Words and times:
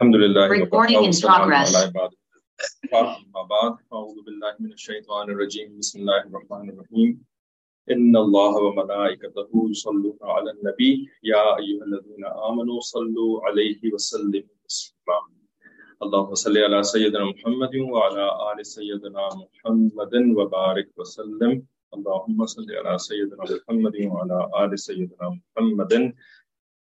الحمد 0.00 0.16
لله 0.16 0.48
Recording 0.48 1.04
in 1.08 1.12
progress. 1.26 1.70
بعد 1.92 3.72
أعوذ 3.92 4.16
بالله 4.26 4.52
من 4.60 4.72
الشيطان 4.72 5.30
الرجيم 5.30 5.78
بسم 5.78 6.00
الله 6.00 6.20
الرحمن 6.28 6.66
الرحيم 6.70 7.10
إن 7.90 8.16
الله 8.16 8.54
وملائكته 8.66 9.50
يصلون 9.70 10.18
على 10.22 10.50
النبي 10.50 11.08
يا 11.22 11.58
أيها 11.58 11.84
الذين 11.84 12.24
آمنوا 12.48 12.80
صلوا 12.80 13.32
عليه 13.46 13.80
وسلموا 13.94 14.54
تسليما 14.68 15.18
اللهم 16.02 16.34
صل 16.34 16.58
على 16.58 16.82
سيدنا 16.82 17.24
محمد 17.24 17.74
وعلى 17.76 18.24
آل 18.52 18.66
سيدنا 18.66 19.24
محمد 19.42 20.14
وبارك 20.38 20.88
وسلم 20.98 21.52
اللهم 21.94 22.38
صل 22.46 22.66
على 22.78 22.98
سيدنا 22.98 23.42
محمد 23.54 23.96
وعلى 24.12 24.38
آل 24.64 24.78
سيدنا 24.78 25.26
محمد 25.38 25.92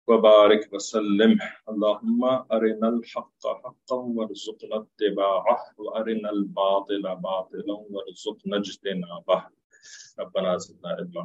وبارك 0.09 0.73
وسلم. 0.73 1.33
اللهم 1.67 2.21
أرنا 2.51 2.87
الحق 2.87 3.47
حقا 3.47 3.97
وارزقنا 4.17 4.75
اتباعه، 4.75 5.57
وأرنا 5.77 6.29
الباطل 6.29 7.03
باطلا 7.25 7.75
وارزقنا 7.89 8.55
اجتنابه. 8.55 9.39
ربنا 10.19 10.55
زدنا 10.57 10.93
علما. 10.93 11.23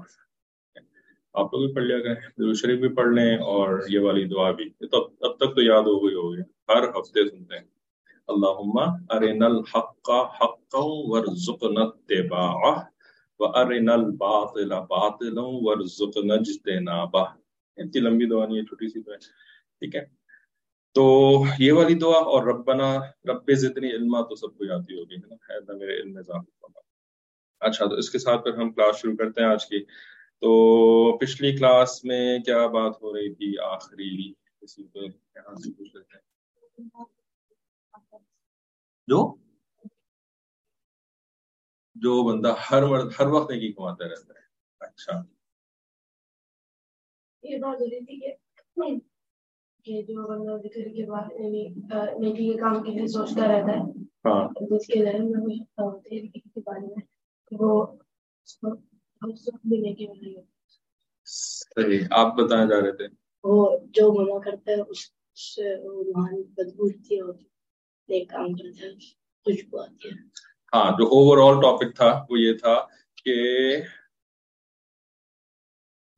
آپ 1.34 1.54
لوگ 1.54 1.64
بھی 1.66 1.74
پڑھ 1.74 1.84
لیا 1.84 1.98
گئے 1.98 2.14
درود 2.38 2.54
شریف 2.54 2.80
بھی 2.80 2.88
پڑھ 2.88 3.08
لیں 3.08 3.36
اور 3.52 3.80
یہ 3.88 3.98
والی 3.98 4.24
دعا 4.24 4.50
بھی. 4.50 4.68
تو 4.90 5.08
اب 5.20 5.36
تک 5.36 5.54
تو 5.54 5.62
یاد 5.62 5.82
ہو 5.82 6.06
گئی 6.06 6.14
ہوگی، 6.14 6.42
ہر 6.68 6.88
ہفتے 6.88 7.30
سنتے 7.30 7.54
ہیں. 7.54 7.64
اللہم 8.28 8.78
ارنا 9.10 9.46
الحق 9.46 10.10
حقا 10.40 10.84
ورزقنا 11.12 11.82
اتباعه 11.82 12.74
وارنا 13.40 13.94
الباطل 13.94 14.74
باطلا 14.92 15.46
ورزقنا 15.66 16.34
اجتنابه. 16.34 17.43
اتنی 17.76 18.00
لمبی 18.00 18.26
دعا 18.26 18.46
نہیں 18.46 18.58
ہے، 18.58 18.62
چھوٹی 18.62 18.88
سی 18.88 19.00
دعا 19.00 19.16
ٹھیک 19.16 19.96
ہے۔ 19.96 20.04
تو 20.94 21.32
یہ 21.58 21.72
والی 21.72 21.94
دعا، 21.94 22.18
اور 22.18 22.42
ربنا، 22.46 22.98
رب 23.24 23.52
زدنی 23.54 23.90
علما، 23.90 24.20
تو 24.20 24.34
سب 24.34 24.58
کو 24.58 24.64
یاد 24.64 24.80
ہی 24.90 24.98
ہوگی، 24.98 25.14
ہے 25.14 25.26
نا؟ 25.26 25.34
ہے 25.34 25.78
میرے 25.78 26.00
علم 26.00 26.16
اضافہ 26.16 26.64
اچھا 27.60 27.84
تو 27.84 27.94
اس 27.94 28.10
کے 28.10 28.18
ساتھ 28.18 28.42
پھر 28.42 28.54
ہم 28.54 28.72
کلاس 28.72 28.96
شروع 28.96 29.16
کرتے 29.16 29.42
ہیں 29.42 29.48
آج 29.48 29.66
کی۔ 29.66 29.84
تو 30.40 31.18
پچھلی 31.18 31.56
کلاس 31.56 32.04
میں 32.04 32.38
کیا 32.38 32.66
بات 32.66 32.92
ہو 33.02 33.16
رہی 33.16 33.34
تھی؟ 33.34 33.58
آخری، 33.58 34.32
کسی 34.32 34.82
کو 34.84 35.00
یہاں 35.04 35.54
سے 35.54 35.72
پوچھ 35.72 35.96
لیتے 35.96 36.16
ہیں۔ 36.16 36.24
جو؟ 39.06 39.36
جو 41.94 42.22
بندہ 42.22 42.54
ہر 42.70 42.82
مرد 42.82 43.12
ہر 43.18 43.26
وقت 43.26 43.50
نیکی 43.50 43.72
کماتا 43.72 44.04
رہتا 44.04 44.34
ہے۔ 44.34 44.44
اچھا۔ 44.80 45.33
یہ 47.44 47.58
بات 47.58 47.78
تھی 47.78 48.16
کہ 49.86 50.02
جو 50.02 50.26
بندہ 50.28 50.56
ذکر 50.56 50.88
کے 50.88 51.04
بعد 51.06 51.30
یعنی 51.32 51.62
نیکی 52.18 52.52
کے 52.52 52.56
کام 52.58 52.82
کے 52.82 52.90
لیے 52.90 53.06
سوچتا 53.06 53.48
رہتا 53.48 53.72
ہے 53.72 53.82
ہاں۔ 54.24 54.48
جس 54.70 54.86
کے 54.86 55.02
ذہن 55.04 55.30
میں 55.30 55.40
کچھ 55.40 55.80
ہوتے 55.80 56.14
ہیں 56.14 56.28
کے 56.32 56.60
بارے 56.60 56.86
میں 56.86 57.04
وہ 57.52 57.86
اس 58.46 58.56
کو 58.58 58.70
ہم 59.22 59.30
بھی 59.64 59.80
نیکی 59.80 60.06
صحیح۔ 61.26 62.00
آپ 62.10 62.34
بتانا 62.34 62.68
چاہ 62.68 62.80
رہے 62.80 62.92
تھے۔ 62.92 63.06
وہ 63.44 63.78
جو 63.90 64.12
منع 64.12 64.38
کرتا 64.38 64.72
ہے 64.72 64.80
اس 64.80 65.04
سے 65.36 65.76
وہ 65.76 66.02
روحانی 66.04 66.42
بدبو 66.42 66.86
اٹھتی 66.86 67.16
ہے 67.16 67.20
اور 67.20 67.34
نیک 68.08 68.28
کام 68.30 68.52
کرتا 68.52 68.86
ہے 68.86 68.92
خوشبو 69.46 69.78
آتی 69.78 70.08
ہے۔ 70.08 70.16
ہاں 70.72 70.90
جو 70.90 71.06
اوور 71.06 71.38
آل 71.38 71.60
ٹاپک 71.60 71.94
تھا 71.96 72.10
وہ 72.30 72.38
یہ 72.38 72.52
تھا 72.52 72.74
کہ 73.16 73.34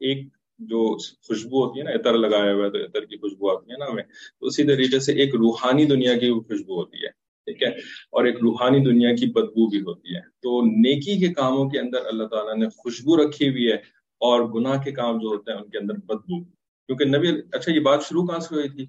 ایک 0.00 0.35
جو 0.58 0.98
خوشبو 0.98 1.64
ہوتی 1.64 1.78
ہے 1.78 1.84
نا، 1.84 1.90
عطر 1.90 2.18
لگایا 2.18 2.54
ہوا 2.54 2.64
ہے 2.64 2.70
تو 2.70 2.78
عطر 2.78 3.04
کی 3.04 3.16
خوشبو 3.16 3.50
آتی 3.50 3.72
ہے 3.72 3.76
نا 3.76 3.86
ہمیں، 3.86 4.02
تو 4.40 4.46
اسی 4.46 4.64
طریقے 4.64 5.00
سے 5.00 5.12
ایک 5.12 5.34
روحانی 5.34 5.84
دنیا 5.84 6.18
کی 6.18 6.30
خوشبو 6.30 6.74
ہوتی 6.74 6.96
ہے، 6.96 7.08
ٹھیک 7.46 7.62
ہے؟ 7.62 7.68
اور 8.12 8.24
ایک 8.24 8.36
روحانی 8.42 8.84
دنیا 8.84 9.14
کی 9.14 9.26
بدبو 9.26 9.66
بھی 9.68 9.80
ہوتی 9.80 10.14
ہے۔ 10.14 10.20
تو 10.20 10.62
نیکی 10.62 11.18
کے 11.18 11.34
کاموں 11.34 11.70
کے 11.70 11.78
اندر 11.78 11.98
اللہ 12.06 12.24
تعالیٰ 12.24 12.56
نے 12.56 12.68
خوشبو 12.68 13.16
رکھی 13.16 13.48
ہوئی 13.48 13.68
ہے 13.68 13.76
اور 14.20 14.52
گناہ 14.52 14.82
کے 14.82 14.92
کام 14.92 15.18
جو 15.18 15.28
ہوتے 15.28 15.52
ہیں 15.52 15.58
ان 15.58 15.70
کے 15.70 15.78
اندر 15.78 15.94
بدبو۔ 15.94 16.44
کیونکہ 16.86 17.04
نبی 17.04 17.28
اچھا 17.52 17.72
یہ 17.72 17.80
بات 17.80 18.02
شروع 18.08 18.26
کہاں 18.26 18.38
سے 18.38 18.54
ہوئی 18.54 18.68
تھی؟ 18.68 18.86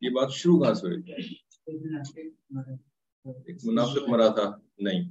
یہ 0.00 0.10
بات 0.10 0.32
شروع 0.32 0.62
کہاں 0.62 0.74
سے 0.74 0.86
ہوئی 0.86 1.02
تھی؟ 1.02 1.12
ایک 3.46 3.56
منافق 3.64 4.08
مرا 4.08 4.28
تھا؟ 4.28 4.52
نہیں۔ 4.78 5.10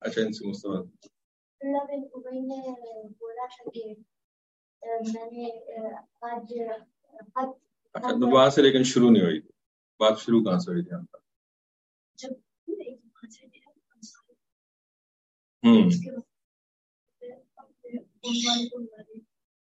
اچھا 0.00 0.22
ان 0.22 0.32
سے 0.32 0.46
مستفاد 0.46 1.06
اللہ 1.64 1.84
بن 1.84 2.02
ابئی 2.14 2.40
نے 2.40 2.72
بولا 3.18 3.46
تھا 3.46 3.70
کہ 3.70 3.84
میں 4.82 5.30
نے 5.32 5.50
آج 6.22 6.52
اچھا 7.94 8.10
تو 8.10 8.28
وہاں 8.28 8.48
سے 8.50 8.62
لیکن 8.62 8.82
شروع 8.84 9.10
نہیں 9.10 9.22
ہوئی 9.22 9.40
بات 10.00 10.18
شروع 10.18 10.42
کہاں 10.44 10.58
سے 10.58 10.70
ہوئی 10.70 10.82
تھی 10.84 10.94
ہم 10.94 11.04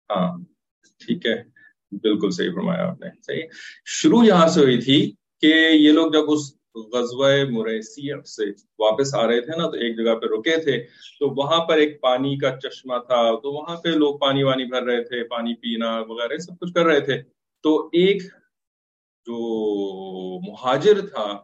ہاں 0.10 0.28
ٹھیک 1.02 1.26
ہے 1.26 1.36
بالکل 1.92 2.32
صحیح 2.32 2.50
فرمایا 2.50 2.88
آپ 2.88 3.00
نے 3.02 3.10
صحیح 3.22 3.44
شروع 3.94 4.24
یہاں 4.24 4.48
سے 4.48 4.62
ہوئی 4.62 4.82
تھی 4.82 5.00
کہ 5.44 5.54
یہ 5.72 5.92
لوگ 5.92 6.12
جب 6.12 6.32
اس 6.32 6.57
غزوہ 6.84 7.30
مریسی 7.50 8.24
سے 8.24 8.44
واپس 8.80 9.16
آ 9.16 9.28
رہے 9.28 9.42
تھے 9.42 9.58
نا، 9.58 9.66
تو 9.66 9.78
ایک 9.78 9.98
جگہ 9.98 10.16
پہ 10.16 10.26
رکے 10.26 10.58
تھے۔ 10.64 10.78
تو 11.20 11.30
وہاں 11.30 11.66
پر 11.66 11.78
ایک 11.78 12.02
پانی 12.02 12.38
کا 12.38 12.52
چشمہ 12.64 12.96
تھا، 12.98 13.40
تو 13.40 13.52
وہاں 13.52 13.76
پہ 13.76 13.90
لوگ 13.90 14.18
پانی 14.18 14.44
وانی 14.44 14.66
بھر 14.66 14.84
رہے 14.84 15.04
تھے، 15.04 15.24
پانی 15.24 15.54
پینا 15.56 16.00
وغیرہ 16.00 16.38
سب 16.38 16.60
کچھ 16.60 16.74
کر 16.74 16.86
رہے 16.86 17.00
تھے۔ 17.00 17.22
تو 17.64 17.90
ایک 17.92 18.22
جو 19.26 19.40
مہاجر 20.52 21.08
تھا، 21.08 21.40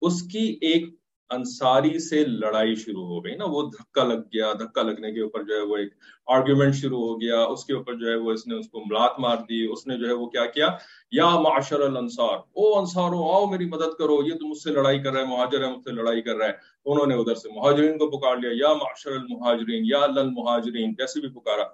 اس 0.00 0.22
کی 0.22 0.58
ایک 0.60 0.84
انصاری 1.30 1.98
سے 1.98 2.24
لڑائی 2.26 2.74
شروع 2.74 3.04
ہو 3.06 3.24
گئی 3.24 3.34
نا 3.36 3.44
وہ 3.48 3.62
دھکا 3.70 4.04
لگ 4.04 4.20
گیا 4.32 4.52
دھکا 4.52 4.82
لگنے 4.82 5.12
کے 5.12 5.20
اوپر 5.20 5.42
جو 5.42 5.54
ہے 5.54 5.60
وہ 5.60 5.76
ایک 5.76 5.92
آرگیومنٹ 6.26 6.74
شروع 6.74 6.98
ہو 6.98 7.20
گیا 7.20 7.40
اس 7.44 7.64
کے 7.64 7.72
اوپر 7.72 7.94
جو 7.94 8.10
ہے 8.10 8.14
وہ 8.16 8.32
اس 8.32 8.46
نے 8.46 8.54
اس 8.54 8.68
کو 8.68 8.80
ملات 8.80 9.18
مار 9.18 9.36
دی 9.48 9.66
اس 9.72 9.86
نے 9.86 9.96
جو 9.98 10.06
ہے 10.08 10.12
وہ 10.12 10.26
کیا 10.26 10.46
کیا؟ 10.46 10.68
یا 11.12 11.28
معاشر 11.40 11.80
الانصار 11.80 12.36
او 12.52 12.78
انصارو 12.78 13.22
آؤ 13.32 13.46
میری 13.46 13.68
مدد 13.68 13.96
کرو 13.98 14.22
یہ 14.26 14.38
تو 14.38 14.46
مجھ 14.46 14.58
سے 14.58 14.70
لڑائی 14.70 15.02
کر 15.02 15.12
رہا 15.12 15.20
ہے 15.20 15.26
مہاجر 15.26 15.64
ہے 15.64 15.70
مجھ 15.70 15.84
سے 15.84 15.92
لڑائی 15.92 16.22
کر 16.22 16.36
رہا 16.36 16.46
ہے 16.46 16.52
انہوں 16.86 17.06
نے 17.06 17.14
ادھر 17.14 17.34
سے 17.34 17.48
مہاجرین 17.48 17.98
کو 17.98 18.10
پکار 18.10 18.36
لیا 18.36 18.50
یا 18.54 18.72
معاشر 18.74 19.12
المہاجرین 19.12 19.84
یا 19.84 20.02
المہاجرین 20.02 20.92
جیسے 20.92 21.20
بھی 21.20 21.28
پکارا۔ 21.28 21.64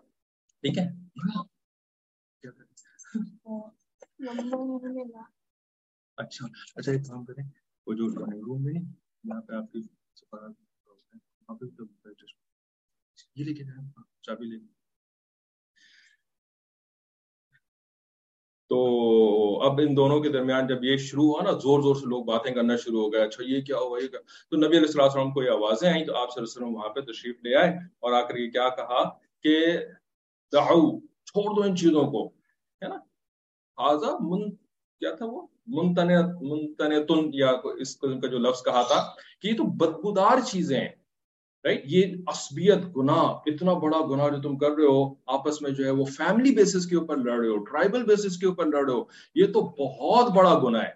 ٹھیک 0.64 0.78
ہے؟ 0.78 0.84
اچھا 6.18 6.46
اچھا 6.76 6.92
ایک 6.92 7.06
کام 7.08 7.24
کریں۔ 7.24 7.44
وہ 7.86 7.94
جو 7.94 8.08
روم 8.08 8.64
میں 8.64 8.74
یہاں 9.24 9.40
پہ 9.40 9.54
آپ 9.54 9.72
کی 9.72 9.80
یہ 13.36 13.44
لے 13.44 13.52
کے 13.54 13.64
جائیں 13.64 13.88
چابی 14.22 14.46
لے 14.46 14.58
تو 18.70 18.78
اب 19.62 19.80
ان 19.82 19.96
دونوں 19.96 20.20
کے 20.20 20.28
درمیان 20.32 20.66
جب 20.66 20.84
یہ 20.84 20.96
شروع 20.96 21.24
ہوا 21.24 21.42
نا، 21.42 21.50
زور 21.62 21.80
زور 21.82 21.94
سے 21.94 22.06
لوگ 22.08 22.24
باتیں 22.24 22.52
کرنا 22.54 22.76
شروع 22.76 23.00
ہو 23.02 23.12
گئے 23.12 23.22
اچھا 23.22 23.44
یہ 23.46 23.60
کیا 23.60 23.76
ہوا؟ 23.76 23.98
یہ 24.02 24.08
کیا؟ 24.08 24.20
تو 24.50 24.56
نبی 24.56 24.76
علیہ 24.76 24.86
السلام 24.86 25.06
وسلم 25.06 25.32
کو 25.32 25.42
یہ 25.42 25.50
آوازیں 25.50 25.88
آئیں 25.90 26.04
تو 26.06 26.16
آپ 26.16 26.30
صلی 26.30 26.40
اللہ 26.40 26.50
علیہ 26.50 26.56
وسلم 26.56 26.74
وہاں 26.74 26.88
پہ 26.94 27.00
تشریف 27.12 27.36
لے 27.44 27.54
آئے 27.54 27.70
اور 27.98 28.12
آ 28.12 28.22
کر 28.28 28.36
یہ 28.36 28.50
کیا 28.50 28.68
کہا 28.76 29.02
کہ 29.44 29.56
دعو، 30.52 30.80
چھوڑ 31.24 31.44
دو 31.56 31.62
ان 31.62 31.76
چیزوں 31.76 32.04
کو، 32.12 32.26
ہے 32.82 32.88
نا؟ 32.88 32.96
حاضہ 33.78 34.16
من 34.20 34.50
کیا 34.98 35.14
تھا 35.14 35.26
وہ؟ 35.26 35.46
منتن 35.66 36.10
یا 37.32 37.50
اس 37.78 37.98
قسم 37.98 38.20
کا 38.20 38.26
جو 38.28 38.38
لفظ 38.38 38.62
کہا 38.62 38.82
تھا 38.82 39.08
کہ 39.42 39.48
یہ 39.48 39.56
تو 39.56 39.64
بدبودار 39.64 40.40
چیزیں 40.40 40.80
ہیں 40.80 40.88
رائٹ 41.64 41.82
یہ 41.84 42.06
عصبیت، 42.26 42.96
گناہ، 42.96 43.24
اتنا 43.46 43.72
بڑا 43.72 43.98
گناہ 44.10 44.28
جو 44.28 44.42
تم 44.42 44.58
کر 44.58 44.70
رہے 44.70 44.84
ہو، 44.84 45.14
آپس 45.26 45.62
میں 45.62 45.70
جو 45.70 45.84
ہے 45.84 45.90
وہ 45.90 46.04
فیملی 46.04 46.54
بیسس 46.54 46.86
کے 46.86 46.96
اوپر 46.96 47.16
لڑ 47.16 47.38
رہے 47.40 47.48
ہو 47.48 47.58
ٹرائبل 47.58 48.02
بیسس 48.02 48.38
کے 48.38 48.46
اوپر 48.46 48.66
لڑ 48.66 48.84
رہے 48.84 48.92
ہو، 48.92 49.04
یہ 49.34 49.46
تو 49.46 49.60
بہت 49.60 50.32
بڑا 50.32 50.58
گناہ 50.58 50.82
ہے، 50.82 50.92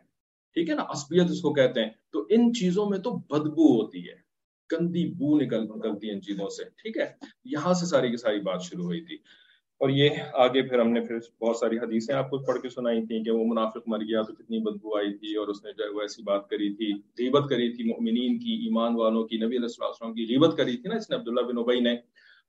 ٹھیک 0.54 0.70
ہے 0.70 0.74
نا؟ 0.74 0.84
عصبیت 0.88 1.30
اس 1.30 1.40
کو 1.40 1.52
کہتے 1.52 1.82
ہیں۔ 1.82 1.90
تو 2.10 2.26
ان 2.28 2.52
چیزوں 2.52 2.90
میں 2.90 2.98
تو 2.98 3.10
بدبو 3.10 3.82
ہوتی 3.82 4.08
ہے، 4.08 4.14
گندی 4.72 5.12
بو 5.12 5.38
نکل 5.40 5.62
نکلتی 5.62 6.08
ہے 6.08 6.12
ان 6.12 6.20
چیزوں 6.20 6.48
سے، 6.48 6.64
ٹھیک 6.64 6.96
ہے؟ 6.96 7.12
یہاں 7.44 7.74
سے 7.74 7.86
ساری 7.86 8.10
کی 8.10 8.16
ساری 8.16 8.40
بات 8.40 8.62
شروع 8.62 8.84
ہوئی 8.84 9.00
تھی۔ 9.00 9.16
اور 9.78 9.88
یہ 9.88 10.08
آگے 10.32 10.62
پھر 10.62 10.78
ہم 10.78 10.88
نے 10.88 11.00
پھر 11.00 11.18
بہت 11.40 11.56
ساری 11.56 11.76
حدیثیں 11.78 12.14
آپ 12.14 12.30
کو 12.30 12.38
پڑھ 12.38 12.60
کے 12.60 12.68
سنائی 12.68 13.06
تھیں 13.06 13.24
کہ 13.24 13.30
وہ 13.30 13.44
منافق 13.44 13.78
مر 13.86 13.98
گیا 13.98 14.22
تو 14.22 14.32
کتنی 14.32 14.58
بدبو 14.58 14.96
آئی 14.96 15.14
تھی 15.14 15.34
اور 15.34 15.48
اس 15.48 15.64
نے 15.64 15.72
جو 15.78 15.84
ہے 15.84 15.88
وہ 15.88 16.00
ایسی 16.00 16.22
بات 16.22 16.48
کری 16.48 16.74
تھی، 16.74 16.92
غیبت 16.92 17.50
کری 17.50 17.72
تھی 17.72 17.84
مؤمنین 17.84 18.38
کی، 18.38 18.52
ایمان 18.52 18.96
والوں 18.96 19.24
کی، 19.24 19.36
نبی 19.36 19.56
علیہ 19.56 19.78
السلام 19.80 20.14
کی 20.14 20.22
غیبت 20.22 20.56
کری 20.56 20.76
تھی 20.76 20.88
نا 20.88 20.96
اس 20.96 21.10
نے 21.10 21.16
عبداللہ 21.16 21.40
بن 21.40 21.58
ابئی 21.58 21.80
نے۔ 21.80 21.96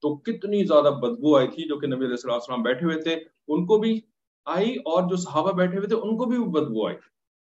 تو 0.02 0.16
کتنی 0.16 0.64
زیادہ 0.64 0.94
بدبو 0.94 1.38
آئی 1.38 1.48
تھی 1.48 1.68
جو 1.68 1.78
کہ 1.78 1.88
نبی 1.88 2.06
علیہ 2.06 2.34
السلام 2.34 2.62
بیٹھے 2.62 2.86
ہوئے 2.86 3.02
تھے۔ 3.02 3.16
ان 3.48 3.66
کو 3.66 3.78
بھی 3.78 4.02
آئی 4.46 4.76
اور 4.76 5.10
جو 5.10 5.16
صحابہ 5.16 5.52
بیٹھے 5.52 5.78
ہوئے 5.78 5.88
تھے 5.88 5.96
ان 5.96 6.18
کو 6.18 6.26
بھی 6.26 6.38
بدبو 6.38 6.88
آئی۔ 6.88 6.96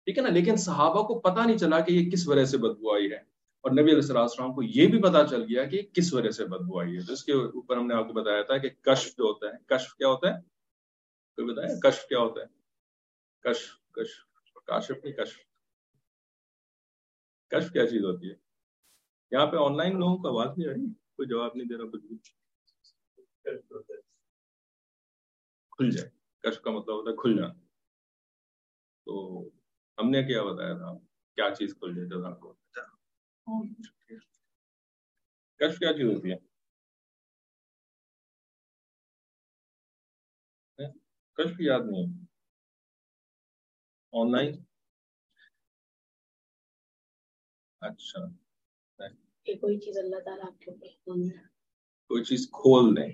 ٹھیک 0.05 0.17
ہے 0.17 0.23
نا؟ 0.23 0.29
لیکن 0.29 0.55
صحابہ 0.55 1.03
کو 1.03 1.19
پتہ 1.19 1.39
نہیں 1.45 1.57
چلا 1.57 1.79
کہ 1.79 1.93
یہ 1.93 2.11
کس 2.11 2.27
وجہ 2.27 2.45
سے 2.45 2.57
بدبو 2.57 2.93
آئی 2.93 3.11
ہے۔ 3.11 3.34
اور 3.65 3.73
نبی 3.73 3.91
علیہ 3.91 4.17
السلام 4.17 4.53
کو 4.53 4.63
یہ 4.63 4.87
بھی 4.87 5.01
پتا 5.01 5.27
چل 5.27 5.41
گیا 5.43 5.65
کہ 5.65 5.81
کس 5.93 6.13
وجہ 6.13 6.29
سے 6.29 6.45
بدبو 6.45 6.79
آئی 6.79 6.95
ہے۔ 6.95 7.05
تو 7.05 7.13
اس 7.13 7.23
کے 7.23 7.31
اوپر 7.31 7.77
ہم 7.77 7.87
نے 7.87 7.93
آپ 7.93 8.07
کو 8.07 8.13
بتایا 8.13 8.41
تھا 8.41 8.57
کہ 8.57 8.69
کشف 8.69 9.07
جو 9.07 9.23
ہوتا 9.23 9.47
ہے، 9.47 9.63
کشف 9.65 9.95
کیا 9.95 10.07
ہوتا 10.07 10.27
ہے؟ 10.27 10.41
کوئی 11.35 11.53
بتایا؟ 11.53 11.89
کشف 11.89 12.07
کیا 12.07 12.19
ہوتا 12.19 12.41
ہے؟ 12.41 12.45
کشف 13.39 13.91
کشف، 13.91 14.53
کاشف 14.53 14.91
نہیں، 14.91 15.13
کشف۔ 15.13 15.37
کشف 17.49 17.71
کیا 17.71 17.87
چیز 17.87 18.03
ہوتی 18.03 18.29
ہے؟ 18.29 18.35
یہاں 19.31 19.45
پہ 19.45 19.57
آن 19.57 19.77
لائن 19.77 19.99
لوگوں 19.99 20.17
کو 20.17 20.27
آواز 20.27 20.57
نہیں 20.57 20.69
آ 20.69 20.73
رہی؟ 20.73 20.93
کوئی 20.93 21.27
جواب 21.27 21.51
نہیں 21.55 21.67
دے 21.67 21.77
رہا، 21.77 21.89
کچھ 21.91 22.05
بھی۔ 22.05 22.17
کھل 25.71 25.91
جائے۔ 25.91 26.09
کشف 26.41 26.61
کا 26.61 26.71
مطلب 26.71 26.95
ہوتا 26.95 27.11
ہے 27.11 27.15
کھل 27.15 27.37
جانا 27.37 27.53
تو 29.05 29.43
ہم 29.97 30.09
نے 30.09 30.23
کیا 30.23 30.43
بتایا 30.43 30.73
تھا؟ 30.73 30.97
کیا 31.35 31.55
چیز 31.55 31.73
کھل 31.73 31.95
جائے 31.95 32.07
جزاک 32.07 32.39
کو؟ 32.39 32.55
کشف 35.59 35.79
کیا 35.79 35.93
چیز 35.93 36.15
ہوتی 36.15 36.31
ہے؟ 36.31 36.37
کشف 41.33 41.61
یاد 41.61 41.79
نہیں 41.91 42.25
آن 44.13 44.31
لائن؟ 44.31 44.63
اچھا۔ 47.81 48.25
کوئی 49.59 49.79
چیز 49.79 49.97
اللہ 49.97 50.19
تعالیٰ 50.25 50.45
آپ 50.45 50.61
کے 50.61 50.71
کوئی 52.07 52.23
چیز 52.23 52.49
کھول 52.51 52.95
دیں 52.95 53.13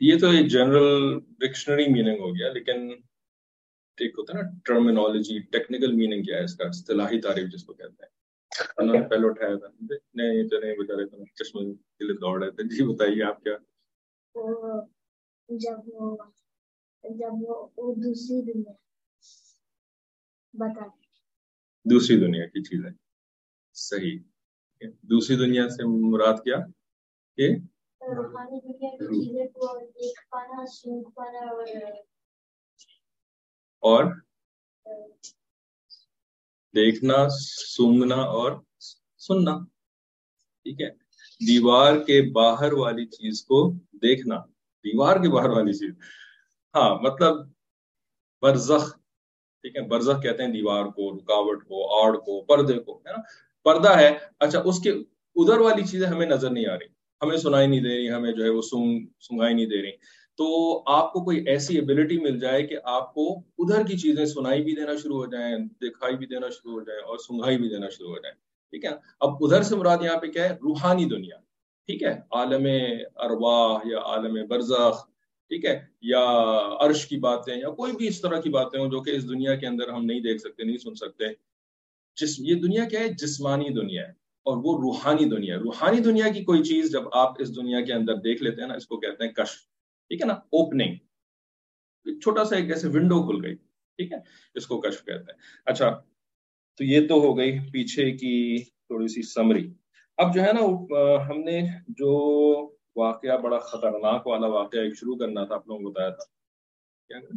یہ 0.00 0.18
تو 0.18 0.26
ایک 0.26 0.50
جنرل 0.50 1.20
ڈکشنری 1.38 1.86
میننگ 1.92 2.20
ہو 2.20 2.30
گیا 2.34 2.52
لیکن 2.52 3.02
ٹھیک 3.94 4.14
ہوتا 4.18 4.32
ہے 4.32 4.42
نا 4.42 4.48
ٹرمینالوجی 4.64 5.38
ٹیکنیکل 5.38 5.92
میننگ 5.92 6.22
کیا 6.22 6.38
ہے 6.38 6.44
اس 6.44 6.56
کا؟ 6.56 6.64
اصطلاحی 6.64 7.20
تعریف 7.20 7.52
جس 7.52 7.64
کو 7.64 7.74
کہتے 7.74 8.04
ہیں۔ 8.04 8.23
پہلے 8.58 9.26
اٹھایا 9.28 9.56
تھا۔ 9.58 9.66
نہیں 10.14 10.34
یہ 10.34 10.48
تو 10.48 10.60
نہیں 10.60 10.74
بتا 10.76 10.96
رہے 10.96 11.06
تھے 11.06 11.44
چشمے 11.44 11.74
کے 11.74 12.04
لیے 12.04 12.16
دوڑ 12.16 12.42
رہے 12.42 12.50
تھے۔ 12.50 12.62
جی 12.62 12.94
بتائیے 12.94 13.22
آپ 13.22 13.42
کیا؟ 13.42 13.56
جب 15.48 15.78
وہ 15.86 16.16
جب 17.10 17.30
وہ 17.32 17.94
دوسری 17.94 18.52
دنیا۔ 18.52 18.72
بتا۔ 20.52 20.86
دوسری 21.84 22.16
دنیا 22.16 22.46
کی 22.46 22.62
چیز 22.62 22.84
ہے 22.84 22.90
صحیح۔ 23.74 24.18
دوسری 25.02 25.36
دنیا 25.36 25.68
سے 25.68 25.82
مراد 25.84 26.34
کیا؟ 26.44 26.56
کہ؟ 27.36 27.48
روحانی 28.00 28.60
دنیا 28.60 28.90
کی 28.90 29.24
چیزیں 29.24 29.48
کو 29.48 29.86
دیکھ 29.86 30.28
پانا 30.30 30.66
سن 30.66 31.10
پانا 31.10 31.52
اور 33.78 34.04
دیکھنا 36.74 37.28
سونگنا 37.66 38.14
اور 38.14 38.52
سننا۔ 39.18 39.58
ٹھیک 40.62 40.80
ہے؟ 40.80 40.90
دیوار 41.46 41.96
کے 41.96 42.22
باہر 42.22 42.72
والی 42.72 43.06
چیز 43.06 43.44
کو 43.44 43.72
دیکھنا۔ 43.92 44.36
دیوار 44.84 45.16
کے 45.16 45.28
باہر 45.28 45.48
والی 45.48 45.72
چیز۔ 45.72 45.94
ہاں 46.74 46.94
مطلب 46.94 47.36
برزخ۔ 48.42 48.96
ٹھیک 49.62 49.76
ہے؟ 49.76 49.82
برزخ 49.82 50.22
کہتے 50.22 50.42
ہیں 50.42 50.52
دیوار 50.52 50.84
کو، 50.84 51.16
رکاوٹ 51.16 51.64
کو، 51.64 52.06
آڑ 52.06 52.16
کو، 52.16 52.44
پردے 52.44 52.78
کو، 52.78 52.98
ہے 52.98 53.12
نا؟ 53.12 53.22
پردہ 53.62 53.98
ہے۔ 53.98 54.18
اچھا 54.38 54.62
اس 54.64 54.82
کے 54.82 54.90
ادھر 55.36 55.58
والی 55.58 55.82
چیزیں 55.82 56.06
ہمیں 56.06 56.26
نظر 56.26 56.50
نہیں 56.50 56.66
آ 56.66 56.74
رہی۔ 56.74 56.86
ہمیں 57.22 57.36
سنائی 57.36 57.66
نہیں 57.66 57.80
دے 57.80 57.96
رہی، 57.96 58.10
ہمیں 58.10 58.32
جو 58.32 58.44
ہے 58.44 58.48
وہ 58.48 58.62
سنگ، 58.62 59.06
سنگائی 59.20 59.54
نہیں 59.54 59.66
دے 59.66 59.82
رہی۔ 59.82 59.92
تو 60.36 60.82
آپ 60.86 61.12
کو 61.12 61.24
کوئی 61.24 61.44
ایسی 61.46 61.74
ایبلٹی 61.74 62.18
مل 62.18 62.38
جائے 62.38 62.62
کہ 62.62 62.76
آپ 62.84 63.14
کو 63.14 63.42
ادھر 63.58 63.82
کی 63.86 63.98
چیزیں 63.98 64.24
سنائی 64.24 64.62
بھی 64.62 64.74
دینا 64.74 64.96
شروع 64.96 65.16
ہو 65.16 65.26
جائیں، 65.26 65.56
دکھائی 65.82 66.16
بھی 66.16 66.26
دینا 66.26 66.48
شروع 66.48 66.72
ہو 66.72 66.80
جائیں 66.80 67.00
اور 67.00 67.18
سنگائی 67.18 67.58
بھی 67.58 67.68
دینا 67.68 67.88
شروع 67.88 68.10
ہو 68.10 68.16
جائیں، 68.16 68.34
ٹھیک 68.70 68.84
ہے؟ 68.84 68.90
اب 69.20 69.30
ادھر 69.40 69.62
سے 69.62 69.76
مراد 69.76 69.98
یہاں 70.02 70.18
پہ 70.18 70.26
کیا 70.26 70.44
ہے؟ 70.44 70.54
روحانی 70.54 71.04
دنیا، 71.04 71.36
ٹھیک 71.86 72.02
ہے؟ 72.02 72.14
عالم 72.30 72.66
ارواح 73.16 73.78
یا 73.84 73.98
عالم 73.98 74.46
برزخ، 74.48 75.06
ٹھیک 75.48 75.64
ہے؟ 75.64 75.80
یا 76.02 76.24
عرش 76.80 77.06
کی 77.06 77.16
باتیں 77.16 77.56
یا 77.56 77.70
کوئی 77.70 77.92
بھی 77.92 78.06
اس 78.06 78.20
طرح 78.20 78.40
کی 78.40 78.50
باتیں 78.50 78.80
ہوں 78.80 78.90
جو 78.90 79.00
کہ 79.00 79.10
اس 79.10 79.28
دنیا 79.28 79.54
کے 79.54 79.66
اندر 79.66 79.88
ہم 79.88 80.04
نہیں 80.04 80.20
دیکھ 80.20 80.40
سکتے، 80.40 80.64
نہیں 80.64 80.76
سن 80.76 80.94
سکتے۔ 80.94 81.24
جس، 82.16 82.40
یہ 82.40 82.54
دنیا 82.54 82.84
کیا 82.84 83.00
ہے؟ 83.00 83.08
جسمانی 83.08 83.68
دنیا 83.68 84.02
ہے 84.02 84.12
اور 84.46 84.56
وہ 84.56 84.78
روحانی 84.78 85.24
دنیا 85.24 85.54
ہے۔ 85.54 85.60
روحانی 85.60 86.00
دنیا 86.00 86.28
کی 86.28 86.44
کوئی 86.44 86.62
چیز 86.62 86.92
جب 86.92 87.02
آپ 87.12 87.34
اس 87.38 87.56
دنیا 87.56 87.80
کے 87.80 87.92
اندر 87.92 88.14
دیکھ 88.14 88.42
لیتے 88.42 88.60
ہیں 88.60 88.68
نا، 88.68 88.74
اس 88.74 88.86
کو 88.86 88.96
کہتے 88.96 89.24
ہیں 89.24 89.32
کشف۔ 89.32 89.73
ٹھیک 90.10 90.20
ہے 90.22 90.26
نا؟ 90.26 90.34
اوپننگ 90.58 90.94
چھوٹا 92.20 92.44
سا 92.44 92.56
ایک 92.56 92.68
ایسے 92.70 92.88
ونڈو 92.88 93.22
کھل 93.26 93.44
گئی، 93.44 93.54
ٹھیک 93.98 94.12
ہے؟ 94.12 94.18
اس 94.54 94.66
کو 94.66 94.80
کشف 94.80 95.04
کہتے 95.04 95.32
ہیں۔ 95.32 95.38
اچھا 95.66 95.88
تو 96.78 96.84
یہ 96.84 97.08
تو 97.08 97.14
ہو 97.20 97.36
گئی 97.38 97.58
پیچھے 97.72 98.10
کی 98.10 98.34
تھوڑی 98.64 99.08
سی 99.08 99.22
سمری 99.22 99.66
اب 100.16 100.34
جو 100.34 100.42
ہے 100.42 100.52
نا 100.52 100.62
ہم 101.28 101.38
نے 101.40 101.60
جو 101.88 102.10
واقعہ، 102.96 103.36
بڑا 103.38 103.58
خطرناک 103.58 104.26
والا 104.26 104.46
واقعہ 104.46 104.80
ایک 104.80 104.96
شروع 104.98 105.16
کرنا 105.16 105.44
تھا، 105.44 105.54
آپ 105.54 105.68
لوگوں 105.68 105.82
کو 105.82 105.90
بتایا 105.90 106.10
تھا۔ 106.10 106.24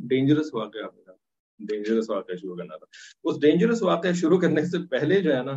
ڈینجرس 0.09 0.53
واقعہ 0.53 0.89
ڈینجرس 1.59 2.09
واقعہ 2.09 2.35
شروع 2.35 2.55
کرنا 2.55 2.75
تھا۔ 2.77 2.85
اس 3.23 3.41
ڈینجرس 3.41 3.81
واقعہ 3.83 4.11
شروع 4.11 4.39
کرنے 4.39 4.65
سے 4.65 4.77
پہلے 4.87 5.21
جو 5.21 5.35
ہے 5.35 5.43
نا 5.43 5.53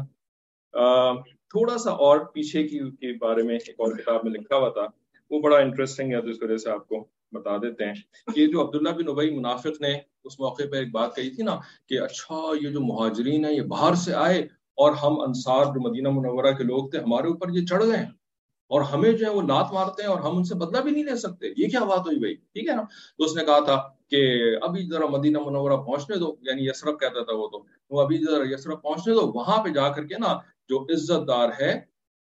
تھوڑا 1.53 1.79
سا 1.79 1.91
اور 1.91 2.19
پیچھے 2.35 2.69
کی، 2.69 2.79
کے 3.01 3.13
بارے 3.19 3.43
میں 3.43 3.55
ایک 3.55 3.81
اور 3.81 3.93
کتاب 3.97 4.25
میں 4.25 4.33
لکھا 4.33 4.57
ہوا 4.57 4.69
تھا۔ 4.69 4.87
وہ 5.31 5.41
بڑا 5.41 5.57
انٹرسٹنگ 5.59 6.13
ہے، 6.13 6.21
تو 6.21 6.29
اس 6.29 6.43
وجہ 6.43 6.57
سے 6.57 6.71
آپ 6.71 6.89
کو 6.89 7.07
بتا 7.33 7.57
دیتے 7.57 7.85
ہیں۔ 7.85 7.95
کہ 8.35 8.47
جو 8.47 8.67
عبداللہ 8.67 8.89
بن 8.89 9.09
ابئی 9.09 9.31
منافق 9.31 9.81
نے 9.81 9.99
اس 10.25 10.41
موقع 10.41 10.63
پہ 10.73 10.77
ایک 10.77 10.91
بات 10.93 11.17
کہی 11.17 11.31
تھی 11.31 11.43
نا 11.43 11.59
کہ 11.89 12.01
اچھا 12.01 12.41
یہ 12.63 12.69
جو 12.69 12.81
مہاجرین 12.81 13.45
ہیں، 13.45 13.53
یہ 13.53 13.63
باہر 13.63 13.95
سے 13.95 14.15
آئے 14.15 14.39
اور 14.75 14.93
ہم 14.93 15.21
انصار 15.21 15.65
جو 15.65 15.91
مدینہ 15.91 16.09
منورہ 16.09 16.53
کے 16.53 16.65
لوگ 16.65 16.91
تھے، 16.91 16.99
ہمارے 16.99 17.29
اوپر 17.29 17.49
یہ 17.51 17.67
چڑھ 17.67 17.85
گئے 17.85 18.21
اور 18.69 18.81
ہمیں 18.81 19.13
جو 19.13 19.27
ہے 19.27 19.31
وہ 19.31 19.43
لات 19.43 19.73
مارتے 19.73 20.03
ہیں 20.03 20.09
اور 20.09 20.21
ہم 20.21 20.37
ان 20.37 20.45
سے 20.45 20.55
بدلہ 20.55 20.81
بھی 20.81 20.91
نہیں 20.91 21.05
لے 21.05 21.17
سکتے۔ 21.17 21.47
یہ 21.57 21.69
کیا 21.69 21.85
بات 21.85 22.01
ہوئی 22.01 22.19
بھائی؟ 22.19 22.35
ٹھیک 22.35 22.69
ہے 22.69 22.75
نا؟ 22.75 22.83
تو 23.19 23.25
اس 23.25 23.37
نے 23.37 23.45
کہا 23.45 23.61
تھا 23.61 23.89
کہ 24.11 24.41
ابھی 24.63 24.89
ذرا 24.89 25.07
مدینہ 25.07 25.39
منورہ 25.39 25.77
پہنچنے 25.77 26.17
دو 26.17 26.37
یعنی 26.41 26.67
یسرف 26.67 26.99
کہتا 27.01 27.25
تھا 27.25 27.37
وہ 27.37 27.49
تو۔ 27.49 27.65
وہ 27.91 28.01
ابھی 28.01 28.19
ذرا 28.19 28.45
یسرف 28.51 28.83
پہنچنے 28.83 29.15
دو، 29.15 29.33
وہاں 29.35 29.65
پہ 29.65 29.69
جا 29.69 29.89
کر 29.89 30.05
کے 30.05 30.15
نا 30.19 30.39
جو 30.69 30.83
عزت 30.83 31.29
دار 31.29 31.49
ہے 31.61 31.81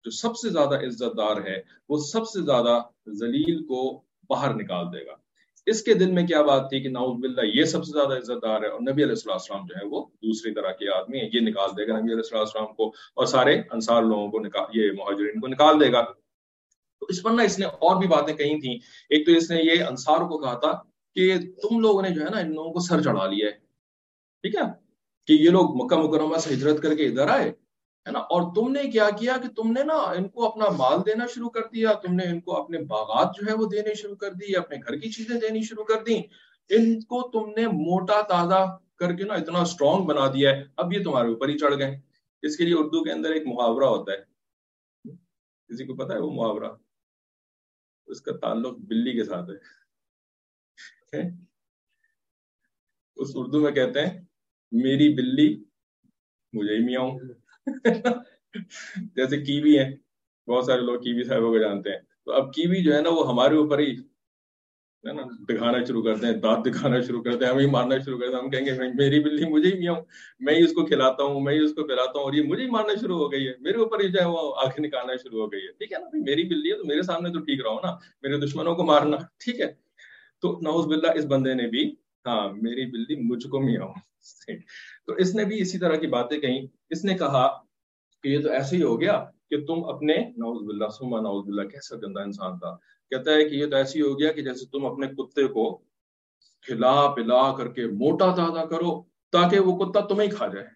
جو 0.05 0.11
سب 0.11 0.37
سے 0.37 0.51
زیادہ 0.51 0.75
عزت 0.75 1.19
دار 1.19 1.37
ہے، 1.37 1.63
وہ 1.89 1.99
سب 1.99 2.29
سے 2.29 2.45
زیادہ 2.45 2.81
ذلیل 3.11 3.65
کو 3.65 4.03
باہر 4.29 4.55
نکال 4.55 4.87
دے 4.87 5.07
گا۔ 5.07 5.13
اس 5.67 5.83
کے 5.83 5.95
دل 5.95 6.11
میں 6.11 6.27
کیا 6.27 6.43
بات 6.43 6.71
تھی 6.71 6.81
کہ 6.81 6.89
ناؤز 6.89 7.21
باللہ 7.21 7.41
یہ 7.45 7.65
سب 7.65 7.85
سے 7.85 7.93
زیادہ 7.93 8.19
عزت 8.19 8.43
دار 8.43 8.63
ہے 8.63 8.67
اور 8.67 8.81
نبی 8.81 9.03
علیہ 9.03 9.15
السلام 9.27 9.67
جو 9.67 9.75
ہے 9.83 9.87
وہ 9.87 10.05
دوسری 10.05 10.55
طرح 10.55 10.73
کے 10.73 10.91
آدمی 10.91 11.19
ہیں، 11.19 11.31
یہ 11.33 11.41
نکال 11.41 11.71
دے 11.71 11.89
گا 11.89 12.01
نبی 12.01 12.13
علیہ 12.13 12.39
السلام 12.39 12.75
کو 12.75 12.89
اور 12.89 13.27
سارے 13.27 13.63
انصار 13.71 14.03
لوگوں 14.03 14.31
کو 14.31 14.39
نکال 14.39 14.79
یہ 14.79 14.91
مہاجرین 14.93 15.41
کو 15.41 15.47
نکال 15.47 15.81
دے 15.81 15.93
گا۔ 15.93 16.03
تو 17.01 17.07
اس 17.09 17.23
پر 17.23 17.31
نا 17.31 17.43
اس 17.43 17.59
نے 17.59 17.67
اور 17.67 17.97
بھی 17.97 18.09
باتیں 18.09 18.35
کہی 18.35 18.61
تھیں۔ 18.61 18.75
ایک 19.11 19.27
تو 19.27 19.33
اس 19.33 19.51
نے 19.51 19.63
یہ 19.63 19.85
انصار 19.85 20.19
کو 20.19 20.39
کہا 20.39 20.59
تھا 20.59 20.73
کہ 21.15 21.39
تم 21.39 21.81
لوگوں 21.81 22.03
نے 22.03 22.11
جو 22.11 22.21
ہے 22.21 22.31
نا 22.31 22.39
ان 22.39 22.55
لوگوں 22.55 22.73
کو 22.73 22.81
سر 22.81 23.03
چڑھا 23.03 23.27
لیا 23.27 23.47
ہے۔ 23.47 23.53
ٹھیک 24.43 24.57
ہے؟ 24.57 24.61
کہ 25.27 25.33
یہ 25.33 25.51
لوگ 25.51 25.85
مکہ 25.85 25.97
مکرمہ 25.97 26.37
سے 26.37 26.55
ہجرت 26.55 26.83
کر 26.83 26.95
کے 26.95 27.07
ادھر 27.07 27.29
آئے 27.29 27.53
ہے 28.07 28.11
نا؟ 28.11 28.19
اور 28.19 28.55
تم 28.55 28.73
نے 28.73 28.91
کیا 28.91 29.11
کیا 29.11 29.37
کہ 29.43 29.49
تم 29.49 29.73
نے 29.73 29.83
نا 29.83 29.95
ان 29.95 30.29
کو 30.29 30.47
اپنا 30.47 30.65
مال 30.69 30.99
دینا 31.07 31.27
شروع 31.27 31.51
کر 31.51 31.61
دیا، 31.75 31.93
تم 31.93 32.15
نے 32.15 32.25
ان 32.25 32.41
کو 32.41 32.63
اپنے 32.63 32.79
باغات 32.79 33.37
جو 33.37 33.47
ہے 33.49 33.53
وہ 33.53 33.67
دینے 33.67 33.95
شروع 33.95 34.17
کر 34.17 34.33
دی، 34.33 34.57
اپنے 34.57 34.77
گھر 34.77 34.97
کی 34.97 35.11
چیزیں 35.11 35.41
دینی 35.41 35.63
شروع 35.63 35.85
کر 35.85 36.05
دی 36.05 36.23
ان 36.69 37.01
کو 37.01 37.31
تم 37.31 37.61
نے 37.61 37.67
موٹا 37.67 38.23
تازہ 38.23 38.79
کر 38.97 39.13
کے 39.13 39.25
نا 39.25 39.35
اتنا 39.35 39.59
اسٹرانگ 39.59 40.05
بنا 40.05 40.27
دیا 40.29 40.57
ہے۔ 40.57 40.65
اب 40.77 40.93
یہ 40.93 41.05
تمہارے 41.05 41.29
اوپر 41.29 41.49
ہی 41.49 41.59
چڑھ 41.59 41.75
گئے 41.79 42.01
اس 42.43 42.57
کے 42.57 42.65
لیے 42.65 42.75
اردو 42.75 43.05
کے 43.05 43.13
اندر 43.13 43.31
ایک 43.31 43.43
محاورہ 43.47 43.85
ہوتا 43.85 44.13
ہے۔ 44.13 44.19
کسی 45.69 45.85
کو 45.85 45.95
پتا 45.95 46.15
ہے 46.15 46.19
وہ 46.19 46.31
محاورہ؟ 46.31 46.71
اس 48.07 48.21
کا 48.21 48.37
تعلق 48.37 48.79
بلی 48.79 49.13
کے 49.13 49.25
ساتھ 49.25 49.51
ہے؟ 49.51 51.29
اس 53.17 53.29
اردو 53.35 53.61
میں 53.61 53.73
کہتے 53.73 54.07
ہیں، 54.07 54.21
میری 54.73 55.15
بلی، 55.15 55.65
مجھے 56.53 56.75
ہی 56.75 56.85
میاؤں۔ 56.85 57.19
جیسے 59.17 59.41
کیوی 59.43 59.79
ہیں، 59.79 59.91
بہت 60.49 60.65
سارے 60.67 60.81
لوگ 60.81 61.01
کیوی 61.01 61.25
صاحبوں 61.25 61.51
کو 61.51 61.59
جانتے 61.59 61.91
ہیں۔ 61.91 61.99
تو 62.25 62.33
اب 62.33 62.53
کیوی 62.55 62.83
جو 62.85 62.95
ہے 62.97 63.01
نا، 63.01 63.11
وہ 63.11 63.29
ہمارے 63.29 63.57
اوپر 63.57 63.79
ہی 63.79 63.91
ہے 65.05 65.13
نا، 65.13 65.23
دکھانا 65.49 65.85
شروع 65.85 66.03
کرتے 66.03 66.27
ہیں 66.27 66.35
دانت 66.35 66.67
دکھانا 66.67 67.01
شروع 67.01 67.23
کرتے 67.23 67.45
ہیں 67.45 67.53
ہم 67.53 67.59
ہی 67.59 67.67
مارنا 67.67 67.99
شروع 67.99 68.19
کرتے 68.19 68.33
ہیں 68.35 68.43
ہم 68.43 68.51
کہیں 68.51 68.67
گے 68.67 68.73
میری 68.95 69.21
بلی 69.21 69.49
مجھے 69.51 69.71
ہی 69.71 69.79
میاؤں 69.79 70.03
میں 70.41 70.55
ہی 70.55 70.65
اس 70.65 70.73
کو 70.73 70.87
کھلاتا 70.87 71.25
ہوں، 71.25 71.41
میں 71.41 71.55
ہی 71.55 71.61
اس 71.61 71.75
کو 71.75 71.85
پلاتا 71.85 72.19
ہوں 72.19 72.25
اور 72.25 72.33
یہ 72.33 72.43
مجھے 72.43 72.65
ہی 72.65 72.71
مارنا 72.71 72.95
شروع 73.01 73.19
ہو 73.19 73.33
گئی 73.33 73.49
ہے۔ 73.49 73.53
میرے 73.61 73.79
اوپر 73.79 74.01
ہی 74.01 74.09
جو 74.13 74.21
ہے 74.21 74.27
وہ 74.27 74.55
آنکھیں 74.65 74.85
نکالنا 74.85 75.17
شروع 75.17 75.41
ہو 75.43 75.53
گئی 75.53 75.61
ہے۔ 75.61 75.73
ٹھیک 75.73 75.93
ہے 75.93 75.99
نا 75.99 76.07
میری 76.27 76.45
بلی 76.45 76.73
ہے 76.73 76.77
تو 76.77 76.85
میرے 76.85 77.03
سامنے 77.03 77.31
تو 77.33 77.41
ٹھیک 77.41 77.63
رہو 77.63 77.77
نا، 77.85 77.93
میرے 78.23 78.39
دشمنوں 78.39 78.75
کو 78.75 78.85
مارنا۔ 78.85 79.17
ٹھیک 79.39 79.61
ہے۔ 79.61 79.73
تو 80.43 80.59
نوز 80.63 80.87
باللہ، 80.87 81.13
اس 81.15 81.25
بندے 81.27 81.55
نے 81.55 81.69
بھی 81.69 81.85
ہاں 82.27 82.49
میری 82.63 82.87
بلی 82.87 83.17
مجھ 83.23 83.47
کو 83.47 83.61
میاؤں 83.61 83.95
تو 85.07 85.13
اس 85.13 85.35
نے 85.35 85.45
بھی 85.45 85.61
اسی 85.61 85.79
طرح 85.79 85.97
کی 85.97 86.07
باتیں 86.07 86.41
کہیں۔ 86.41 86.67
اس 86.91 87.05
نے 87.05 87.15
کہا 87.15 87.49
کہ 88.23 88.29
یہ 88.29 88.43
تو 88.43 88.51
ایسے 88.51 88.77
ہی 88.77 88.83
ہو 88.83 89.01
گیا 89.01 89.25
کہ 89.51 89.65
تم 89.65 89.85
اپنے 89.85 90.15
نوز 90.15 90.63
باللہ 90.63 90.89
سما 90.89 91.21
نوز 91.21 91.45
باللہ 91.45 91.69
کیسا 91.69 91.97
گندا 91.97 92.23
انسان 92.23 92.59
تھا 92.59 92.77
کہتا 93.11 93.31
ہے 93.31 93.45
کہ 93.45 93.55
یہ 93.55 93.67
تو 93.67 93.77
ایسے 93.77 93.99
ہی 93.99 94.05
ہو 94.05 94.19
گیا 94.19 94.33
کہ 94.33 94.43
جیسے 94.43 94.67
تم 94.67 94.87
اپنے 94.87 95.07
کتے 95.07 95.47
کو 95.49 95.83
کھلا 96.67 97.07
پلا 97.15 97.57
کر 97.57 97.69
کے 97.69 97.87
موٹا 97.87 98.35
تازہ 98.35 98.67
کرو 98.67 99.03
تاکہ 99.33 99.59
وہ 99.59 99.77
کتا 99.79 100.01
تمہیں 100.01 100.31
کھا 100.31 100.47
جائے۔ 100.47 100.67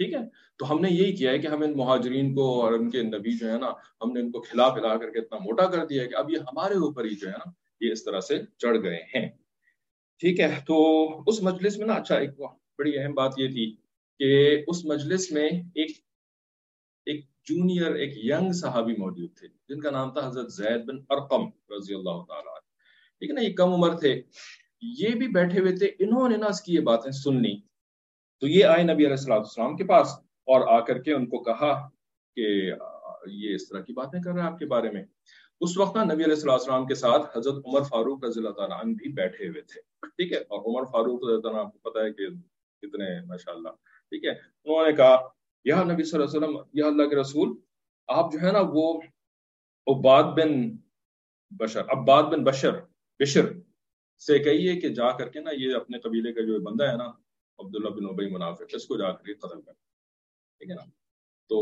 ٹھیک 0.00 0.14
ہے؟ 0.14 0.18
تو 0.56 0.72
ہم 0.72 0.80
نے 0.80 0.88
یہی 0.90 1.16
کیا 1.16 1.30
ہے 1.30 1.38
کہ 1.38 1.46
ہم 1.46 1.62
ان 1.62 1.76
مہاجرین 1.76 2.34
کو 2.34 2.62
اور 2.62 2.72
ان 2.72 2.90
کے 2.90 3.02
نبی 3.02 3.38
جو 3.38 3.52
ہے 3.52 3.58
نا، 3.58 3.70
ہم 4.02 4.12
نے 4.12 4.20
ان 4.20 4.30
کو 4.30 4.40
کھلا 4.40 4.68
پلا 4.68 4.96
کر 4.96 5.10
کے 5.10 5.18
اتنا 5.18 5.38
موٹا 5.38 5.66
کر 5.66 5.86
دیا 5.86 6.02
ہے 6.02 6.08
کہ 6.08 6.14
اب 6.14 6.30
یہ 6.30 6.38
ہمارے 6.38 6.74
اوپر 6.74 7.04
ہی 7.04 7.14
جو 7.14 7.26
ہے 7.28 7.32
نا، 7.32 7.50
یہ 7.80 7.92
اس 7.92 8.04
طرح 8.04 8.20
سے 8.20 8.38
چڑھ 8.58 8.82
گئے 8.82 8.98
ہیں۔ 9.14 9.28
ٹھیک 10.18 10.40
ہے؟ 10.40 10.60
تو 10.66 10.76
اس 11.26 11.42
مجلس 11.42 11.78
میں 11.78 11.86
نا 11.86 11.94
اچھا 11.94 12.14
ایک 12.14 12.30
بڑی 12.78 12.98
اہم 12.98 13.12
بات 13.14 13.38
یہ 13.38 13.48
تھی 13.48 13.66
کہ 14.20 14.62
اس 14.68 14.84
مجلس 14.84 15.30
میں 15.32 15.48
ایک 15.74 15.90
ایک 17.06 17.24
جونیئر، 17.48 17.94
ایک 17.94 18.16
ینگ 18.24 18.52
صحابی 18.60 18.94
موجود 18.98 19.30
تھے، 19.38 19.48
جن 19.68 19.80
کا 19.80 19.90
نام 19.90 20.12
تھا 20.12 20.26
حضرت 20.26 20.52
زید 20.52 20.84
بن 20.86 20.98
ارقم 21.10 21.46
رضی 21.74 21.94
اللہ 21.94 22.22
تعالیٰ 22.28 22.58
ٹھیک 23.22 23.30
ہے 23.30 23.34
نا، 23.34 23.42
یہ 23.42 23.54
کم 23.56 23.72
عمر 23.74 23.96
تھے۔ 23.98 24.20
یہ 25.00 25.14
بھی 25.18 25.26
بیٹھے 25.34 25.60
ہوئے 25.60 25.76
تھے، 25.76 25.86
انہوں 25.98 26.28
نے 26.28 26.36
نا 26.36 26.46
اس 26.46 26.60
کی 26.62 26.74
یہ 26.74 26.80
باتیں 26.88 27.10
سننی۔ 27.22 27.54
تو 28.42 28.46
یہ 28.48 28.64
آئے 28.64 28.82
نبی 28.82 29.04
علیہ 29.06 29.18
السلام 29.18 29.40
السلام 29.40 29.76
کے 29.76 29.84
پاس 29.84 30.08
اور 30.48 30.66
آ 30.68 30.78
کر 30.86 30.98
کے 31.02 31.12
ان 31.12 31.26
کو 31.26 31.42
کہا 31.42 31.72
کہ 32.36 32.46
یہ 33.34 33.54
اس 33.54 33.68
طرح 33.68 33.80
کی 33.80 33.92
باتیں 33.92 34.20
کر 34.22 34.30
رہے 34.30 34.40
ہیں 34.40 34.48
آپ 34.48 34.58
کے 34.58 34.66
بارے 34.66 34.90
میں۔ 34.90 35.04
اس 35.60 35.76
وقت 35.78 35.96
نا 35.96 36.04
نبی 36.04 36.24
علیہ 36.24 36.42
السلام 36.52 36.86
کے 36.86 36.94
ساتھ 36.94 37.36
حضرت 37.36 37.66
عمر 37.66 37.82
فاروق 37.82 38.24
رضی 38.24 38.40
اللہ 38.40 38.56
تعالیٰ 38.58 38.80
عنہ 38.82 38.94
بھی 38.94 39.12
بیٹھے 39.12 39.48
ہوئے 39.48 39.62
تھے۔ 39.62 39.80
ٹھیک 40.08 40.32
ہے، 40.32 40.38
اور 40.38 40.60
عمر 40.70 40.90
فاروق 40.92 41.24
رضی 41.24 41.32
اللہ 41.32 41.42
تعالیٰ 41.42 41.60
آپ 41.60 41.72
کو 41.72 41.90
پتا 41.90 42.04
ہے 42.04 42.12
کہ 42.12 42.26
کتنے 42.82 43.26
ماشاء 43.26 43.52
اللہ 43.52 43.68
ٹھیک 44.08 44.24
ہے، 44.24 44.30
انہوں 44.30 44.86
نے 44.86 44.92
کہا، 44.92 45.28
یا 45.64 45.82
نبی 45.82 46.04
صلی 46.04 46.22
اللہ 46.22 46.36
علیہ 46.36 46.48
وسلم، 46.48 46.70
یا 46.72 46.86
اللہ 46.86 47.08
کے 47.08 47.16
رسول، 47.16 47.48
آپ 48.08 48.32
جو 48.32 48.38
ہے 48.42 48.52
نا، 48.52 48.58
وہ 48.72 49.00
عباد 49.86 50.22
بن 50.22 50.76
بشر، 51.50 51.82
عباد 51.88 52.22
بن 52.22 52.44
بشر 52.44 52.70
بشر 53.20 53.52
سے 54.18 54.38
کہیے 54.38 54.80
کہ 54.80 54.88
جا 54.88 55.10
کر 55.10 55.28
کے 55.28 55.40
نا، 55.40 55.50
یہ 55.52 55.74
اپنے 55.74 55.98
قبیلے 55.98 56.32
کا 56.32 56.40
جو 56.40 56.60
بندہ 56.60 56.90
ہے 56.90 56.96
نا، 56.96 57.06
عبداللہ 57.58 57.88
بن 57.88 58.04
ابئی 58.04 58.30
منافع 58.30 58.64
اس 58.72 58.86
کو 58.86 58.96
جا 58.96 59.12
کر 59.12 59.24
کے 59.24 59.34
قتل 59.34 59.62
کر۔ 59.62 59.72
ٹھیک 60.58 60.70
ہے 60.70 60.74
نا؟ 60.74 60.82
تو 61.48 61.58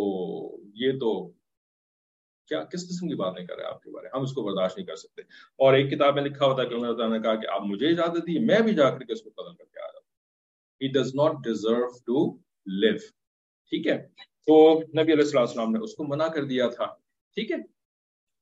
یہ 0.75 0.93
تو 0.93 1.33
کیا، 2.49 2.65
کس 2.65 2.89
قسم 2.89 3.09
کی 3.09 3.15
بات 3.15 3.35
نہیں 3.35 3.47
کر 3.47 3.57
رہے 3.57 3.65
آپ 3.65 3.83
کے 3.83 3.91
بارے 3.91 4.09
ہم 4.15 4.23
اس 4.23 4.33
کو 4.33 4.43
برداشت 4.43 4.79
نہیں 4.79 4.87
کر 4.87 4.97
سکتے۔ 4.97 5.23
اور 5.57 5.75
ایک 5.75 5.91
کتاب 5.91 6.15
میں 6.15 6.23
لکھا 6.23 6.47
ہوتا 6.47 6.63
ہے 6.63 6.67
کہ 6.67 6.75
عمر 6.75 7.09
نے 7.09 7.21
کہا 7.21 7.35
کہ 7.35 7.47
آپ 7.47 7.63
مجھے 7.63 7.89
اجازت 7.89 8.27
دی 8.27 8.39
میں 8.39 8.61
بھی 8.61 8.75
جا 8.75 8.91
کر 8.91 8.99
کے 8.99 9.13
اس 9.13 9.23
کو 9.23 9.31
قتل 9.31 9.55
کر 9.55 9.65
کے 9.65 9.81
آ 9.81 9.92
he 10.83 10.89
does 10.89 11.15
not 11.15 11.33
deserve 11.45 11.87
to 11.87 12.37
live 12.67 12.97
ٹھیک 13.71 13.87
ہے؟ 13.87 14.09
تو 14.47 14.81
نبی 14.81 15.13
علیہ 15.13 15.39
السلام 15.39 15.73
نے 15.73 15.79
اس 15.79 15.95
کو 15.95 16.05
منع 16.05 16.29
کر 16.29 16.45
دیا 16.45 16.69
تھا۔ 16.69 16.87
ٹھیک 17.35 17.51
ہے؟ 17.51 17.57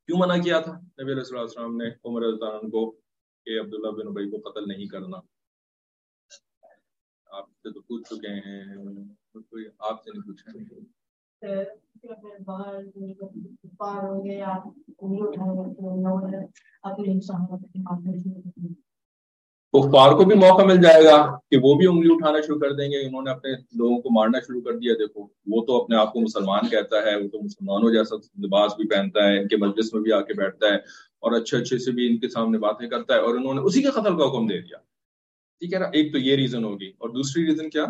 کیوں 0.06 0.18
منع 0.18 0.36
کیا 0.36 0.60
تھا؟ 0.60 0.72
نبی 0.72 1.12
علیہ 1.12 1.38
السلام 1.38 1.76
نے 1.76 1.84
عمر 2.04 2.22
عنہ 2.22 2.68
کو 2.68 2.90
کہ 3.44 3.60
عبداللہ 3.60 3.90
بن 3.90 4.06
ابئی 4.06 4.30
کو 4.30 4.50
قتل 4.50 4.68
نہیں 4.68 4.86
کرنا۔ 4.86 5.16
آپ 7.26 7.50
سے 7.50 7.72
تو 7.72 7.80
پوچھ 7.80 8.08
چکے 8.08 8.28
ہیں۔ 8.28 8.64
کوئی 9.32 9.64
آپ 9.78 10.04
سے 10.04 10.10
نہیں 10.10 10.22
پوچھا۔ 10.22 10.50
کفار 19.72 20.12
کو 20.12 20.24
بھی 20.24 20.34
موقع 20.36 20.62
مل 20.62 20.82
جائے 20.82 21.04
گا 21.04 21.38
کہ 21.50 21.56
وہ 21.62 21.74
بھی 21.74 21.86
انگلی 21.86 22.08
اٹھانا 22.12 22.40
شروع 22.40 22.58
کر 22.58 22.72
دیں 22.72 22.90
گے، 22.90 23.06
انہوں 23.06 23.22
نے 23.22 23.30
اپنے 23.30 23.50
لوگوں 23.52 24.02
کو 24.02 24.08
مارنا 24.10 24.38
شروع 24.40 24.60
کر 24.60 24.72
دیا۔ 24.72 24.94
دیکھو، 24.94 25.26
وہ 25.46 25.66
تو 25.66 25.82
اپنے 25.82 25.96
آپ 25.96 26.12
کو 26.12 26.20
مسلمان 26.20 26.68
کہتا 26.68 26.96
ہے، 26.96 27.16
وہ 27.16 27.28
تو 27.28 27.42
مسلمانوں 27.42 27.92
جیسا 27.92 28.16
لباس 28.16 28.72
بھی 28.76 28.88
پہنتا 28.88 29.28
ہے، 29.28 29.38
ان 29.38 29.48
کے 29.48 29.56
مجلس 29.56 29.94
میں 29.94 30.02
بھی 30.02 30.12
آ 30.12 30.20
کے 30.20 30.34
بیٹھتا 30.34 30.66
ہے 30.66 30.76
اور 31.18 31.32
اچھے 31.32 31.56
اچھے 31.56 31.78
سے 31.78 31.90
بھی 31.90 32.06
ان 32.06 32.18
کے 32.18 32.28
سامنے 32.28 32.58
باتیں 32.58 32.88
کرتا 32.88 33.14
ہے 33.14 33.20
اور 33.20 33.34
انہوں 33.34 33.54
نے 33.54 33.60
اسی 33.60 33.82
کے 33.82 33.90
قتل 33.90 34.18
کا 34.18 34.24
حکم 34.24 34.46
دے 34.46 34.60
دیا۔ 34.60 34.78
ٹھیک 35.58 35.74
ہے 35.74 35.78
نا؟ 35.78 35.86
ایک 35.92 36.12
تو 36.12 36.18
یہ 36.18 36.36
ریزن 36.36 36.64
ہوگی۔ 36.64 36.88
اور 36.88 37.08
دوسری 37.08 37.46
ریزن 37.46 37.70
کیا؟ 37.70 37.84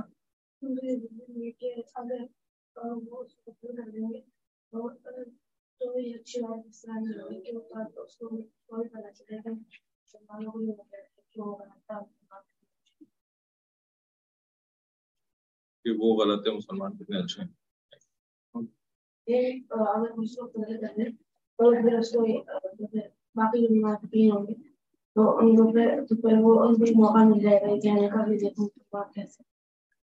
کہ 15.84 15.90
وہ 15.98 16.24
غلط 16.24 16.48
ہے 16.48 16.52
مسلمان 16.52 16.96
کتنے 16.96 17.18
اچھے 17.18 17.42
ہیں۔ 17.42 17.48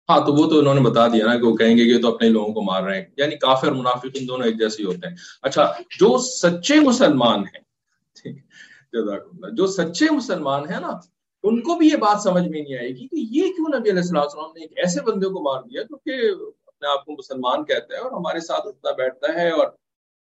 ہاں 0.10 0.26
تو 0.26 0.34
وہ 0.34 0.50
تو 0.50 0.60
انہوں 0.60 0.74
نے 0.74 0.82
بتا 0.82 1.08
دیا 1.08 1.26
نا 1.26 1.38
کہ 1.38 1.44
وہ 1.44 1.56
کہیں 1.56 1.78
گے 1.78 1.86
کہ 1.86 2.02
تو 2.02 2.16
اپنے 2.16 2.30
لوگوں 2.30 2.54
کو 2.54 2.62
مار 2.62 2.84
رہے 2.84 3.02
ہیں۔ 3.02 3.06
یعنی 3.18 3.36
کافر 3.36 3.72
منافق 3.72 4.08
ان 4.14 4.28
دونوں 4.28 4.46
ایک 4.46 4.60
جیسے 4.60 4.84
ہوتے 4.84 5.08
ہیں۔ 5.08 5.16
اچھا 5.42 5.74
جو 6.00 6.18
سچے 6.18 6.80
مسلمان 6.80 7.40
ہیں 7.40 7.72
جزاک 8.94 9.28
اللہ 9.34 9.56
جو 9.56 9.68
سچے 9.68 10.06
مسلمان 10.12 10.70
ہیں 10.70 10.80
نا، 10.80 10.92
ان 11.44 11.62
کو 11.62 11.76
بھی 11.76 11.88
یہ 11.88 11.96
بات 11.96 12.22
سمجھ 12.22 12.48
میں 12.48 12.62
نہیں 12.62 12.78
آئے 12.78 12.90
گی 12.90 13.08
کہ 13.08 13.38
یہ 13.38 13.54
کیوں 13.54 13.80
نبی 13.80 13.90
علیہ 13.90 14.02
السلام 14.02 14.52
نے 14.56 14.62
ایک 14.62 14.72
ایسے 14.78 15.02
بندے 15.02 15.28
کو 15.28 15.44
مار 15.44 15.62
دیا 15.62 15.82
جو 15.82 15.98
کہ 15.98 16.20
اپنے 16.68 16.88
آپ 16.88 17.06
کو 17.06 17.12
مسلمان 17.12 17.64
کہتا 17.66 17.96
ہے 17.96 18.00
اور 18.00 18.12
ہمارے 18.12 18.40
ساتھ 18.40 18.68
اٹھتا 18.68 18.92
بیٹھتا 18.92 19.34
ہے 19.34 19.50
اور، 19.50 19.68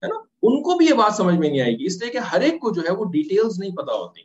ہے 0.03 0.07
نا؟ 0.07 0.15
ان 0.41 0.62
کو 0.63 0.77
بھی 0.77 0.86
یہ 0.86 0.93
بات 0.93 1.15
سمجھ 1.15 1.36
میں 1.36 1.50
نہیں 1.50 1.62
آئے 1.62 1.72
گی، 1.72 1.86
اس 1.86 2.01
لیے 2.01 2.12
کہ 2.12 2.17
ہر 2.17 2.41
ایک 2.41 2.60
کو 2.62 2.72
جو 2.72 2.81
ہے 2.81 2.93
وہ 2.93 3.05
ڈیٹیلز 3.05 3.60
نہیں 3.60 3.75
پتا 3.75 3.93
ہوتی۔ 3.93 4.22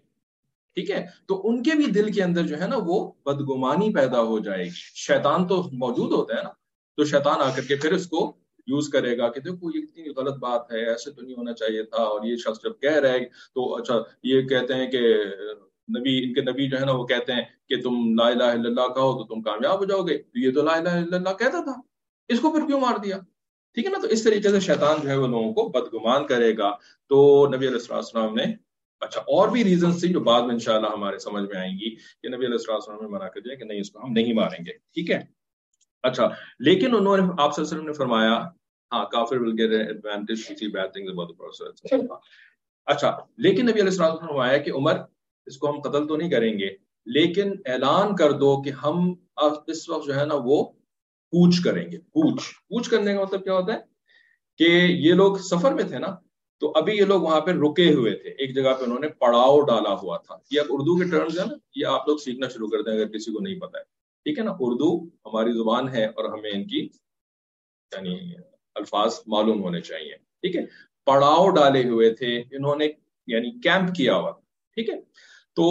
ٹھیک 0.77 0.91
ہے؟ 0.91 1.07
تو 1.27 1.41
ان 1.49 1.63
کے 1.63 1.71
بھی 1.71 1.87
دل 1.87 2.13
کے 2.13 2.23
اندر 2.23 2.47
جو 2.47 2.61
ہے 2.61 2.67
نا 2.67 2.77
وہ 2.87 3.13
بدگمانی 3.27 3.93
پیدا 3.95 4.21
ہو 4.23 4.39
جائے 4.39 4.65
گی۔ 4.65 4.83
شیطان 4.95 5.47
تو 5.47 5.63
موجود 5.73 6.13
ہوتا 6.13 6.37
ہے 6.37 6.43
نا، 6.43 6.51
تو 6.97 7.05
شیطان 7.05 7.41
آ 7.41 7.51
کر 7.57 7.63
کے 7.63 7.77
پھر 7.77 7.93
اس 7.93 8.07
کو 8.07 8.33
یوز 8.67 8.89
کرے 8.89 9.19
گا 9.19 9.29
کہ 9.29 9.41
دیکھو 9.41 9.71
یہ 9.75 9.81
اتنی 9.83 10.09
غلط 10.17 10.37
بات 10.39 10.73
ہے، 10.73 10.89
ایسے 10.89 11.11
تو 11.11 11.23
نہیں 11.23 11.35
ہونا 11.35 11.53
چاہیے 11.53 11.83
تھا 11.83 12.03
اور 12.03 12.25
یہ 12.25 12.37
شخص 12.37 12.63
جب 12.65 12.81
کہہ 12.81 12.97
رہے 12.97 13.25
تو 13.25 13.77
اچھا 13.77 14.03
یہ 14.23 14.43
کہتے 14.43 14.75
ہیں 14.75 14.91
کہ 14.91 14.99
نبی، 15.99 16.25
ان 16.25 16.35
کے 16.35 16.41
نبی 16.41 16.69
جو 16.69 16.81
ہے 16.81 16.85
نا 16.85 16.93
وہ 16.93 17.07
کہتے 17.07 17.33
ہیں 17.33 17.43
کہ 17.69 17.83
تم 17.83 18.21
لا 18.21 18.27
الہ 18.27 18.45
الا 18.45 18.69
اللہ 18.69 18.95
کہو 18.95 19.23
تو 19.23 19.35
تم 19.35 19.43
کامیاب 19.43 19.79
ہو 19.79 19.85
جاؤ 19.85 20.03
گے۔ 20.03 20.19
تو 20.19 20.39
یہ 20.39 20.53
تو 20.53 20.63
لا 20.63 20.73
الہ 20.73 20.89
الا 20.89 21.17
اللہ 21.17 21.33
کہتا 21.39 21.65
تھا۔ 21.65 21.81
اس 22.29 22.41
کو 22.41 22.53
پھر 22.53 22.67
کیوں 22.67 22.81
مار 22.81 22.99
دیا؟ 22.99 23.19
ٹھیک 23.75 23.87
ہے 23.87 23.91
نا؟ 23.91 23.99
تو 23.99 24.09
اس 24.09 24.23
طریقے 24.23 24.49
سے 24.49 24.61
شیطان 24.61 24.97
جو 25.03 25.09
ہے 25.09 25.17
وہ 25.17 25.27
لوگوں 25.27 25.53
کو 25.53 25.69
بدگمان 25.69 26.27
کرے 26.27 26.59
گا۔ 26.59 26.71
تو 27.09 27.49
نبی 27.55 27.69
علیہ 27.69 27.93
السلام 27.93 28.35
نے 28.35 28.45
اچھا 29.01 29.21
اور 29.21 29.49
بھی 29.49 29.65
ریزنس 29.65 30.01
تھی 30.01 30.09
جو 30.09 30.21
بعد 30.21 30.43
میں 30.43 30.51
انشاءاللہ 30.51 30.87
ہمارے 30.87 31.19
سمجھ 31.19 31.45
میں 31.45 31.57
آئیں 31.57 31.73
گی 31.73 31.95
کہ 31.95 32.29
نبی 32.29 32.47
علیہ 32.47 32.71
السلام 32.71 33.03
نے 33.03 33.09
منع 33.09 33.29
کر 33.29 33.41
دیا 33.41 33.55
کہ 33.55 33.65
نہیں، 33.65 33.81
اس 33.81 33.91
کو 33.91 34.05
ہم 34.05 34.13
نہیں 34.13 34.33
ماریں 34.33 34.67
گے۔ 34.67 34.73
ٹھیک 34.73 35.11
ہے؟ 35.11 35.40
اچھا 36.03 36.29
لیکن 36.59 36.95
انہوں 36.97 37.17
نے، 37.17 37.23
آپ 37.23 37.37
صلی 37.37 37.37
اللہ 37.37 37.57
علیہ 37.57 37.61
وسلم 37.61 37.87
نے 37.87 37.93
فرمایا 37.93 38.49
ہاں 38.93 39.05
کافر 39.05 39.41
will 39.41 39.53
get 39.59 39.87
advantage 39.87 40.49
to 40.49 40.55
see 40.55 40.69
bad 40.69 40.93
things 40.93 41.09
about 41.09 41.29
the 41.29 41.35
process 41.35 42.11
اچھا 42.87 43.19
لیکن 43.37 43.63
نبی 43.63 43.73
علیہ 43.73 43.83
السلام 43.83 44.13
نے 44.13 44.27
فرمایا 44.27 44.57
کہ 44.57 44.71
عمر، 44.71 45.01
اس 45.47 45.57
کو 45.57 45.71
ہم 45.71 45.81
قتل 45.81 46.07
تو 46.07 46.17
نہیں 46.17 46.31
کریں 46.31 46.59
گے، 46.59 46.69
لیکن 47.07 47.53
اعلان 47.67 48.17
کر 48.17 48.33
دو 48.33 48.63
کہ 48.63 48.71
ہم 48.71 49.15
اس 49.67 49.89
وقت 49.89 50.07
جو 50.07 50.21
ہے 50.21 50.25
نا 50.27 50.35
وہ 50.35 50.65
پوچھ 51.31 51.63
کریں 51.65 51.93
گے۔ 51.93 51.99
پوچھ۔ 51.99 52.43
پوچھ 52.69 52.91
کرنے 52.91 53.15
کا 53.15 53.23
مطلب 53.23 53.45
کیا 53.45 53.55
ہوتا 53.55 53.73
ہے؟ 53.73 53.79
کہ 54.59 54.87
یہ 54.91 55.15
لوگ 55.15 55.37
سفر 55.37 55.73
میں 55.75 55.85
تھے 55.85 55.99
نا، 55.99 56.07
تو 56.61 56.73
ابھی 56.75 56.97
یہ 56.97 57.05
لوگ 57.05 57.23
وہاں 57.23 57.41
پہ 57.41 57.51
رکے 57.51 57.93
ہوئے 57.93 58.15
تھے۔ 58.15 58.31
ایک 58.31 58.55
جگہ 58.55 58.75
پہ 58.79 58.85
انہوں 58.85 58.99
نے 58.99 59.09
پڑاؤ 59.09 59.61
ڈالا 59.61 59.95
ہوا 59.95 60.17
تھا۔ 60.17 60.37
یہ 60.51 60.61
اردو 60.61 60.99
کے 60.99 61.11
ٹرمز 61.11 61.39
ہیں 61.39 61.47
نا، 61.47 61.55
یہ 61.75 61.87
آپ 61.87 62.09
لوگ 62.09 62.19
سیکھنا 62.19 62.49
شروع 62.49 62.69
کر 62.69 62.83
دیں 62.83 62.93
اگر 62.93 63.09
کسی 63.09 63.33
کو 63.33 63.41
نہیں 63.41 63.61
پتا 63.61 63.79
ہے۔ 63.79 64.00
ٹھیک 64.25 64.39
ہے 64.39 64.45
نا؟ 64.45 64.51
اردو 64.61 65.05
ہماری 65.05 65.53
زبان 65.53 65.89
ہے 65.89 66.05
اور 66.05 66.25
ہمیں 66.25 66.51
ان 66.51 66.67
کی 66.67 66.89
یعنی 67.93 68.35
الفاظ 68.75 69.21
معلوم 69.27 69.63
ہونے 69.63 69.81
چاہیے، 69.81 70.17
ٹھیک 70.17 70.57
ہے؟ 70.57 70.67
پڑاؤ 71.05 71.51
ڈالے 71.51 71.85
ہوئے 71.85 72.15
تھے، 72.15 72.41
انہوں 72.51 72.77
نے 72.77 72.89
یعنی 73.27 73.61
کیمپ 73.61 73.95
کیا 73.95 74.15
ہوا، 74.15 74.31
ٹھیک 74.75 74.91
ہے؟ 74.91 75.01
تو 75.55 75.65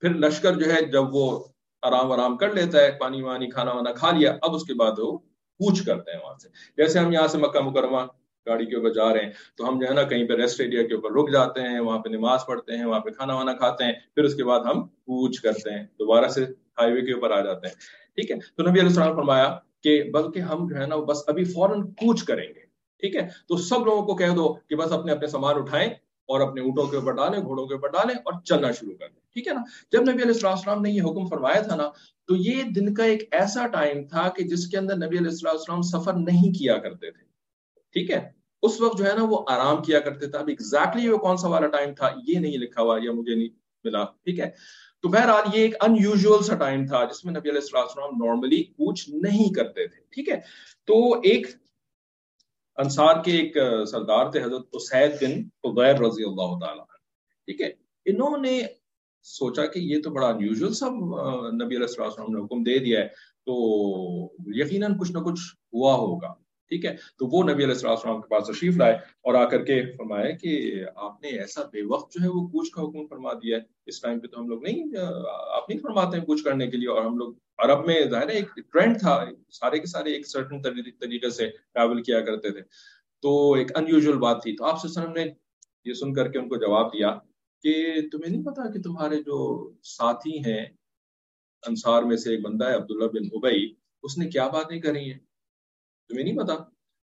پھر 0.00 0.14
لشکر 0.14 0.54
جو 0.54 0.74
ہے، 0.74 0.82
جب 0.82 1.14
وہ 1.14 1.44
آرام 1.82 2.12
آرام 2.12 2.36
کر 2.36 2.52
لیتا 2.52 2.78
ہے، 2.78 2.98
پانی 3.00 3.22
وانی، 3.22 3.50
کھانا 3.50 3.72
وانا 3.72 3.92
کھا 3.92 4.10
لیا، 4.10 4.38
اب 4.42 4.54
اس 4.54 4.64
کے 4.64 4.74
بعد 4.74 4.98
وہ 4.98 5.18
پوچھ 5.58 5.86
کرتے 5.86 6.10
ہیں 6.10 6.20
وہاں 6.20 6.38
سے۔ 6.38 6.48
جیسے 6.76 6.98
ہم 6.98 7.12
یہاں 7.12 7.26
سے 7.26 7.38
مکہ 7.38 7.60
مکرمہ 7.60 7.98
گاڑی 8.46 8.66
کے 8.66 8.76
اوپر 8.76 8.92
جا 8.92 9.12
رہے 9.12 9.20
ہیں، 9.20 9.32
تو 9.56 9.68
ہم 9.68 9.78
جو 9.80 9.88
ہے 9.88 9.94
نا 9.94 10.02
کہیں 10.02 10.24
پہ 10.24 10.34
ریسٹ 10.34 10.60
ایریا 10.60 10.82
کے 10.82 10.94
اوپر 10.94 11.12
رک 11.12 11.32
جاتے 11.32 11.60
ہیں، 11.60 11.80
وہاں 11.80 11.98
پہ 11.98 12.08
نماز 12.08 12.40
پڑھتے 12.46 12.76
ہیں، 12.76 12.84
وہاں 12.84 13.00
پہ 13.00 13.10
کھانا 13.10 13.34
وانا 13.34 13.52
کھاتے 13.52 13.84
ہیں، 13.84 13.92
پھر 14.14 14.24
اس 14.24 14.34
کے 14.34 14.44
بعد 14.44 14.60
ہم 14.60 14.86
پوچھ 14.86 15.42
کرتے 15.42 15.70
ہیں، 15.70 15.84
دوبارہ 15.84 16.28
سے 16.28 16.44
ہائی 16.44 16.92
وے 16.92 17.00
کے 17.00 17.12
اوپر 17.12 17.30
آ 17.30 17.40
جاتے 17.40 17.66
ہیں۔ 17.66 17.74
ٹھیک 18.14 18.30
ہے؟ 18.30 18.36
تو 18.56 18.62
نبی 18.62 18.80
علیہ 18.80 18.88
السلام 18.88 19.16
فرمایا 19.16 19.58
کہ 19.82 20.02
بلکہ 20.12 20.38
ہم 20.38 20.66
جو 20.68 20.76
ہے 20.76 20.86
نا 20.86 20.96
بس 20.96 21.18
ابھی 21.26 21.44
فوراً 21.44 21.86
پوچھ 21.86 22.24
کریں 22.24 22.48
گے۔ 22.48 22.60
ٹھیک 23.00 23.16
ہے؟ 23.16 23.28
تو 23.48 23.56
سب 23.56 23.84
لوگوں 23.84 24.02
کو 24.02 24.16
کہہ 24.16 24.34
دو 24.36 24.54
کہ 24.54 24.76
بس 24.76 24.92
اپنے 24.92 25.12
اپنے 25.12 25.26
سامان 25.26 25.54
اٹھائیں 25.56 25.88
اور 26.28 26.40
اپنے 26.40 26.60
اونٹوں 26.60 26.86
کے 26.86 26.96
اوپر 26.96 27.12
ڈالیں، 27.12 27.40
گھوڑوں 27.42 27.66
کے 27.66 27.74
اوپر 27.74 27.88
ڈالیں 27.88 28.14
اور 28.14 28.32
چلنا 28.44 28.70
شروع 28.70 28.94
کر 28.94 29.06
دیں۔ 29.08 29.20
ٹھیک 29.32 29.48
ہے 29.48 29.52
نا؟ 29.52 29.62
جب 29.92 30.02
نبی 30.02 30.22
علیہ 30.22 30.46
السلام 30.46 30.82
نے 30.82 30.90
یہ 30.90 31.02
حکم 31.02 31.26
فرمایا 31.26 31.60
تھا 31.60 31.76
نا، 31.76 31.88
تو 32.26 32.36
یہ 32.36 32.62
دن 32.62 32.94
کا 32.94 33.04
ایک 33.04 33.28
ایسا 33.30 33.66
ٹائم 33.66 34.04
تھا 34.04 34.28
کہ 34.28 34.44
جس 34.44 34.66
کے 34.66 34.78
اندر 34.78 34.96
نبی 34.96 35.18
علیہ 35.18 35.48
السلام 35.48 35.82
سفر 35.82 36.12
نہیں 36.12 36.58
کیا 36.58 36.78
کرتے 36.78 37.10
تھے۔ 37.10 37.24
ٹھیک 37.92 38.10
ہے؟ 38.10 38.30
اس 38.64 38.80
وقت 38.80 38.98
جو 38.98 39.04
ہے 39.04 39.14
نا 39.14 39.24
وہ 39.24 39.44
آرام 39.48 39.82
کیا 39.82 40.00
کرتے 40.00 40.26
تھے۔ 40.26 40.38
اب 40.38 40.48
ایگزیکٹلی 40.48 41.08
وہ 41.08 41.18
کون 41.18 41.36
سا 41.36 41.48
والا 41.48 41.66
ٹائم 41.66 41.94
تھا؟ 41.94 42.08
یہ 42.26 42.38
نہیں 42.38 42.58
لکھا 42.58 42.82
ہوا، 42.82 42.98
یا 43.02 43.12
مجھے 43.12 43.34
نہیں 43.34 43.48
ملا۔ 43.84 44.04
ٹھیک 44.04 44.40
ہے؟ 44.40 44.50
تو 45.02 45.08
بہرحال 45.08 45.44
یہ 45.54 45.62
ایک 45.62 45.74
انیوژل 45.80 46.42
سا 46.44 46.54
ٹائم 46.56 46.86
تھا، 46.86 47.04
جس 47.04 47.24
میں 47.24 47.34
نبی 47.34 47.50
علیہ 47.50 47.60
السلام 47.64 48.24
نارملی 48.24 48.62
پوچھ 48.64 49.10
نہیں 49.10 49.54
کرتے 49.54 49.88
تھے۔ 49.88 50.00
ٹھیک 50.10 50.28
ہے؟ 50.28 50.40
تو 50.86 51.12
ایک 51.12 51.46
انصار 52.76 53.14
کے 53.24 53.32
ایک 53.32 53.56
سردار 53.90 54.30
تھے، 54.30 54.42
حضرت 54.42 54.66
اسید 54.72 55.12
بن 55.20 55.32
عبیر 55.64 55.94
رضی 55.94 56.24
اللہ 56.24 56.66
تعالیٰ 56.66 56.84
ٹھیک 57.46 57.60
ہے؟ 57.60 57.70
انہوں 58.04 58.38
نے 58.38 58.60
سوچا 59.22 59.66
کہ 59.66 59.78
یہ 59.78 60.02
تو 60.02 60.10
بڑا 60.10 60.28
انیوژل 60.28 60.72
سب 60.72 60.90
نبی 61.52 61.76
علیہ 61.76 61.86
السلام 61.98 62.32
نے 62.32 62.44
حکم 62.44 62.62
دے 62.62 62.78
دیا 62.78 63.00
ہے۔ 63.00 63.08
تو 63.46 63.54
یقیناً 64.46 64.98
کچھ 64.98 65.12
نہ 65.12 65.18
کچھ 65.18 65.40
ہوا 65.72 65.94
ہوگا۔ 65.94 66.43
ٹھیک 66.68 66.84
ہے؟ 66.84 66.96
تو 67.18 67.26
وہ 67.26 67.42
نبی 67.42 67.64
علیہ 67.64 67.74
السلام 67.84 68.20
کے 68.20 68.28
پاس 68.28 68.46
تشریف 68.46 68.76
لائے 68.76 68.94
اور 68.94 69.34
آ 69.34 69.44
کر 69.44 69.64
کے 69.64 69.82
فرمایا 69.96 70.30
کہ 70.30 70.84
آپ 70.96 71.22
نے 71.22 71.28
ایسا 71.28 71.62
بے 71.62 71.82
وقت 71.82 72.12
جو 72.12 72.24
ہے 72.24 72.28
وہ 72.28 72.46
کوچ 72.46 72.70
کا 72.70 72.82
حکم 72.82 73.06
فرما 73.06 73.32
دیا 73.32 73.56
ہے۔ 73.56 73.62
اس 73.86 74.00
ٹائم 74.00 74.18
پہ 74.18 74.26
تو 74.26 74.40
ہم 74.40 74.48
لوگ 74.48 74.62
نہیں، 74.62 74.84
آپ 75.52 75.70
نہیں 75.70 75.78
فرماتے 75.78 76.18
ہیں 76.18 76.24
کوچ 76.24 76.42
کرنے 76.42 76.66
کے 76.66 76.76
لیے 76.76 76.88
اور 76.88 77.02
ہم 77.02 77.16
لوگ 77.18 77.34
عرب 77.58 77.86
میں 77.86 78.04
ظاہر 78.10 78.28
ہے 78.28 78.34
ایک 78.34 78.72
ٹرینڈ 78.72 78.98
تھا، 79.00 79.24
سارے 79.50 79.78
کے 79.78 79.86
سارے 79.86 80.12
ایک 80.12 80.26
سرٹن 80.26 80.62
طریقے 80.62 81.30
سے 81.30 81.50
ٹریول 81.74 82.02
کیا 82.02 82.20
کرتے 82.20 82.50
تھے۔ 82.50 82.60
تو 83.22 83.52
ایک 83.52 83.76
انیوژل 83.76 84.18
بات 84.18 84.42
تھی۔ 84.42 84.56
تو 84.56 84.64
آپ 84.64 84.80
سے 84.80 85.00
نے 85.14 85.24
یہ 85.84 85.92
سن 85.92 86.12
کر 86.14 86.28
کے 86.28 86.38
ان 86.38 86.48
کو 86.48 86.56
جواب 86.56 86.92
دیا 86.92 87.18
کہ 87.62 88.00
تمہیں 88.12 88.30
نہیں 88.30 88.44
پتا 88.44 88.72
کہ 88.72 88.82
تمہارے 88.82 89.16
جو 89.16 89.36
ساتھی 89.82 90.38
ہیں، 90.38 90.64
انصار 91.66 92.02
میں 92.02 92.16
سے 92.16 92.30
ایک 92.30 92.40
بندہ 92.40 92.68
ہے 92.68 92.74
عبداللہ 92.74 93.04
بن 93.04 93.26
ابئی 93.32 93.74
اس 94.02 94.18
نے 94.18 94.28
کیا 94.28 94.48
باتیں 94.48 94.80
کری 94.80 95.12
ہیں؟ 95.12 95.18
تمہیں 96.08 96.24
نہیں 96.24 96.36
پتا؟ 96.36 96.54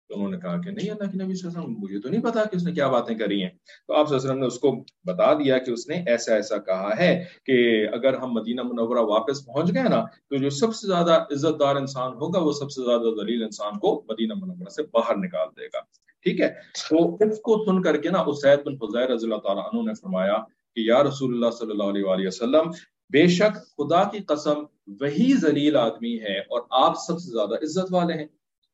تو 0.09 0.15
انہوں 0.15 0.31
نے 0.31 0.37
کہا 0.37 0.61
کہ 0.61 0.71
نہیں، 0.71 0.89
اللہ 0.89 1.11
کے 1.11 1.23
نبی 1.23 1.35
صلی 1.35 1.47
اللہ 1.47 1.59
علیہ 1.59 1.69
وسلم، 1.69 1.83
مجھے 1.83 1.99
تو 1.99 2.09
نہیں 2.09 2.21
پتا 2.21 2.43
کہ 2.43 2.55
اس 2.55 2.63
نے 2.63 2.71
کیا 2.71 2.87
باتیں 2.87 3.15
کری 3.15 3.43
ہیں۔ 3.43 3.49
تو 3.87 3.93
آپ 3.93 4.07
صلی 4.07 4.15
اللہ 4.15 4.21
علیہ 4.21 4.29
وسلم 4.29 4.39
نے 4.39 4.47
اس 4.47 4.59
کو 4.59 4.83
بتا 5.05 5.33
دیا 5.33 5.57
کہ 5.57 5.71
اس 5.71 5.87
نے 5.89 6.03
ایسا 6.07 6.35
ایسا 6.35 6.57
کہا 6.57 6.89
ہے 6.99 7.25
کہ 7.45 7.87
اگر 7.93 8.13
ہم 8.13 8.33
مدینہ 8.33 8.61
منورہ 8.61 8.99
واپس 8.99 9.45
پہنچ 9.45 9.73
گئے 9.73 9.83
نا، 9.83 10.05
تو 10.29 10.37
جو 10.37 10.49
سب 10.49 10.75
سے 10.75 10.87
زیادہ 10.87 11.25
عزت 11.31 11.59
دار 11.59 11.75
انسان 11.75 12.13
ہوگا، 12.13 12.39
وہ 12.39 12.51
سب 12.51 12.71
سے 12.71 12.85
زیادہ 12.85 13.23
دلیل 13.23 13.43
انسان 13.43 13.79
کو 13.79 14.03
مدینہ 14.09 14.33
منورہ 14.33 14.69
سے 14.69 14.83
باہر 14.83 15.15
نکال 15.15 15.47
دے 15.57 15.65
گا۔ 15.65 15.79
ٹھیک 16.23 16.41
ہے؟ 16.41 16.49
تو 16.89 17.15
اس 17.15 17.39
کو 17.39 17.65
سن 17.65 17.81
کر 17.81 17.97
کے 17.97 18.09
نا 18.09 18.19
اسید 18.19 18.59
بن 18.65 18.75
فضیر 18.75 19.09
رضی 19.09 19.25
اللہ 19.25 19.37
تعالیٰ 19.37 19.63
عنہ 19.63 19.81
نے 19.81 19.93
فرمایا 19.93 20.37
کہ 20.75 20.79
یا 20.79 21.03
رسول 21.03 21.33
اللہ 21.33 21.49
صلی 21.51 21.71
اللہ 21.71 21.83
علیہ 21.83 22.03
وآلہ 22.03 22.27
وسلم، 22.27 22.69
بے 23.09 23.27
شک 23.27 23.55
خدا 23.55 24.03
کی 24.03 24.19
قسم 24.19 24.63
وہی 24.87 25.33
ذلیل 25.33 25.75
آدمی 25.75 26.19
ہے 26.19 26.39
اور 26.39 26.61
آپ 26.69 26.93
سب 27.07 27.19
سے 27.19 27.31
زیادہ 27.31 27.53
عزت 27.53 27.93
والے 27.93 28.13
ہیں۔ 28.13 28.25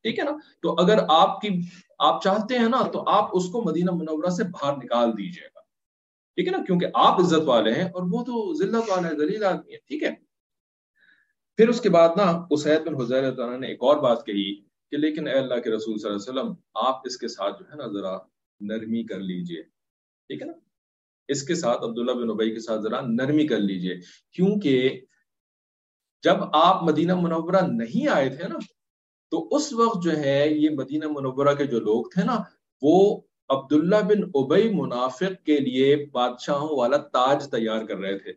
ٹھیک 0.04 0.20
ہے 0.20 0.24
نا؟ 0.24 0.32
تو 0.62 0.76
اگر 0.80 1.00
آپ 1.10 1.42
کی 1.42 1.50
آپ 2.00 2.24
چاہتے 2.24 2.58
ہیں 2.58 2.70
نا، 2.70 2.84
تو 2.94 3.04
آپ 3.10 3.30
اس 3.34 3.50
کو 3.50 3.62
مدینہ 3.62 3.92
منورہ 3.92 4.30
سے 4.30 4.44
باہر 4.44 4.78
نکال 4.78 5.12
دیجیے 5.12 5.48
گا۔ 5.56 5.60
ٹھیک 6.36 6.48
ہے 6.48 6.52
نا؟ 6.52 6.64
کیونکہ 6.66 6.86
آپ 6.94 7.20
عزت 7.20 7.44
والے 7.46 7.74
ہیں 7.74 7.84
اور 7.84 8.04
وہ 8.12 8.24
تو 8.24 8.54
ذلت 8.54 8.90
والے 8.90 9.08
ہیں 9.08 9.18
ذلیل 9.18 9.44
آدمی 9.44 9.74
ہے 9.74 9.78
ٹھیک 9.78 10.04
ہے؟ 10.04 10.16
پھر 11.58 11.70
اس 11.70 11.82
کے 11.82 11.90
بعد 11.90 12.10
نا، 12.16 12.48
اسید 12.52 12.88
بن 12.88 13.02
حضیر 13.02 13.58
نے 13.58 13.68
ایک 13.68 13.78
اور 13.82 13.98
بات 13.98 14.26
کہی 14.26 14.56
کہ 14.62 14.98
لیکن 14.98 15.28
اے 15.28 15.34
اللہ 15.34 15.56
کے 15.56 15.70
رسول 15.70 16.00
صلی 16.00 16.12
اللہ 16.12 16.22
علیہ 16.22 16.42
وسلم، 16.42 16.54
آپ 16.74 17.02
اس 17.06 17.18
کے 17.18 17.28
ساتھ 17.28 17.64
جو 17.64 17.72
ہے 17.72 17.76
نا، 17.76 17.88
ذرا 17.88 18.18
نرمی 18.60 19.04
کر 19.04 19.20
لیجیے۔ 19.20 19.64
ٹھیک 20.28 20.42
ہے 20.42 20.48
نا؟ 20.48 20.54
اس 21.28 21.44
کے 21.44 21.56
ساتھ 21.56 21.84
عبداللہ 21.84 22.12
بن 22.12 22.30
ابئی 22.30 22.54
کے 22.54 22.60
ساتھ 22.60 22.82
ذرا 22.82 23.02
نرمی 23.02 23.48
کر 23.48 23.58
لیجیے۔ 23.58 23.96
کیونکہ 24.32 25.02
جب 26.24 26.36
آپ 26.54 26.84
مدینہ 26.84 27.16
منورہ 27.16 27.66
نہیں 27.68 28.08
آئے 28.08 28.30
تھے 28.30 28.48
نا 28.48 28.56
تو 29.32 29.48
اس 29.52 29.74
وقت 29.74 30.04
جو 30.04 30.12
ہے 30.12 30.50
یہ 30.50 30.70
مدینہ 30.70 31.06
منورہ 31.08 31.54
کے 31.54 31.66
جو 31.66 31.80
لوگ 31.80 32.04
تھے 32.14 32.26
نا، 32.26 32.38
وہ 32.82 33.22
عبداللہ 33.50 33.96
بن 33.96 34.30
ابئی 34.34 34.74
منافق 34.74 35.46
کے 35.46 35.58
لیے 35.58 36.06
بادشاہوں 36.12 36.78
والا 36.78 36.98
تاج 36.98 37.50
تیار 37.50 37.86
کر 37.86 37.98
رہے 37.98 38.20
تھے۔ 38.20 38.34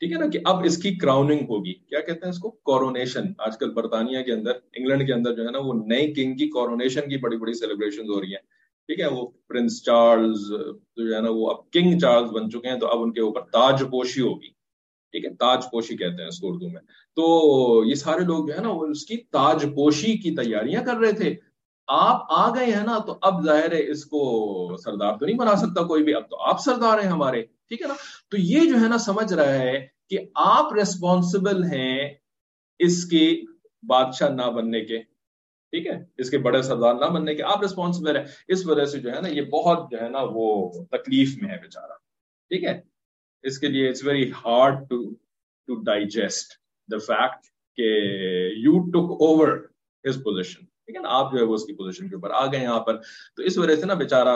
ٹھیک 0.00 0.12
ہے 0.12 0.18
نا 0.18 0.26
کہ 0.26 0.38
اب 0.44 0.64
اس 0.64 0.82
کی 0.82 0.94
کراؤننگ 0.94 1.40
ہوگی۔ 1.48 1.74
کیا 1.74 2.00
کہتے 2.00 2.20
ہیں 2.22 2.30
اس 2.30 2.38
کو؟ 2.38 2.50
کورونیشن 2.50 3.22
آج 3.38 3.58
کل 3.58 3.70
برطانیہ 3.70 4.22
کے 4.22 4.32
اندر، 4.32 4.52
انگلینڈ 4.76 5.06
کے 5.06 5.12
اندر 5.12 5.34
جو 5.34 5.46
ہے 5.46 5.50
نا، 5.50 5.58
وہ 5.58 5.74
نئے 5.86 6.12
کنگ 6.12 6.36
کی 6.36 6.48
کورونیشن 6.48 7.00
کی 7.00 7.16
بڑی 7.16 7.36
بڑی 7.36 7.54
سیلیبریشن 7.54 8.08
ہو 8.08 8.20
رہی 8.20 8.28
ہیں۔ 8.28 8.54
ٹھیک 8.86 9.00
ہے، 9.00 9.06
وہ 9.06 9.28
پرنس 9.48 9.84
چارلز 9.84 10.40
جو 10.96 11.16
ہے 11.16 11.20
نا، 11.20 11.28
وہ 11.30 11.50
اب 11.50 11.70
کنگ 11.70 11.98
چارلز 11.98 12.30
بن 12.30 12.50
چکے 12.50 12.68
ہیں، 12.68 12.80
تو 12.80 12.86
اب 12.86 13.02
ان 13.02 13.12
کے 13.12 13.20
اوپر 13.20 13.40
تاج 13.40 13.82
پوشی 13.90 14.20
ہوگی۔ 14.20 14.63
ٹھیک 15.14 15.24
ہے، 15.24 15.30
تاج 15.30 15.64
پوشی 15.72 15.96
کہتے 15.96 16.20
ہیں 16.20 16.28
اس 16.28 16.38
کو 16.38 16.48
اردو 16.48 16.68
میں۔ 16.68 16.80
تو 17.16 17.84
یہ 17.84 17.94
سارے 17.94 18.20
لوگ 18.20 18.46
جو 18.46 18.54
ہے 18.56 18.60
نا، 18.60 18.70
وہ 18.70 18.86
اس 18.86 19.06
کی 19.06 19.16
تاج 19.16 19.66
پوشی 19.74 20.18
کی 20.18 20.34
تیاریاں 20.34 20.84
کر 20.84 20.96
رہے 20.96 21.12
تھے۔ 21.12 21.34
آپ 21.86 22.22
آ 22.28 22.54
گئے 22.54 22.66
ہیں 22.66 22.84
نا، 22.84 22.98
تو 23.06 23.18
اب 23.22 23.44
ظاہر 23.44 23.72
ہے 23.72 23.90
اس 23.90 24.04
کو 24.04 24.76
سردار 24.84 25.16
تو 25.16 25.26
نہیں 25.26 25.36
بنا 25.36 25.56
سکتا 25.56 25.82
کوئی 25.82 26.02
بھی۔ 26.02 26.14
اب 26.14 26.30
تو 26.30 26.42
آپ 26.42 26.60
سردار 26.60 26.98
ہیں 26.98 27.10
ہمارے، 27.10 27.42
ٹھیک 27.42 27.82
ہے 27.82 27.86
نا؟ 27.86 27.94
تو 28.30 28.36
یہ 28.40 28.60
جو 28.60 28.80
ہے 28.80 28.88
نا، 28.88 28.98
سمجھ 28.98 29.32
رہا 29.32 29.52
ہے 29.52 29.86
کہ 30.10 30.18
آپ 30.34 30.72
ریسپانسبل 30.72 31.64
ہیں 31.64 32.14
اس 32.78 33.04
کے 33.04 33.42
بادشاہ 33.82 34.28
نہ 34.28 34.50
بننے 34.50 34.80
کے۔ 34.80 34.98
ٹھیک 35.70 35.86
ہے، 35.86 36.04
اس 36.18 36.30
کے 36.30 36.38
بڑے 36.38 36.62
سردار 36.62 36.94
نہ 36.94 37.06
بننے 37.06 37.34
کے۔ 37.34 37.42
آپ 37.42 37.62
ریسپانسبل 37.62 38.16
ہیں۔ 38.16 38.24
اس 38.48 38.66
وجہ 38.66 38.84
سے 38.84 39.00
جو 39.00 39.12
ہے 39.12 39.20
نا، 39.20 39.28
یہ 39.28 39.42
بہت 39.42 39.90
جو 39.90 40.00
ہے 40.00 40.08
نا، 40.08 40.18
وہ 40.22 40.70
تکلیف 40.90 41.42
میں 41.42 41.50
ہے 41.50 41.56
بیچارہ۔ 41.62 41.92
ٹھیک 42.48 42.64
ہے؟ 42.64 42.93
اس 43.44 43.58
کے 43.58 43.68
لیے 43.68 43.88
it's 43.88 44.04
very 44.04 44.30
hard 44.30 44.74
to 44.88 45.10
to 45.68 45.74
digest 45.74 46.52
the 46.92 46.98
fact 46.98 47.46
کہ 47.76 47.88
you 48.56 48.78
took 48.90 49.10
over 49.10 49.48
his 50.08 50.22
position 50.22 50.64
ٹھیک 50.64 50.96
ہے 50.96 51.00
نا؟ 51.00 51.08
آپ 51.10 51.32
جو 51.32 51.38
ہے 51.38 51.44
وہ 51.44 51.54
اس 51.54 51.64
کی 51.64 51.74
پوزیشن 51.74 52.08
کے 52.08 52.14
اوپر 52.14 52.30
آ 52.30 52.46
گئے 52.46 52.60
یہاں 52.60 52.80
پر. 52.80 52.96
تو 53.36 53.42
اس 53.42 53.58
وجہ 53.58 53.76
سے 53.76 53.86
نا 53.86 53.94
بیچارہ 53.94 54.34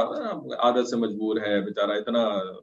عادت 0.58 0.88
سے 0.88 0.96
مجبور 0.96 1.36
ہے، 1.36 1.60
بیچارہ 1.60 1.90
اتنا 1.90 2.20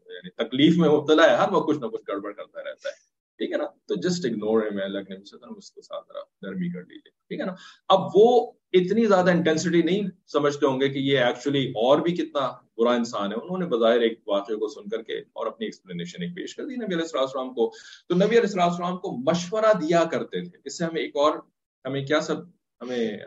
یعنی 0.09 0.29
تکلیف 0.29 0.77
میں 0.77 0.89
مبتلا 0.89 1.29
ہے، 1.29 1.35
ہر 1.35 1.51
وہ 1.51 1.61
کچھ 1.61 1.77
نہ 1.77 1.85
کچھ 1.85 2.01
گڑبڑ 2.07 2.31
کرتا 2.33 2.63
رہتا 2.63 2.89
ہے۔ 2.89 3.04
ٹھیک 3.37 3.51
ہے 3.51 3.57
نا؟ 3.57 3.65
تو 3.85 3.95
جسٹ 3.95 4.25
اگنور 4.25 4.63
ہے 4.63 4.69
میں 4.69 4.83
اللہ 4.83 4.99
کے 4.99 5.13
اس 5.57 5.71
کے 5.71 5.81
ساتھ 5.81 6.05
ذرا 6.07 6.19
نرمی 6.41 6.69
کر 6.69 6.79
لیجیے 6.79 7.09
ٹھیک 7.09 7.39
ہے 7.39 7.45
نا؟ 7.45 7.53
اب 7.89 7.99
وہ 8.15 8.51
اتنی 8.73 9.05
زیادہ 9.05 9.29
انٹینسٹی 9.29 9.81
نہیں 9.81 10.07
سمجھتے 10.27 10.65
ہوں 10.65 10.81
گے 10.81 10.89
کہ 10.89 10.99
یہ 10.99 11.19
ایکچولی 11.19 11.69
اور 11.69 11.97
بھی 11.97 12.15
کتنا 12.15 12.51
برا 12.77 12.91
انسان 12.91 13.31
ہے۔ 13.31 13.37
انہوں 13.37 13.57
نے 13.57 13.65
بظاہر 13.65 13.99
ایک 13.99 14.19
واقعے 14.27 14.55
کو 14.55 14.67
سن 14.67 14.89
کر 14.89 15.01
کے 15.01 15.13
اور 15.13 15.47
اپنی 15.47 15.65
ایکسپلینیشن 15.65 16.23
ایک 16.23 16.35
پیش 16.35 16.55
کر 16.55 16.65
دی 16.65 16.75
نبی 16.75 16.93
علیہ 16.95 17.17
السلام 17.17 17.53
کو۔ 17.53 17.71
تو 18.09 18.15
نبی 18.15 18.37
علیہ 18.37 18.61
السلام 18.61 18.97
کو 18.97 19.17
مشورہ 19.17 19.73
دیا 19.73 20.03
کرتے 20.03 20.41
تھے۔ 20.41 20.57
اس 20.65 20.77
سے 20.77 20.85
ہمیں 20.85 21.01
ایک 21.01 21.15
اور، 21.15 21.37
ہمیں 21.85 22.05
کیا 22.05 22.19
سب، 22.21 22.35
ہمیں 22.81 23.17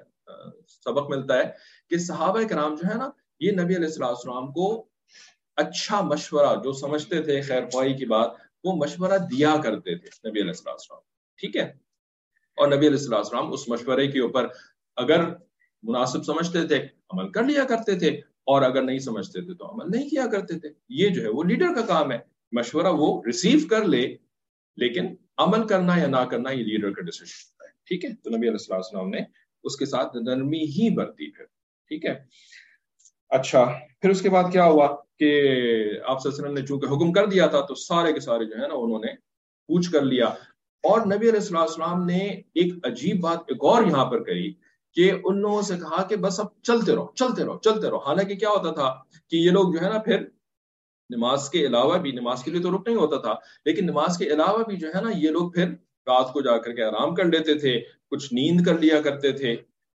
سبق 0.85 1.11
ملتا 1.11 1.39
ہے 1.39 1.43
کہ 1.91 1.99
صحابہ 1.99 2.43
کرام 2.51 2.75
جو 2.75 2.89
ہے 2.89 2.99
نا، 2.99 3.11
یہ 3.41 3.53
نبی 3.53 3.77
علیہ 3.77 4.03
السلام 4.03 4.53
کو 4.53 4.87
اچھا 5.57 6.01
مشورہ، 6.01 6.63
جو 6.65 6.73
سمجھتے 6.73 7.23
تھے 7.23 7.41
خیر 7.41 7.63
خواہی 7.73 7.95
کی 7.95 8.05
بات 8.05 8.31
وہ 8.65 8.77
مشورہ 8.77 9.19
دیا 9.19 9.57
کرتے 9.65 9.99
تھے 9.99 10.31
نبی 10.31 10.41
علیہ 10.41 10.51
السلام 10.51 10.99
ٹھیک 11.37 11.57
ہے؟ 11.57 11.63
اور 12.57 12.69
نبی 12.69 12.87
علیہ 12.89 13.15
السلام 13.15 13.53
اس 13.53 13.69
مشورے 13.69 14.07
کے 14.07 14.21
اوپر 14.21 14.47
اگر 14.97 15.21
مناسب 15.83 16.25
سمجھتے 16.25 16.67
تھے، 16.67 16.87
عمل 17.11 17.33
کر 17.33 17.45
لیا 17.45 17.65
کرتے 17.65 17.99
تھے، 17.99 18.09
اور 18.47 18.63
اگر 18.63 18.83
نہیں 18.83 18.99
سمجھتے 18.99 19.41
تھے 19.41 19.55
تو 19.55 19.71
عمل 19.71 19.99
نہیں 19.99 20.09
کیا 20.09 20.27
کرتے 20.27 20.59
تھے۔ 20.59 20.69
یہ 20.89 21.09
جو 21.09 21.23
ہے 21.23 21.29
وہ 21.29 21.45
لیڈر 21.45 21.75
کا 21.75 21.87
کام 21.87 22.13
ہے۔ 22.13 22.19
مشورہ 22.53 22.93
وہ 22.93 23.23
ریسیو 23.27 23.59
کر 23.71 23.85
لے، 23.85 24.17
لیکن 24.77 25.15
عمل 25.37 25.67
کرنا 25.67 25.99
یا 25.99 26.07
نہ 26.07 26.25
کرنا 26.31 26.51
یہ 26.51 26.65
لیڈر 26.65 26.93
کا 26.93 27.03
ڈیسیشن 27.03 27.65
ہے۔ 27.65 27.69
ٹھیک 27.85 28.05
ہے؟ 28.05 28.11
تو 28.15 28.31
نبی 28.31 28.49
علیہ 28.49 28.75
السلام 28.75 29.09
نے 29.09 29.19
اس 29.65 29.77
کے 29.77 29.87
ساتھ 29.87 30.17
نرمی 30.17 30.59
ہی 30.59 30.95
برتی 30.95 31.31
پھر۔ 31.31 31.45
ٹھیک 31.89 32.05
ہے؟ 32.05 32.25
اچھا 33.29 33.65
پھر 34.01 34.11
اس 34.11 34.23
کے 34.23 34.31
بعد 34.31 34.45
کیا 34.53 34.65
ہوا؟ 34.65 34.97
کہ 35.19 35.31
آپ 36.07 36.27
وسلم 36.27 36.53
نے 36.53 36.67
چونکہ 36.67 36.87
حکم 36.87 37.13
کر 37.13 37.27
دیا 37.27 37.47
تھا 37.47 37.61
تو 37.61 37.75
سارے 37.75 38.13
کے 38.13 38.21
سارے 38.21 38.45
جو 38.45 38.55
ہے 38.55 38.69
نا 38.69 38.75
انہوں 38.75 38.99
نے 38.99 39.13
پوچھ 39.69 39.91
کر 39.93 40.03
لیا۔ 40.03 40.27
اور 40.83 41.01
نبی 41.01 41.29
علیہ 41.29 41.57
السلام 41.57 42.05
نے 42.05 42.19
ایک 42.55 42.75
عجیب 42.87 43.21
بات 43.21 43.39
ایک 43.49 43.65
اور 43.65 43.83
یہاں 43.83 44.05
پر 44.05 44.23
کری 44.23 44.55
کہ 44.95 45.13
ان 45.25 45.41
لوگوں 45.41 45.63
سے 45.63 45.77
کہا 45.77 46.03
کہ 46.03 46.17
بس 46.17 46.41
اب 46.41 46.47
چلتے 46.63 46.95
رہو 46.95 47.07
چلتے 47.15 47.45
رہو 47.45 47.59
چلتے 47.59 47.89
رہو۔ 47.91 47.99
حالانکہ 47.99 48.35
کیا 48.35 48.49
ہوتا 48.49 48.73
تھا 48.73 48.95
کہ 49.31 49.37
یہ 49.37 49.51
لوگ 49.51 49.73
جو 49.73 49.81
ہے 49.81 49.91
نا 49.91 49.99
پھر 49.99 50.25
نماز 51.11 51.51
کے 51.51 51.67
علاوہ 51.67 51.99
بھی، 51.99 52.13
نماز 52.13 52.43
کے 52.43 52.51
لیے 52.51 52.63
تو 52.63 52.77
رک 52.77 52.83
نہیں 52.87 52.97
ہوتا 52.97 53.17
تھا، 53.17 53.35
لیکن 53.65 53.87
نماز 53.87 54.19
کے 54.19 54.27
علاوہ 54.27 54.65
بھی 54.65 54.77
جو 54.77 54.89
ہے 54.95 55.01
نا 55.01 55.11
یہ 55.17 55.31
لوگ 55.31 55.51
پھر 55.51 55.69
رات 56.07 56.33
کو 56.33 56.41
جا 56.41 56.59
کر 56.59 56.73
کے 56.73 56.83
آرام 56.85 57.15
کر 57.15 57.25
لیتے 57.25 57.55
تھے، 57.55 57.81
کچھ 58.11 58.35
نیند 58.35 58.61
کر 58.67 58.79
لیا 58.79 59.01
کرتے 59.01 59.33
تھے۔ 59.33 59.57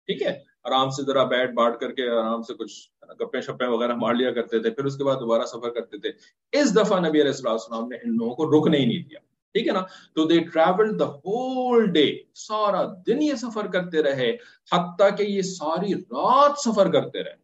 ٹھیک 0.08 0.22
ہے؟ 0.22 0.49
آرام 0.64 0.90
سے 0.90 1.04
ذرا 1.04 1.24
بیٹھ 1.24 1.52
باٹ 1.52 1.80
کر 1.80 1.92
کے 1.92 2.10
آرام 2.10 2.42
سے 2.42 2.54
کچھ 2.54 2.74
گپے 3.22 3.42
شپے 3.42 3.66
وغیرہ 3.66 3.96
مار 3.96 4.14
لیا 4.14 4.32
کرتے 4.32 4.60
تھے، 4.60 4.70
پھر 4.70 4.86
اس 4.86 4.98
کے 4.98 5.04
بعد 5.04 5.16
دوبارہ 5.16 5.46
سفر 5.46 5.70
کرتے 5.70 5.98
تھے۔ 5.98 6.10
اس 6.52 6.76
دفعہ 6.76 7.00
نبی 7.00 7.22
علیہ 7.22 7.50
السلام 7.50 7.88
نے 7.88 7.96
ان 7.96 8.18
لوگوں 8.18 8.36
کو 8.36 8.46
رکنے 8.52 8.78
ہی 8.78 8.86
نہیں 8.86 9.04
دیا، 9.04 9.20
ٹھیک 9.56 9.68
ہے 9.68 9.74
نا؟ 9.74 9.82
تو 10.16 10.26
they 10.26 10.40
travel 10.40 11.00
the 11.00 11.06
whole 11.06 11.86
day 11.92 12.06
سارا 12.36 12.84
دن 13.08 13.22
یہ 13.22 13.34
سفر 13.34 13.68
کرتے 13.68 14.04
رہے، 14.04 14.32
حتیٰ 14.72 15.18
کہ 15.18 15.24
یہ 15.24 15.42
ساری 15.42 15.94
رات 15.94 16.60
سفر 16.66 16.92
کرتے 16.92 17.24
رہے۔ 17.24 17.36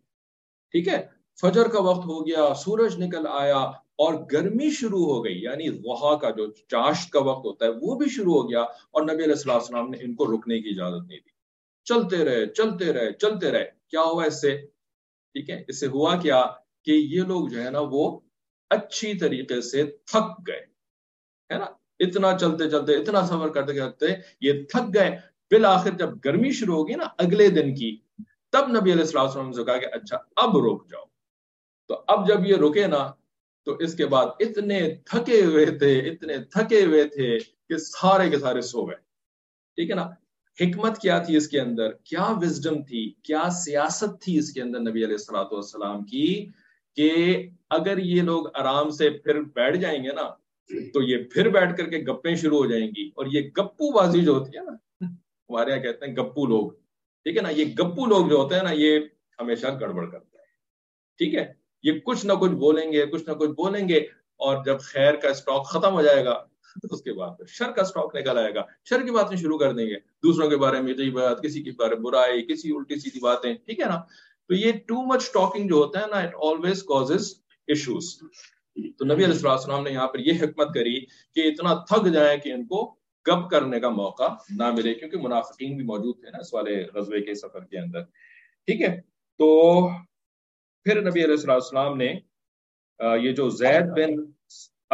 ٹھیک 0.72 0.88
ہے؟ 0.88 1.02
فجر 1.42 1.68
کا 1.68 1.82
وقت 1.82 2.06
ہو 2.06 2.28
گیا، 2.28 2.54
سورج 2.54 3.00
نکل 3.00 3.28
آیا 3.28 3.58
اور 4.02 4.14
گرمی 4.32 4.70
شروع 4.70 5.06
ہو 5.06 5.24
گئی 5.26 5.42
یعنی 5.42 5.70
وہاں 5.86 6.16
کا 6.18 6.30
جو 6.30 6.46
چاشت 6.48 7.12
کا 7.12 7.20
وقت 7.20 7.46
ہوتا 7.46 7.66
ہے 7.66 7.72
وہ 7.82 7.96
بھی 7.96 8.10
شروع 8.10 8.34
ہو 8.34 8.50
گیا 8.50 8.62
اور 8.62 9.04
نبی 9.04 9.24
علیہ 9.24 9.52
السلام 9.52 9.90
نے 9.90 9.98
ان 10.02 10.16
کو 10.16 10.26
رکنے 10.26 10.60
کی، 10.62 10.70
اجازت 10.70 11.08
نہیں 11.08 11.20
دی۔ 11.20 11.35
چلتے 11.86 12.24
رہے 12.26 12.46
چلتے 12.48 12.94
رہے 12.94 13.12
چلتے 13.14 13.52
رہے۔ 13.52 13.66
کیا 13.90 14.02
ہوا 14.02 14.24
اس 14.26 14.42
سے؟ 14.42 14.52
ٹھیک 15.36 15.50
ہے، 15.50 15.64
اس 15.68 15.80
سے 15.80 15.88
ہوا 15.88 16.16
کیا 16.22 16.44
کہ 16.86 16.92
یہ 16.92 17.22
لوگ 17.22 17.48
جو 17.48 17.64
ہے 17.64 17.70
نا 17.70 17.80
وہ 17.82 18.20
اچھی 18.70 19.14
طریقے 19.20 19.62
سے 19.62 19.84
تھک 19.84 20.48
گئے، 20.48 20.64
ہے 21.52 21.58
نا؟ 21.58 21.66
اتنا 22.00 22.38
چلتے 22.38 22.70
چلتے، 22.70 22.96
اتنا 22.96 23.22
سفر 23.26 23.50
کرتے 23.50 23.74
کرتے 23.74 24.06
یہ 24.42 24.64
تھک 24.64 24.94
گئے۔ 24.94 25.10
بالآخر 25.52 25.92
جب 25.92 26.10
گرمی 26.26 26.52
شروع 26.52 26.76
ہوگی 26.76 26.94
نا 26.94 27.08
اگلے 27.18 27.48
دن 27.48 27.76
کی، 27.76 27.92
تب 28.52 28.68
نبی 28.70 28.92
علیہ 28.92 29.02
السلام 29.02 29.52
سے 29.52 29.64
کہا 29.64 29.78
کہ 29.78 29.86
اچھا 29.92 30.18
اب 30.36 30.58
رک 30.58 30.90
جاؤ۔ 30.92 31.04
تو 31.88 32.04
اب 32.08 32.28
جب 32.28 32.46
یہ 32.46 32.56
رکے 32.56 32.88
نا، 32.88 33.12
تو 33.66 33.72
اس 33.74 33.96
کے 33.96 34.06
بعد 34.06 34.26
اتنے 34.40 34.80
تھکے 35.06 35.42
ہوئے 35.46 35.66
تھے، 35.66 36.00
اتنے 36.10 36.38
تھکے 36.38 36.86
ہوئے 36.86 37.04
تھے 37.04 37.40
کہ 37.40 37.78
سارے 37.78 38.30
کے 38.30 38.40
سارے 38.40 38.62
سو 38.62 38.86
گئے۔ 38.86 38.98
ٹھیک 39.76 39.90
ہے 39.90 39.96
نا؟ 39.96 40.08
حکمت 40.62 40.98
کیا 40.98 41.20
تھی 41.20 41.38
اس 41.38 41.48
کے 41.48 41.60
اندر؟ 41.60 41.92
کیا 41.92 42.28
وزڈم 42.42 42.84
تھی؟ 42.84 43.14
کیا 43.24 43.50
سیاست 43.50 44.22
تھی 44.22 44.38
اس 44.38 44.54
کے 44.54 44.62
اندر 44.62 44.80
نبی 44.80 45.06
علیہ 45.06 45.16
السلاۃ 45.16 45.52
والسلام 45.52 46.04
کی 46.04 46.46
کہ 46.96 47.36
اگر 47.70 47.98
یہ 47.98 48.22
لوگ 48.22 48.46
آرام 48.54 48.90
سے 48.90 49.10
پھر 49.10 49.42
بیٹھ 49.42 49.78
جائیں 49.78 50.04
گے 50.04 50.12
نا، 50.12 50.30
تو 50.94 51.02
یہ 51.02 51.18
پھر 51.34 51.50
بیٹھ 51.50 51.78
کر 51.78 51.90
کے 51.90 51.98
گپیں 51.98 52.36
شروع 52.36 52.58
ہو 52.58 52.66
جائیں 52.66 52.88
گی۔ 52.88 53.08
اور 53.08 53.26
یہ 53.26 53.42
گپو 53.58 53.92
بازی 53.92 54.22
جو 54.22 54.34
ہوتی 54.34 54.58
ہے 54.58 54.64
نا، 54.64 54.72
ہمارے 55.06 55.72
یہاں 55.72 55.82
کہتے 55.82 56.06
ہیں 56.06 56.16
گپو 56.16 56.46
لوگ۔ 56.46 56.72
ٹھیک 57.26 57.38
ہے 57.38 57.42
نا، 57.42 57.50
یہ 57.50 57.66
گپو 57.66 58.06
لوگ 58.06 58.30
جو 58.30 58.36
ہوتے 58.36 58.56
ہیں 58.56 58.64
نا، 58.64 58.72
یہ 58.72 59.00
ہمیشہ 59.40 59.68
گڑبڑ 59.82 60.06
کرتے 60.06 60.38
ہیں۔ 60.38 60.46
ٹھیک 61.18 61.36
ہے، 61.36 61.54
یہ 61.84 62.00
کچھ 62.00 62.26
نہ 62.26 62.34
کچھ 62.34 62.52
بولیں 62.52 62.92
گے، 62.92 63.06
کچھ 63.06 63.30
نہ 63.30 63.34
کچھ 63.34 63.50
بولیں 63.50 63.90
گے 63.90 63.98
اور 64.38 64.64
جب 64.66 64.80
خیر 64.80 65.16
کا 65.16 65.30
اسٹاک 65.30 65.68
ختم 65.68 65.94
ہو 65.94 66.02
جائے 66.02 66.26
گا 66.26 66.44
تو 66.82 66.96
اس 66.96 67.02
کے 67.02 67.14
بعد 67.14 67.48
شر 67.48 67.72
کا 67.72 67.82
اسٹاک 67.82 68.16
نکل 68.16 68.38
آئے 68.38 68.54
گا۔ 68.56 68.62
شر 68.86 69.06
کی 69.06 69.12
باتیں 69.12 69.38
شروع 69.38 69.58
کر 69.58 69.74
دیں 69.74 69.86
گے۔ 69.88 69.96
دوسروں 70.24 70.50
کے 70.50 70.58
بارے 70.58 70.82
میں 70.82 70.94
بات، 71.10 71.42
کسی 71.44 71.64
کے 71.64 71.72
بارے 71.78 71.96
میں 71.96 72.04
برائی، 72.04 72.46
کسی 72.46 72.72
الٹی 72.76 73.00
سیدھی 73.00 73.20
باتیں، 73.20 73.54
ٹھیک 73.66 73.80
ہے 73.80 73.86
نا؟ 73.86 74.00
تو 74.48 74.54
یہ 74.54 74.72
ٹو 74.88 74.96
مچ 75.06 75.32
ٹاکنگ 75.34 75.68
جو 75.68 75.76
ہوتا 75.76 76.02
ہے 76.02 76.08
نا 76.08 76.18
اٹ 76.18 76.36
آلویز 76.36 76.84
کاز 76.84 77.12
ایشوز 77.68 78.16
تو 78.98 79.06
نبی 79.06 79.26
علیہ 79.26 79.50
السلام 79.50 79.84
نے 79.84 79.92
یہاں 79.92 80.08
پر 80.08 80.20
یہ 80.20 80.34
حکمت 80.42 80.74
کری 80.74 81.00
کہ 81.36 81.48
اتنا 81.48 81.74
تھک 81.74 82.08
جائیں 82.14 82.38
کہ 82.38 82.52
ان 82.52 82.66
کو 82.66 82.84
گپ 83.26 83.50
کرنے 83.52 83.80
کا 83.80 83.90
موقع 83.90 84.28
نہ 84.58 84.72
ملے، 84.72 84.94
کیونکہ 84.94 85.18
منافقین 85.18 85.76
بھی 85.78 85.86
موجود 85.86 86.20
تھے 86.22 86.32
نا 86.32 86.38
اس 86.38 86.54
والے 86.54 86.84
غزوے 86.94 87.22
کے 87.22 87.36
سفر 87.36 87.64
کے 87.64 87.78
اندر۔ 87.78 88.04
ٹھیک 88.68 88.82
ہے؟ 88.82 89.02
تو 89.40 89.48
پھر 90.86 91.02
نبی 91.02 91.24
علیہ 91.24 91.52
السلام 91.52 91.98
نے 91.98 92.14
یہ 93.22 93.32
جو 93.32 93.50
زید 93.50 93.86
بن 93.98 94.24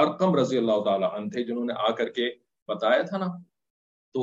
ارکم 0.01 0.35
رضی 0.35 0.57
اللہ 0.57 0.81
تعالی 0.85 1.05
عنہ 1.15 1.29
تھے 1.29 1.43
جنہوں 1.43 1.65
نے 1.65 1.73
آ 1.77 1.91
کر 1.91 2.09
کے 2.09 2.29
بتایا 2.67 3.01
تھا 3.01 3.17
نا۔ 3.17 3.27
تو 4.13 4.21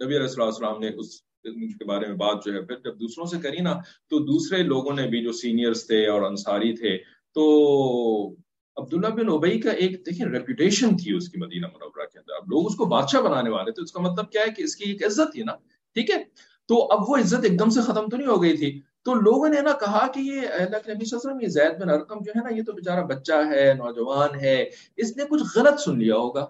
نبی 0.00 0.16
علیہ 0.16 0.40
السلام 0.40 0.78
نے 0.80 0.88
اس 0.88 1.20
کے 1.78 1.84
بارے 1.84 2.06
میں 2.06 2.16
بات 2.16 2.44
جو 2.44 2.52
ہے، 2.52 2.62
پھر 2.62 2.76
جب 2.76 3.00
دوسروں 3.00 3.26
سے 3.26 3.38
کری 3.38 3.60
نا، 3.60 3.74
تو 4.08 4.18
دوسرے 4.18 4.62
لوگوں 4.62 4.94
نے 4.94 5.06
بھی 5.06 5.22
جو 5.22 5.32
سینئرز 5.32 5.86
تھے 5.86 6.06
اور 6.06 6.22
انصاری 6.22 6.72
تھے، 6.76 6.98
تو 7.34 7.42
عبداللہ 8.76 9.08
بن 9.08 9.28
اوبئی 9.28 9.60
کا 9.60 9.70
ایک، 9.70 10.06
دیکھیں 10.06 10.26
ریپوٹیشن 10.26 10.96
تھی 10.96 11.16
اس 11.16 11.28
کی 11.28 11.38
مدینہ 11.38 11.66
منورہ 11.66 12.06
کے 12.06 12.18
اندر۔ 12.18 12.34
اب 12.36 12.44
لوگ 12.44 12.66
اس 12.66 12.76
کو 12.76 12.84
بادشاہ 12.84 13.20
بنانے 13.20 13.50
والے 13.50 13.72
تھے 13.72 13.82
اس 13.82 13.92
کا 13.92 14.00
مطلب 14.00 14.30
کیا 14.30 14.42
ہے 14.42 14.52
کہ 14.56 14.62
اس 14.62 14.76
کی 14.76 14.90
ایک 14.90 15.06
عزت 15.06 15.32
تھی 15.32 15.42
نا۔ 15.42 15.54
ٹھیک 15.94 16.10
ہے؟ 16.10 16.24
تو 16.68 16.88
اب 16.92 16.98
وہ 17.08 17.16
عزت 17.16 17.44
ایک 17.44 17.58
دم 17.58 17.70
سے 17.70 17.80
ختم 17.80 18.08
تو 18.08 18.16
نہیں 18.16 18.28
ہو 18.28 18.42
گئی 18.42 18.56
تھی۔ 18.56 18.80
تو 19.02 19.14
لوگوں 19.14 19.48
نے 19.48 19.60
نا 19.60 19.72
کہا 19.72 20.06
کہ 20.06 20.20
یہ 20.20 20.40
اللہ 20.40 20.76
کے 20.84 20.94
نبی 20.94 21.04
صلی 21.04 21.18
اللہ 21.18 21.30
علیہ 21.30 21.36
وسلم، 21.36 21.40
یہ 21.40 21.48
زید 21.48 21.82
بن 21.82 21.90
ارکم 21.90 22.22
جو 22.22 22.32
ہے 22.36 22.40
نا، 22.40 22.54
یہ 22.54 22.62
تو 22.62 22.72
بیچارہ 22.72 23.04
بچہ 23.04 23.32
ہے، 23.32 23.74
نوجوان 23.74 24.40
ہے، 24.40 24.70
اس 24.96 25.16
نے 25.16 25.24
کچھ 25.30 25.42
غلط 25.54 25.80
سن 25.80 25.98
لیا 25.98 26.14
ہوگا۔ 26.14 26.46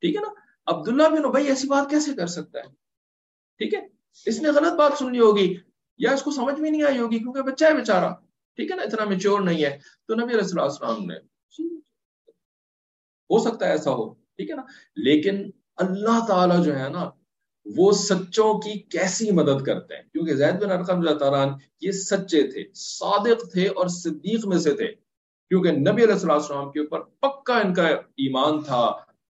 ٹھیک 0.00 0.16
ہے 0.16 0.20
نا؟ 0.20 0.28
عبداللہ 0.66 1.02
بن 1.02 1.24
ابئی 1.24 1.46
ایسی 1.46 1.68
بات 1.68 1.90
کیسے 1.90 2.14
کر 2.14 2.26
سکتا 2.26 2.58
ہے؟ 2.58 2.64
ٹھیک 3.58 3.74
ہے؟ 3.74 3.88
اس 4.26 4.42
نے 4.42 4.48
غلط 4.48 4.72
بات 4.72 4.92
سن 4.98 5.12
لی 5.12 5.20
ہوگی 5.20 5.56
یا 5.98 6.10
اس 6.10 6.22
کو 6.22 6.30
سمجھ 6.30 6.60
میں 6.60 6.70
نہیں 6.70 6.82
آئی 6.82 6.98
ہوگی 6.98 7.18
کیونکہ 7.18 7.42
بچہ 7.42 7.64
ہے 7.64 7.74
بیچارہ۔ 7.74 8.12
ٹھیک 8.56 8.70
ہے 8.70 8.76
نا؟ 8.76 8.82
اتنا 8.82 9.04
میچور 9.04 9.40
نہیں 9.40 9.64
ہے۔ 9.64 9.78
تو 10.08 10.14
نبی 10.14 10.34
علیہ 10.34 10.60
السلام 10.60 11.04
نے 11.04 11.14
ہو 13.30 13.38
سکتا 13.38 13.66
ہے 13.66 13.70
ایسا 13.70 13.90
ہو۔ 13.90 14.14
ٹھیک 14.14 14.50
ہے 14.50 14.56
نا؟ 14.56 14.62
لیکن 14.96 15.50
اللہ 15.76 16.26
تعالی 16.28 16.64
جو 16.64 16.78
ہے 16.78 16.88
نا 16.88 17.10
وہ 17.76 17.92
سچوں 17.92 18.54
کی 18.54 18.78
کیسی 18.78 19.30
مدد 19.30 19.62
کرتے 19.62 19.94
ہیں؟ 19.94 20.02
کیونکہ 20.02 20.34
زید 20.34 20.64
بن 20.64 20.70
ارقم 20.70 20.98
اللہ 20.98 21.14
تعالیٰ 21.14 21.58
یہ 21.80 21.90
سچے 21.90 22.42
تھے، 22.42 22.64
صادق 22.74 23.52
تھے 23.52 23.68
اور 23.68 23.88
صدیق 23.88 24.46
میں 24.46 24.58
سے 24.58 24.74
تھے۔ 24.74 24.86
کیونکہ 25.48 25.72
نبی 25.72 26.04
علیہ 26.04 26.28
السلام 26.28 26.70
کے 26.72 26.80
اوپر 26.80 27.00
پکا 27.00 27.58
ان 27.58 27.74
کا 27.74 27.86
ایمان 27.86 28.62
تھا 28.62 28.80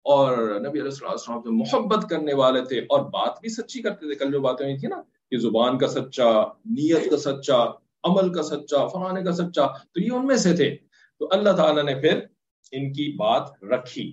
اور 0.02 0.38
نبی 0.60 0.80
علیہ 0.80 1.06
السلام 1.08 1.42
سے 1.42 1.50
محبت 1.50 2.10
کرنے 2.10 2.34
والے 2.34 2.60
تھے۔ 2.64 2.78
اور 2.78 3.00
بات 3.00 3.40
بھی 3.40 3.48
سچی 3.48 3.82
کرتے 3.82 4.06
تھے۔ 4.06 4.14
کل 4.14 4.32
جو 4.32 4.40
باتیں 4.40 4.66
ہوئی 4.66 4.78
تھی 4.78 4.88
نا 4.88 5.02
کہ 5.30 5.38
زبان 5.38 5.78
کا 5.78 5.86
سچا، 5.86 6.32
نیت 6.64 7.10
کا 7.10 7.16
سچا، 7.16 7.64
عمل 8.04 8.32
کا 8.32 8.42
سچا 8.42 8.86
فلانے 8.86 9.22
کا 9.22 9.32
سچا، 9.32 9.66
تو 9.66 10.00
یہ 10.00 10.10
ان 10.12 10.26
میں 10.26 10.36
سے 10.36 10.56
تھے۔ 10.56 10.76
تو 11.18 11.28
اللہ 11.30 11.50
تعالیٰ 11.50 11.84
نے 11.84 11.94
پھر 11.94 12.20
ان 12.72 12.92
کی 12.92 13.16
بات 13.16 13.64
رکھی۔ 13.64 14.12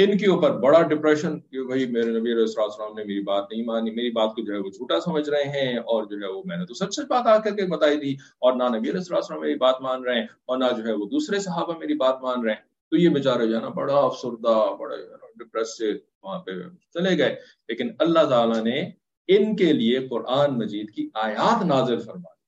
ان 0.00 0.18
کے 0.18 0.26
اوپر 0.30 0.50
بڑا 0.50 0.82
ڈپریشن 0.82 1.40
کہ 1.40 1.62
بھائی 1.62 1.86
میرے 1.86 2.10
نبی 2.10 2.32
علیہ 2.32 2.44
السلام 2.46 2.94
نے 2.96 3.04
میری 3.04 3.20
بات 3.20 3.44
نہیں 3.50 3.64
مانی، 3.64 3.90
میری 3.90 4.10
بات 4.10 4.34
کو 4.34 4.42
جو 4.42 4.52
ہے 4.52 4.58
وہ 4.58 4.70
جھوٹا 4.70 5.00
سمجھ 5.00 5.30
رہے 5.30 5.42
ہیں 5.42 5.78
اور 5.78 6.04
جو 6.04 6.16
ہے 6.16 6.32
وہ 6.32 6.42
میں 6.44 6.56
نے 6.56 6.66
تو 6.66 6.74
سچ 6.74 6.92
سچ 6.92 7.06
بات 7.08 7.26
آ 7.26 7.38
کر 7.38 7.56
کے 7.56 7.66
بتائی 7.66 8.00
تھی 8.00 8.12
اور 8.38 8.52
نہ 8.52 8.62
نبی 8.62 8.90
علیہ 8.90 9.12
السلام 9.14 9.40
میری 9.40 9.54
بات 9.54 9.74
مان 9.80 10.02
رہے 10.02 10.14
ہیں 10.14 10.26
اور 10.46 10.58
نہ 10.58 10.64
جو 10.76 10.84
ہے 10.84 10.92
وہ 10.92 11.06
دوسرے 11.06 11.38
صحابہ 11.38 11.78
میری 11.78 11.94
بات 11.94 12.22
مان 12.22 12.42
رہے 12.42 12.52
ہیں۔ 12.52 12.60
تو 12.90 12.96
یہ 12.96 13.08
بیچارے 13.08 13.46
جو 13.46 13.56
ہے 13.56 13.60
نا 13.60 13.68
بڑا 13.68 13.94
افسردہ 13.94 14.76
بڑا 14.80 14.96
ڈپریس 15.34 15.82
وہاں 16.22 16.38
پہ 16.38 16.50
چلے 16.94 17.18
گئے۔ 17.18 17.36
لیکن 17.68 17.90
اللہ 17.98 18.24
تعالیٰ 18.28 18.62
نے 18.62 18.90
ان 19.28 19.56
کے 19.56 19.72
لیے 19.72 20.08
قرآن 20.08 20.58
مجید 20.58 20.90
کی 20.90 21.08
آیات 21.14 21.64
نازل 21.64 22.00
فرمائی۔ 22.00 22.39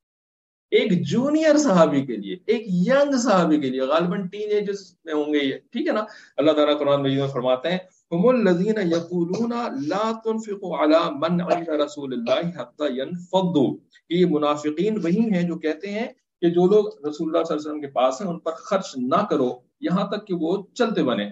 ایک 0.72 0.92
جونیئر 1.06 1.56
صحابی 1.56 2.00
کے 2.06 2.16
لیے، 2.16 2.36
ایک 2.46 2.68
ینگ 2.86 3.16
صحابی 3.16 3.60
کے 3.60 3.70
لیے، 3.70 3.80
غالباً 3.80 4.26
ٹین 4.28 4.50
ایجز 4.50 4.96
میں 5.04 5.14
ہوں 5.14 5.34
گے 5.34 5.38
یہ، 5.38 5.56
ٹھیک 5.72 5.88
ہے 5.88 5.92
نا؟ 5.92 6.04
اللہ 6.36 6.52
تعالیٰ 6.52 6.78
قرآن 6.78 7.02
مجید 7.02 7.18
میں 7.18 7.28
فرماتے 7.28 7.70
ہیں 7.70 7.78
هم 8.12 8.28
الذين 8.28 8.78
يقولون 8.92 9.52
لا 9.88 10.12
تنفقوا 10.24 10.78
على 10.78 10.98
من 11.20 11.40
عند 11.40 11.68
رسول 11.68 12.14
الله 12.14 12.50
حتى 12.56 12.90
ينفضوا 12.96 13.70
یہ 14.10 14.26
منافقین 14.26 14.98
وہی 15.02 15.30
ہیں 15.30 15.42
جو 15.42 15.58
کہتے 15.58 15.90
ہیں 15.90 16.06
کہ 16.42 16.50
جو 16.50 16.66
لوگ 16.66 16.84
رسول 17.08 17.28
اللہ 17.28 17.44
صلی 17.44 17.54
اللہ 17.54 17.60
علیہ 17.60 17.70
وسلم 17.70 17.80
کے 17.80 17.86
پاس 17.86 18.20
ہیں، 18.20 18.28
ان 18.28 18.38
پر 18.38 18.52
خرچ 18.52 18.96
نہ 18.96 19.22
کرو، 19.30 19.50
یہاں 19.80 20.06
تک 20.06 20.26
کہ 20.26 20.34
وہ 20.34 20.56
چلتے 20.74 21.02
بنے۔ 21.02 21.28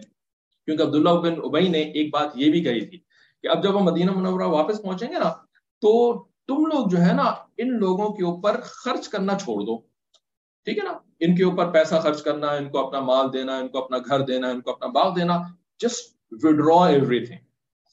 کیونکہ 0.68 0.82
عبداللہ 0.82 1.10
بن 1.20 1.34
ابئی 1.44 1.68
نے 1.68 1.82
ایک 1.82 2.12
بات 2.12 2.28
یہ 2.34 2.50
بھی 2.50 2.60
کہی 2.64 2.86
تھی 2.86 2.98
کہ 3.42 3.48
اب 3.48 3.62
جب 3.62 3.78
ہم 3.78 3.84
مدینہ 3.84 4.10
منورہ 4.10 4.46
واپس 4.46 4.82
پہنچیں 4.82 5.08
گے 5.08 5.18
نا، 5.18 5.30
تو 5.82 6.24
تم 6.50 6.66
لوگ 6.66 6.88
جو 6.88 6.98
ہے 6.98 7.12
نا، 7.12 7.34
ان 7.58 7.78
لوگوں 7.78 8.12
کے 8.12 8.24
اوپر 8.24 8.60
خرچ 8.60 9.08
کرنا 9.08 9.38
چھوڑ 9.38 9.60
دو۔ 9.60 9.78
ٹھیک 10.64 10.78
ہے 10.78 10.82
نا؟ 10.84 10.98
ان 11.20 11.36
کے 11.36 11.44
اوپر 11.44 11.70
پیسہ 11.70 11.94
خرچ 12.02 12.22
کرنا، 12.22 12.46
ان 12.46 12.68
کو 12.68 12.86
اپنا 12.86 13.00
مال 13.00 13.32
دینا، 13.32 13.58
ان 13.58 13.68
کو 13.68 13.84
اپنا 13.84 13.98
گھر 13.98 14.20
دینا، 14.20 14.48
ان 14.48 14.60
کو 14.60 14.70
اپنا 14.70 14.86
باغ 14.86 15.14
دینا۔ 15.14 15.38
جسٹ 15.78 16.16
وڈرا 16.30 16.86
ایوری 16.86 17.26
تھنگ 17.26 17.38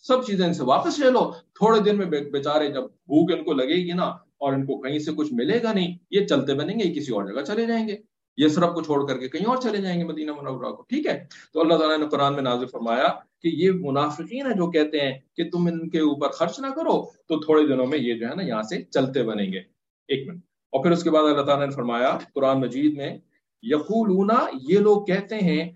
سب 0.02 0.26
چیزیں 0.26 0.46
ان 0.46 0.54
سے 0.54 0.63
واپس 0.63 1.00
لے 1.00 1.12
لو۔ 1.12 1.32
تھوڑے 1.32 1.80
دن 1.80 1.98
میں 1.98 2.06
بیچارے 2.06 2.67
جب 2.67 2.84
بھوک 2.84 3.32
ان 3.32 3.43
کو 3.43 3.54
لگے 3.54 3.76
گی 3.76 3.91
نا 3.91 4.06
اور 4.38 4.54
ان 4.54 4.65
کو 4.65 4.82
کہیں 4.82 5.00
سے 5.00 5.12
کچھ 5.12 5.34
ملے 5.34 5.63
گا 5.63 5.74
نہیں، 5.74 5.98
یہ 6.12 6.26
چلتے 6.26 6.54
بنیں 6.54 6.80
گے 6.80 6.93
کسی 6.93 7.13
اور 7.13 7.24
جگہ 7.24 7.41
چلے 7.41 7.65
جائیں 7.65 7.88
گے۔ 7.88 7.98
یہ 8.38 8.47
سرب 8.47 8.76
کو 8.76 8.82
چھوڑ 8.82 9.08
کر 9.08 9.17
کے 9.17 9.30
کہیں 9.30 9.45
اور 9.45 9.58
چلے 9.58 9.78
جائیں 9.78 10.00
گے 10.00 10.04
مدینہ 10.04 10.32
منورہ 10.32 10.71
کو، 10.71 10.82
ٹھیک 10.82 11.08
ہے؟ 11.08 11.26
تو 11.54 11.62
اللہ 11.62 11.73
تعالیٰ 11.73 11.97
نے 11.97 12.08
قرآن 12.08 12.34
میں 12.34 12.41
نازل 12.41 12.65
فرمایا 12.65 13.08
کہ 13.41 13.47
یہ 13.47 13.71
منافقین 13.71 14.45
ہے 14.45 14.52
جو 14.52 14.71
کہتے 14.71 15.00
ہیں 15.00 15.19
کہ 15.36 15.50
تم 15.50 15.67
ان 15.67 15.89
کے 15.89 16.00
اوپر 16.00 16.30
خرچ 16.30 16.60
نہ 16.60 16.67
کرو، 16.67 17.06
تو 17.06 17.39
تھوڑے 17.39 17.67
دنوں 17.67 17.88
میں 17.88 18.00
یہ 18.00 18.13
جو 18.13 18.30
ہے 18.30 18.36
نا 18.36 18.43
یہاں 18.43 18.62
سے 18.62 18.84
چلتے 18.84 19.23
بنیں 19.23 19.54
گے۔ 19.54 19.60
ایک 20.08 20.28
منٹ۔ 20.28 20.41
اور 20.71 20.84
پھر 20.84 20.91
اس 20.91 21.04
کے 21.04 21.12
بعد 21.12 21.23
اللہ 21.23 21.41
تعالیٰ 21.41 21.67
نے 21.67 21.76
فرمایا 21.76 22.17
قرآن 22.36 22.60
مجید 22.60 22.97
میں، 22.97 23.17
یقولون، 23.62 24.30
یہ 24.69 24.80
لوگ 24.80 25.06
کہتے 25.06 25.36
ہیں 25.36 25.71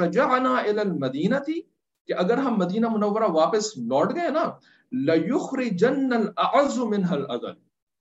رجعنا 0.00 0.56
الى 0.56 0.78
المدینہ 0.78 1.36
تھی 1.44 1.62
کہ 2.06 2.12
اگر 2.18 2.36
ہم 2.36 2.58
مدینہ 2.58 2.86
منورہ 2.88 3.30
واپس 3.30 3.76
لوٹ 3.76 4.14
گئے 4.14 4.30
نا 4.30 4.50
لَيُخْرِجَنَّ 4.92 6.14
الْأَعَزُّ 6.16 6.80
مِنْهَا 6.86 7.14
الْأَذَلِ۔ 7.14 7.52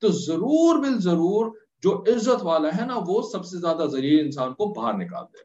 تو 0.02 0.08
ضرور 0.08 0.80
بالضرور 0.80 1.52
جو 1.84 2.04
عزت 2.08 2.44
والا 2.44 2.70
ہے 2.82 2.86
نا، 2.86 2.96
وہ 3.08 3.30
سب 3.32 3.46
سے 3.46 3.58
زیادہ 3.58 3.86
ذریعے 3.86 4.22
انسان 4.22 4.54
کو 4.54 4.74
باہر 4.74 4.94
نکال 4.94 5.24
دے۔ 5.34 5.38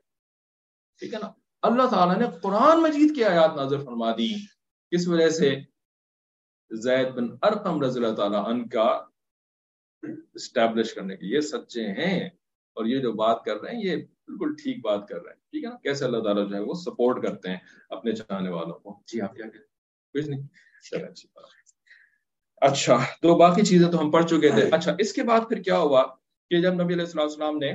ٹھیک 0.98 1.14
ہے 1.14 1.18
نا؟ 1.22 1.32
اللہ 1.62 1.86
تعالیٰ 1.86 2.16
نے 2.18 2.26
قرآن 2.42 2.82
مجید 2.82 3.14
کی 3.14 3.24
آیات 3.24 3.56
نازل 3.56 3.84
فرما 3.84 4.12
دی۔ 4.12 4.34
کس 4.90 5.08
وجہ 5.08 5.28
سے؟ 5.28 5.56
زید 6.70 7.08
بن 7.08 7.28
ارقم 7.42 7.82
رضی 7.82 8.04
اللہ 8.04 8.14
تعالیٰ 8.14 8.48
عنہ 8.48 8.66
کا 8.66 9.04
اسٹیبلش 10.34 10.94
کرنے 10.94 11.16
کے 11.16 11.26
یہ 11.26 11.40
سچے 11.40 11.86
ہیں۔ 11.86 12.26
اور 12.74 12.84
یہ 12.84 12.98
جو 12.98 13.12
بات 13.12 13.44
کر 13.44 13.56
رہے 13.56 13.74
ہیں، 13.74 13.84
یہ 13.84 13.96
بالکل 13.96 14.54
ٹھیک 14.62 14.84
بات 14.84 15.08
کر 15.08 15.16
رہے 15.16 15.32
ہیں۔ 15.32 15.40
ٹھیک 15.40 15.64
ہے 15.64 15.68
نا؟ 15.68 15.76
کیسے 15.76 16.04
اللہ 16.04 16.18
تعالیٰ 16.18 16.48
جو 16.48 16.54
ہے 16.54 16.60
وہ 16.60 16.74
سپورٹ 16.74 17.22
کرتے 17.22 17.50
ہیں 17.50 17.58
اپنے 17.90 18.12
چاہنے 18.12 18.50
والوں 18.50 18.78
کو؟ 18.78 19.02
جی 19.06 19.20
آپ 19.20 19.34
کیا 19.34 19.46
کہتے 19.46 19.58
کچھ 20.14 20.30
نہیں۔ 20.30 20.42
چلے 20.90 21.04
اچھی 21.04 21.28
بات۔ 21.34 21.44
اچھا 22.56 22.98
تو 23.22 23.34
باقی 23.34 23.62
چیزیں 23.62 23.92
تو 23.92 24.00
ہم 24.00 24.10
پڑھ 24.10 24.26
چکے 24.26 24.48
تھے۔ 24.48 24.68
اچھا 24.72 24.94
اس 24.98 25.12
کے 25.12 25.22
بعد 25.22 25.40
پھر 25.48 25.62
کیا 25.62 25.78
ہوا؟ 25.78 26.04
کہ 26.50 26.60
جب 26.60 26.82
نبی 26.82 26.94
علیہ 26.94 27.20
السلام 27.20 27.56
نے 27.56 27.72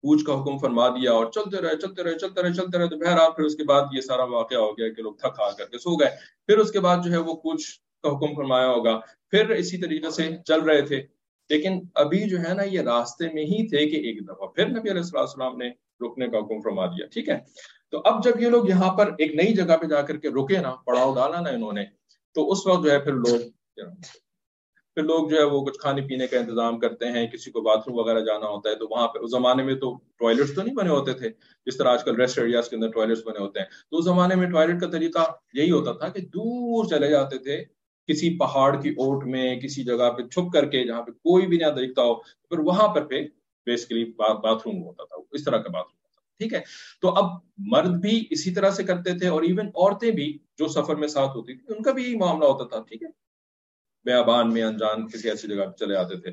پوچھ 0.00 0.24
کا 0.24 0.42
حکم 0.42 0.58
فرما 0.58 0.88
دیا 0.88 1.12
اور 1.12 1.26
چلتے 1.26 1.62
رہے 1.62 1.76
چلتے 1.76 2.02
رہے 2.02 2.18
چلتے 2.18 2.42
رہے 2.42 2.52
چلتے 2.52 2.78
رہے، 2.78 2.88
تو 2.88 2.96
بہرحال 2.96 3.30
پھر 3.36 3.44
اس 3.44 3.54
کے 3.54 3.64
بعد 3.64 3.82
یہ 3.92 4.00
سارا 4.00 4.24
واقعہ 4.24 4.58
ہو 4.58 4.72
گیا 4.72 4.88
کہ 4.88 5.02
لوگ 5.02 5.14
تھک 5.14 5.40
آ 5.40 5.50
کر 5.50 5.64
کے 5.64 5.78
سو 5.78 5.96
گئے۔ 5.96 6.10
پھر 6.46 6.58
اس 6.58 6.72
کے 6.72 6.80
بعد 6.80 6.96
جو 7.04 7.12
ہے 7.12 7.16
وہ 7.16 7.34
کچھ 7.34 7.66
کا 8.02 8.08
حکم 8.08 8.34
فرمایا 8.34 8.68
ہوگا۔ 8.68 9.00
پھر 9.30 9.50
اسی 9.50 9.78
طریقے 9.78 10.10
سے 10.10 10.30
چل 10.46 10.60
رہے 10.60 10.82
تھے۔ 10.82 11.02
لیکن 11.50 11.80
ابھی 11.94 12.28
جو 12.28 12.38
ہے 12.38 12.54
نا 12.54 12.62
یہ 12.62 12.80
راستے 12.80 13.28
میں 13.34 13.44
ہی 13.44 13.68
تھے 13.68 13.90
کہ 13.90 13.96
ایک 13.96 14.28
دفعہ 14.28 14.46
پھر 14.46 14.68
نبی 14.68 14.90
علیہ 14.90 15.18
السلام 15.18 15.56
نے 15.56 15.68
رکنے 16.00 16.28
کا 16.28 16.38
حکم 16.38 16.60
فرما 16.60 16.86
دیا، 16.86 17.06
ٹھیک 17.06 17.28
ہے؟ 17.28 17.38
تو 17.90 18.00
اب 18.04 18.24
جب 18.24 18.40
یہ 18.40 18.48
لوگ 18.48 18.68
یہاں 18.68 18.96
پر 18.96 19.10
ایک 19.18 19.34
نئی 19.34 19.54
جگہ 19.54 19.76
پہ 19.76 19.86
جا 19.86 20.02
کر 20.02 20.16
کے 20.16 20.28
رکے 20.28 20.58
نا، 20.58 20.74
پڑاؤ 20.86 21.14
ڈالا 21.14 21.40
نا 21.40 21.50
انہوں 21.50 21.72
نے، 21.72 21.84
تو 22.34 22.52
اس 22.52 22.66
وقت 22.66 22.84
جو 22.84 22.90
ہے 22.90 22.98
پھر 22.98 23.12
لوگ 23.12 23.40
پھر 24.96 25.02
لوگ 25.02 25.28
جو 25.28 25.36
ہے 25.36 25.42
وہ 25.42 25.64
کچھ 25.64 25.78
کھانے 25.78 26.02
پینے 26.02 26.26
کا 26.26 26.38
انتظام 26.38 26.78
کرتے 26.78 27.06
ہیں، 27.06 27.26
کسی 27.26 27.50
کو 27.50 27.60
باتھ 27.60 27.88
روم 27.88 27.98
وغیرہ 27.98 28.20
جانا 28.20 28.46
ہوتا 28.46 28.70
ہے 28.70 28.74
تو 28.74 28.86
وہاں 28.90 29.08
پہ، 29.08 29.18
اس 29.18 29.30
زمانے 29.30 29.62
میں 29.62 29.74
تو 29.74 29.98
ٹوائلٹس 30.18 30.54
تو 30.54 30.62
نہیں 30.62 30.74
بنے 30.74 30.90
ہوتے 30.90 31.12
تھے، 31.12 31.30
جس 31.66 31.76
طرح 31.76 31.88
آج 31.88 32.04
کل 32.04 32.16
ریسٹ 32.16 32.38
ایریاز 32.38 32.68
کے 32.68 32.76
اندر 32.76 32.90
ٹوائلٹس 32.90 33.26
بنے 33.26 33.38
ہوتے 33.38 33.60
ہیں۔ 33.60 33.66
تو 33.90 33.98
اس 33.98 34.04
زمانے 34.04 34.34
میں 34.34 34.50
ٹوائلٹ 34.50 34.80
کا 34.80 34.90
طریقہ 34.90 35.24
یہی 35.54 35.70
ہوتا 35.70 35.92
تھا 35.92 36.08
کہ 36.08 36.20
دور 36.20 36.84
چلے 36.84 37.10
جاتے 37.10 37.38
تھے، 37.38 37.64
کسی 38.06 38.38
پہاڑ 38.38 38.82
کی 38.82 38.88
اوٹ 38.88 39.24
میں، 39.24 39.60
کسی 39.60 39.84
جگہ 39.84 40.10
پہ 40.10 40.22
چھپ 40.22 40.52
کر 40.52 40.64
کے 40.66 40.84
جہاں 40.84 41.02
پہ 41.02 41.10
کوئی 41.10 41.46
بھی 41.46 41.56
نہ 41.56 41.70
دیکھتا 41.70 42.02
ہو، 42.02 42.14
پھر 42.14 42.58
وہاں 42.58 42.88
پر 42.88 43.04
پہ 43.04 43.22
بیسکلی 43.66 44.04
باتھ 44.04 44.68
روم 44.68 44.82
ہوتا 44.82 45.04
تھا، 45.04 45.22
اس 45.32 45.44
طرح 45.44 45.56
کا 45.56 45.70
باتھ 45.70 45.86
روم 45.86 45.98
ہوتا 45.98 46.20
تھا، 46.20 46.20
ٹھیک 46.40 46.54
ہے؟ 46.54 46.60
تو 47.02 47.08
اب 47.08 47.24
مرد 47.58 48.00
بھی 48.00 48.24
اسی 48.30 48.50
طرح 48.50 48.70
سے 48.70 48.82
کرتے 48.82 49.18
تھے 49.18 49.28
اور 49.28 49.42
ایون 49.42 49.66
عورتیں 49.66 50.10
بھی 50.10 50.38
جو 50.58 50.68
سفر 50.68 50.94
میں 50.94 51.08
ساتھ 51.08 51.36
ہوتی 51.36 51.54
تھی 51.54 51.74
ان 51.76 51.82
کا 51.82 51.92
بھی 51.92 52.04
یہی 52.04 52.16
معاملہ 52.16 52.44
ہوتا 52.44 52.64
تھا، 52.64 52.84
ٹھیک 52.88 53.02
ہے؟ 53.02 53.21
بیابان 54.04 54.52
میں 54.52 54.62
انجان 54.62 55.08
کسی 55.08 55.30
ایسی 55.30 55.48
جگہ 55.48 55.64
پہ 55.64 55.84
چلے 55.84 55.96
آتے 55.96 56.16
تھے۔ 56.16 56.30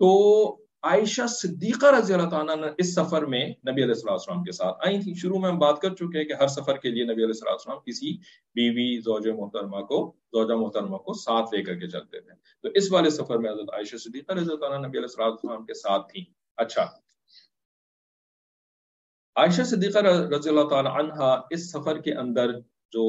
تو 0.00 0.10
عائشہ 0.82 1.26
صدیقہ 1.26 1.86
رضی 1.86 2.14
اللہ 2.14 2.28
تعالیٰ 2.28 2.56
نے 2.56 2.66
اس 2.78 2.94
سفر 2.94 3.22
میں 3.22 3.48
نبی 3.48 3.82
علیہ 3.82 3.94
السلام 3.94 4.14
السلام 4.14 4.42
کے 4.44 4.52
ساتھ 4.52 4.86
آئی 4.86 5.00
تھی 5.00 5.14
شروع 5.14 5.38
میں 5.38 5.50
ہم 5.50 5.58
بات 5.58 5.80
کر 5.80 5.94
چکے 5.94 6.18
ہیں 6.18 6.24
کہ 6.24 6.32
ہر 6.32 6.46
سفر 6.46 6.76
کے 6.76 6.90
لیے 6.90 7.04
نبی 7.04 7.14
علیہ 7.14 7.24
السلام 7.24 7.52
السلام 7.52 7.78
کسی 7.78 8.16
بیوی 8.54 9.00
زوج 9.00 9.28
محترمہ 9.28 9.80
کو، 9.80 10.14
زوجہ 10.32 10.54
محترمہ 10.54 10.96
کو 10.96 11.12
ساتھ 11.12 11.54
لے 11.54 11.62
کر 11.62 11.74
کے 11.74 11.88
چلتے 11.88 12.20
تھے۔ 12.20 12.34
تو 12.62 12.68
اس 12.74 12.92
والے 12.92 13.10
سفر 13.10 13.38
میں 13.38 13.50
حضرت 13.50 13.70
عائشہ 13.72 13.96
صدیقہ 13.96 14.32
رضی 14.32 14.44
اللہ 14.44 14.56
تعالیٰ 14.56 14.78
نبی 14.78 14.98
علیہ 14.98 15.08
السلام 15.10 15.30
السلام 15.30 15.64
کے 15.64 15.74
ساتھ 15.74 16.12
تھی 16.12 16.24
اچھا۔ 16.56 16.82
عائشہ 19.36 19.62
صدیقہ 19.62 19.98
رضی 19.98 20.48
اللہ 20.48 20.68
تعالیٰ 20.68 20.98
عنہ 20.98 21.40
اس 21.50 21.72
سفر 21.72 21.98
کے 21.98 22.14
اندر 22.14 22.52
جو 22.92 23.06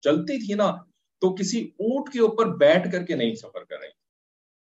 چلتی 0.00 0.46
تھی 0.46 0.54
نا 0.54 0.89
تو 1.22 1.34
کسی 1.34 1.64
اونٹ 1.78 2.12
کے 2.12 2.20
اوپر 2.20 2.46
بیٹھ 2.56 2.92
کر 2.92 3.04
کے 3.04 3.14
نہیں 3.14 3.34
سفر 3.34 3.64
کر 3.64 3.78
رہی 3.80 3.88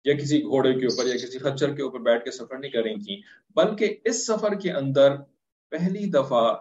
یا 0.05 0.13
کسی 0.13 0.41
گھوڑے 0.43 0.73
کے 0.73 0.85
اوپر 0.85 1.05
یا 1.05 1.13
کسی 1.13 1.39
خچر 1.39 1.73
کے 1.75 1.81
اوپر 1.81 1.99
بیٹھ 1.99 2.23
کے 2.23 2.31
سفر 2.31 2.57
نہیں 2.57 2.71
کر 2.71 2.83
رہی 2.83 3.03
تھی 3.03 3.21
بلکہ 3.55 3.97
اس 4.03 4.27
سفر 4.27 4.53
کے 4.53 4.71
اندر 4.71 5.15
پہلی 5.71 6.09
دفعہ 6.09 6.55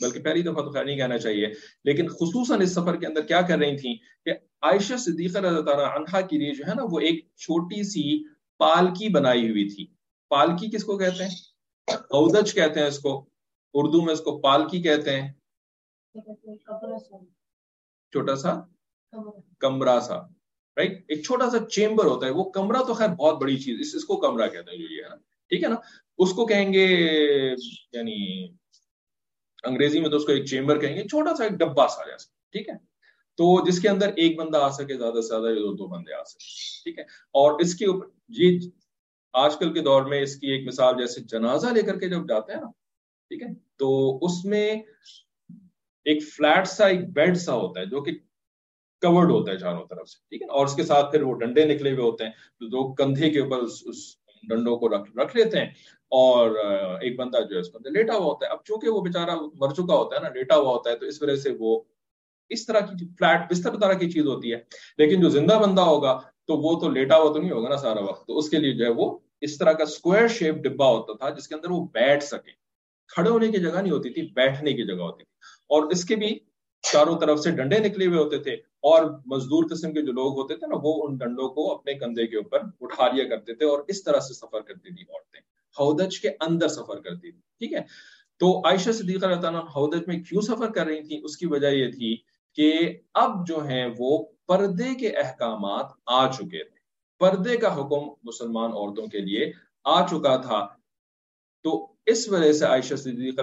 بلکہ 0.00 0.22
پہلی 0.22 0.42
دفعہ 0.42 0.62
تو 0.62 0.70
خیر 0.70 0.84
نہیں 0.84 0.96
کہنا 0.96 1.18
چاہیے 1.18 1.46
لیکن 1.84 2.08
خصوصاً 2.08 2.60
اس 2.60 2.72
سفر 2.72 2.96
کے 2.96 3.06
اندر 3.06 3.20
کیا 3.20 3.40
کر 3.40 3.58
رہی 3.58 3.76
تھیں 3.76 3.94
کہ 4.24 4.30
عائشہ 4.62 4.96
صدیقہ 4.96 5.38
رضی 5.38 5.56
اللہ 5.56 5.96
عنہا 5.96 6.20
کے 6.20 6.38
لیے 6.38 6.54
جو 6.54 6.64
ہے 6.68 6.74
نا 6.74 6.82
وہ 6.90 7.00
ایک 7.00 7.24
چھوٹی 7.36 7.82
سی 7.82 8.24
پالکی 8.58 9.08
بنائی 9.08 9.50
ہوئی 9.50 9.68
تھی۔ 9.68 9.86
پالکی 10.30 10.70
کس 10.70 10.84
کو 10.84 10.98
کہتے 10.98 11.24
ہیں؟ 11.24 11.30
اودج 11.88 12.54
کہتے 12.54 12.80
ہیں 12.80 12.86
اس 12.86 12.98
کو 12.98 13.30
اردو 13.74 14.02
میں 14.02 14.12
اس 14.12 14.20
کو 14.20 14.40
پالکی 14.40 14.82
کہتے 14.82 15.20
ہیں۔ 15.20 15.32
چھوٹا 18.12 18.36
سا؟ 18.36 18.71
کمرہ 19.60 19.98
سا 20.00 20.16
رائٹ 20.76 21.04
ایک 21.08 21.24
چھوٹا 21.24 21.48
سا 21.50 21.58
چیمبر 21.66 22.04
ہوتا 22.04 22.26
ہے، 22.26 22.30
وہ 22.30 22.44
کمرہ 22.50 22.82
تو 22.86 22.94
خیر 22.94 23.08
بہت 23.08 23.40
بڑی 23.40 23.56
چیز 23.58 23.80
اس 23.80 23.94
اس 23.94 24.04
کو 24.04 24.16
کمرہ 24.16 24.48
کہتے 24.48 24.70
ہیں 24.70 24.78
جو 24.78 24.94
یہ 24.94 25.02
ہے 25.02 25.16
ٹھیک 25.50 25.64
ہے 25.64 25.68
نا؟ 25.68 25.76
اس 26.18 26.32
کو 26.32 26.46
کہیں 26.46 26.72
گے 26.72 26.86
یعنی 27.92 28.16
انگریزی 29.64 30.00
میں 30.00 30.10
تو 30.10 30.16
اس 30.16 30.24
کو 30.24 30.32
ایک 30.32 30.44
چیمبر 30.44 30.78
کہیں 30.80 30.96
گے، 30.96 31.02
چھوٹا 31.08 31.34
سا 31.36 31.44
ایک 31.44 31.52
ڈبا 31.52 31.86
سا، 31.88 32.04
جیسا، 32.06 32.28
ٹھیک 32.52 32.68
ہے؟ 32.68 32.74
تو 33.38 33.64
جس 33.66 33.80
کے 33.80 33.88
اندر 33.88 34.10
ایک 34.16 34.38
بندہ 34.38 34.58
آ 34.58 34.70
سکے، 34.70 34.96
زیادہ 34.96 35.20
سے 35.20 35.28
زیادہ 35.28 35.54
دو 35.54 35.72
دو 35.72 35.86
بندے 35.86 36.14
آ 36.14 36.22
سکے، 36.24 36.82
ٹھیک 36.84 36.98
ہے؟ 36.98 37.04
اور 37.34 37.60
اس 37.60 37.74
کے 37.74 37.86
اوپر، 37.86 38.06
یہ 38.28 38.58
آج 39.34 39.56
کل 39.56 39.72
کے 39.72 39.80
دور 39.80 40.02
میں 40.02 40.20
اس 40.22 40.36
کی 40.36 40.46
ایک 40.46 40.66
مثال 40.66 40.98
جیسے 40.98 41.20
جنازہ 41.20 41.66
لے 41.66 41.82
کر 41.82 41.98
کے 41.98 42.08
جب 42.08 42.28
جاتے 42.28 42.52
ہیں 42.52 42.60
نا، 42.60 42.70
ٹھیک 43.30 43.42
ہے؟ 43.42 43.48
تو 43.76 44.18
اس 44.22 44.44
میں 44.44 44.66
ایک 46.06 46.22
فلیٹ 46.28 46.66
سا، 46.66 46.86
ایک 46.86 47.08
بیڈ 47.12 47.36
سا 47.36 47.54
ہوتا 47.54 47.80
ہے، 47.80 47.86
جو 47.86 48.02
کہ 48.02 48.12
کورڈ 49.02 49.30
ہوتا 49.30 49.52
ہے 49.52 49.58
چاروں 49.58 49.86
طرف 49.90 50.08
سے 50.08 50.18
ٹھیک 50.30 50.42
ہے 50.42 50.46
اور 50.46 50.66
اس 50.66 50.74
کے 50.74 50.82
ساتھ 50.82 51.10
پھر 51.10 51.22
وہ 51.22 51.34
ڈنڈے 51.34 51.64
نکلے 51.64 51.92
ہوئے 51.92 52.02
ہوتے 52.02 52.24
ہیں 52.24 52.30
تو 52.30 52.66
جو 52.66 52.92
کندھے 52.94 53.30
کے 53.30 53.40
اوپر 53.40 53.58
اس, 53.58 53.82
اس 53.84 53.96
ڈنڈوں 54.48 54.76
کو 54.76 54.88
رکھ 54.88 55.16
رکھ 55.16 55.36
لیتے 55.36 55.58
ہیں۔ 55.58 55.66
اور 56.10 56.50
ایک 57.00 57.18
بندہ 57.18 57.38
جو 57.40 57.54
ہے 57.54 57.60
اس 57.60 57.68
کے 57.68 57.90
لیٹا 57.90 58.14
ہوا 58.14 58.24
ہوتا 58.24 58.46
ہے۔ 58.46 58.50
اب 58.50 58.58
چونکہ 58.64 58.88
وہ 58.88 59.00
بےچارا 59.00 59.34
مر 59.34 59.68
چکا 59.68 59.94
ہوتا 59.94 60.16
ہے 60.16 60.20
نا 60.20 60.28
لیٹا 60.28 60.56
ہوا 60.56 60.70
ہوتا 60.72 60.90
ہے 60.90 60.96
تو 60.96 61.06
اس 61.06 61.22
وجہ 61.22 61.36
سے 61.36 61.50
وہ 61.58 61.80
اس 62.48 62.66
طرح 62.66 62.80
کی 62.80 63.06
فلیٹ 63.18 63.40
بستر 63.50 63.80
طرح 63.80 63.92
کی 63.92 64.10
چیز 64.10 64.26
ہوتی 64.26 64.52
ہے۔ 64.52 64.56
لیکن 64.98 65.22
جو 65.22 65.28
زندہ 65.28 65.54
بندہ 65.54 65.80
ہوگا 65.80 66.20
تو 66.46 66.56
وہ 66.56 66.80
تو 66.80 66.88
لیٹا 66.88 67.16
ہوا 67.16 67.32
تو 67.32 67.38
نہیں 67.38 67.50
ہوگا 67.50 67.68
نا 67.68 67.76
سارا 67.76 68.00
وقت۔ 68.00 68.26
تو 68.26 68.38
اس 68.38 68.48
کے 68.48 68.58
لیے 68.58 68.72
جو 68.72 68.84
ہے 68.84 68.90
وہ 68.90 69.18
اس 69.40 69.58
طرح 69.58 69.72
کا 69.72 69.82
اسکوائر 69.82 70.28
شیپ 70.28 70.54
ڈبا 70.54 70.86
ہوتا 70.86 71.12
تھا 71.12 71.36
جس 71.36 71.48
کے 71.48 71.54
اندر 71.54 71.70
وہ 71.70 71.86
بیٹھ 71.92 72.24
سکے۔ 72.24 72.50
کھڑے 73.08 73.30
ہونے 73.30 73.48
کی 73.48 73.58
جگہ 73.58 73.80
نہیں 73.80 73.92
ہوتی 73.92 74.10
تھی 74.10 74.22
بیٹھنے 74.22 74.72
کی 74.72 74.84
جگہ 74.86 75.02
ہوتی 75.02 75.24
تھی۔ 75.24 75.30
اور 75.68 75.90
اس 75.90 76.04
کے 76.04 76.16
بھی 76.16 76.38
چاروں 76.82 77.18
طرف 77.18 77.40
سے 77.40 77.50
ڈنڈے 77.50 77.78
نکلے 77.78 78.06
ہوئے 78.06 78.18
ہوتے 78.18 78.38
تھے 78.38 78.52
اور 78.80 79.04
مزدور 79.26 79.64
قسم 79.70 79.92
کے 79.92 80.02
جو 80.02 80.12
لوگ 80.12 80.40
ہوتے 80.40 80.56
تھے 80.56 80.66
نا، 80.66 80.76
وہ 80.82 81.08
ان 81.08 81.16
ڈنڈوں 81.16 81.48
کو 81.48 81.74
اپنے 81.74 81.94
کندھے 81.94 82.26
کے 82.26 82.36
اوپر 82.36 82.58
اٹھا 82.80 83.08
لیا 83.08 83.28
کرتے 83.28 83.54
تھے 83.54 83.66
اور 83.66 83.78
اس 83.88 84.04
طرح 84.04 84.20
سے 84.20 84.34
سفر 84.34 84.60
کرتی 84.60 84.94
تھی 84.94 85.02
عورتیں۔ 85.02 85.40
ہودج 85.80 86.20
کے 86.20 86.28
اندر 86.28 86.68
سفر 86.68 87.00
کرتی 87.00 87.32
تھی 87.32 87.40
ٹھیک 87.58 87.72
ہے؟ 87.72 87.80
تو 88.38 88.58
عائشہ 88.58 88.90
صدیقہ 88.90 89.26
اللہ 89.26 89.40
تعالیٰ 89.40 89.62
ہودج 89.76 90.02
میں 90.06 90.16
کیوں 90.16 90.42
سفر 90.42 90.70
کر 90.70 90.86
رہی 90.86 91.02
تھی 91.02 91.20
اس 91.24 91.36
کی 91.36 91.46
وجہ 91.46 91.66
یہ 91.66 91.90
تھی 91.90 92.16
کہ 92.54 92.98
اب 93.14 93.46
جو 93.46 93.64
ہیں 93.64 93.88
وہ 93.98 94.24
پردے 94.46 94.94
کے 94.94 95.08
احکامات 95.08 95.86
آ 96.06 96.30
چکے 96.30 96.64
تھے۔ 96.64 96.80
پردے 97.18 97.56
کا 97.56 97.74
حکم 97.74 98.08
مسلمان 98.22 98.72
عورتوں 98.72 99.06
کے 99.06 99.18
لیے 99.18 99.52
آ 99.84 100.06
چکا 100.06 100.36
تھا۔ 100.36 100.66
تو 101.62 101.96
اس 102.06 102.28
وجہ 102.28 102.52
سے 102.52 102.64
Aisha 102.64 102.94
Siddiqa 102.94 103.42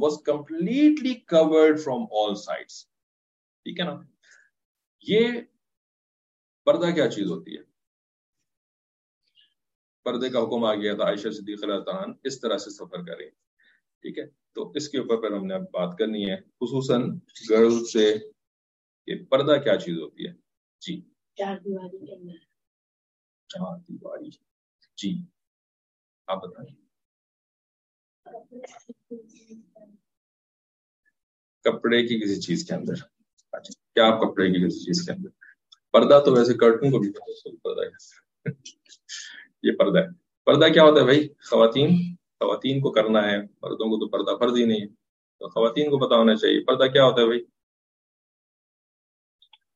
was 0.00 0.22
completely 0.24 1.14
covered 1.14 1.80
from 1.80 2.02
all 2.12 2.34
sides 2.34 2.86
ٹھیک 3.64 3.80
ہے 3.80 3.84
نا؟ 3.84 4.00
یہ 5.00 5.28
پردہ 6.64 6.94
کیا 6.94 7.10
چیز 7.10 7.30
ہوتی 7.30 7.56
ہے؟ 7.56 7.62
پردے 10.04 10.28
کا 10.28 10.42
حکم 10.42 10.64
آ 10.64 10.74
گیا 10.74 10.94
تھا 10.94 11.04
عائشہ 11.04 11.28
صدیق 11.28 11.64
اللہ 11.64 11.80
تعالیٰ 11.80 12.14
اس 12.24 12.40
طرح 12.40 12.58
سے 12.58 12.70
سفر 12.70 13.02
کریں۔ 13.06 13.30
ٹھیک 14.02 14.18
ہے؟ 14.18 14.26
تو 14.26 14.72
اس 14.74 14.88
کے 14.88 14.98
اوپر 14.98 15.16
پھر 15.20 15.36
ہم 15.36 15.46
نے 15.46 15.54
اب 15.54 15.62
بات 15.62 15.98
کرنی 15.98 16.30
ہے 16.30 16.36
خصوصاً 16.36 17.18
گرل 17.50 17.84
سے 17.84 18.18
کہ 19.06 19.24
پردہ 19.24 19.62
کیا 19.62 19.76
چیز 19.76 19.98
ہوتی 19.98 20.26
ہے؟ 20.26 20.32
جی۔ 20.80 21.00
چار 21.34 21.56
دیواری 21.58 22.06
کے 22.06 22.14
اندر۔ 22.14 22.44
چار 23.48 23.78
دیواری۔ 23.78 24.30
جی۔ 24.96 25.22
آپ 26.26 26.42
بتائیں۔ 26.42 26.79
کپڑے 31.64 32.06
کی 32.06 32.20
کسی 32.20 32.40
چیز 32.40 32.68
کے 32.68 32.74
اندر۔ 32.74 32.94
کیا 33.94 34.06
آپ 34.06 34.20
کپڑے 34.20 34.46
کی 34.46 34.66
کسی 34.66 34.84
چیز 34.84 35.06
کے 35.06 35.12
اندر؟ 35.12 35.28
پردہ 35.90 36.22
تو 36.24 36.32
ویسے 36.32 36.54
کرٹن 36.54 36.90
کو 36.90 36.98
بھی 36.98 37.12
پردہ 37.12 37.80
یہ 39.62 39.72
پردہ 39.72 39.98
ہے۔ 39.98 40.06
پردہ 40.44 40.72
کیا 40.72 40.82
ہوتا 40.82 41.00
ہے 41.00 41.04
بھائی؟ 41.04 41.28
خواتین 41.28 42.14
خواتین 42.40 42.80
کو 42.80 42.92
کرنا 42.92 43.30
ہے۔ 43.30 43.38
مردوں 43.38 43.86
کو 43.86 43.98
تو 44.00 44.08
پردہ 44.08 44.36
فرض 44.38 44.58
ہی 44.58 44.64
نہیں 44.64 44.80
ہے۔ 44.80 44.86
تو 45.38 45.48
خواتین 45.48 45.90
کو 45.90 46.06
پتا 46.06 46.16
ہونا 46.16 46.36
چاہیے۔ 46.36 46.64
پردہ 46.64 46.92
کیا 46.92 47.04
ہوتا 47.04 47.20
ہے 47.20 47.26
بھائی؟ 47.26 47.44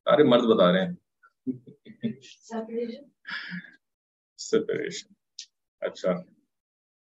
ارے 0.05 0.23
مرد 0.23 0.43
بتا 0.43 0.71
رہے 0.71 0.85
ہیں۔ 0.85 0.93
سپریشن 4.37 5.13
اچھا۔ 5.81 6.34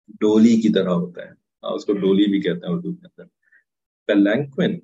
ڈولی 0.07 0.61
کی 0.61 0.73
طرح 0.73 0.89
ہوتا 0.89 1.21
ہے۔ 1.21 1.29
ہاں، 1.31 1.71
اس 1.71 1.85
کو 1.85 1.93
ڈولی 1.93 2.31
بھی 2.31 2.41
کہتے 2.41 2.67
ہیں 2.67 2.73
اردو 2.73 2.93
کے 2.93 3.05
اندر۔ 3.05 3.25
پیلنکوین 4.05 4.79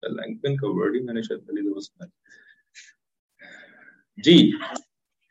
پیلنکوین 0.00 0.56
کا 0.56 0.66
ورڈ 0.70 0.94
ہی 0.94 1.00
میں 1.00 1.14
نے 1.14 1.22
شاید 1.22 1.46
پہلی 1.46 1.70
دفعہ 1.70 1.80
سنا 1.80 2.06
جی 4.16 4.52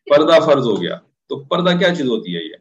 پردہ 0.05 0.45
فرض 0.45 0.65
ہو 0.65 0.81
گیا۔ 0.81 0.99
تو 1.27 1.45
پردہ 1.45 1.77
کیا 1.79 1.95
چیز 1.95 2.05
ہوتی 2.05 2.35
ہے 2.37 2.41
یہ؟ 2.43 2.55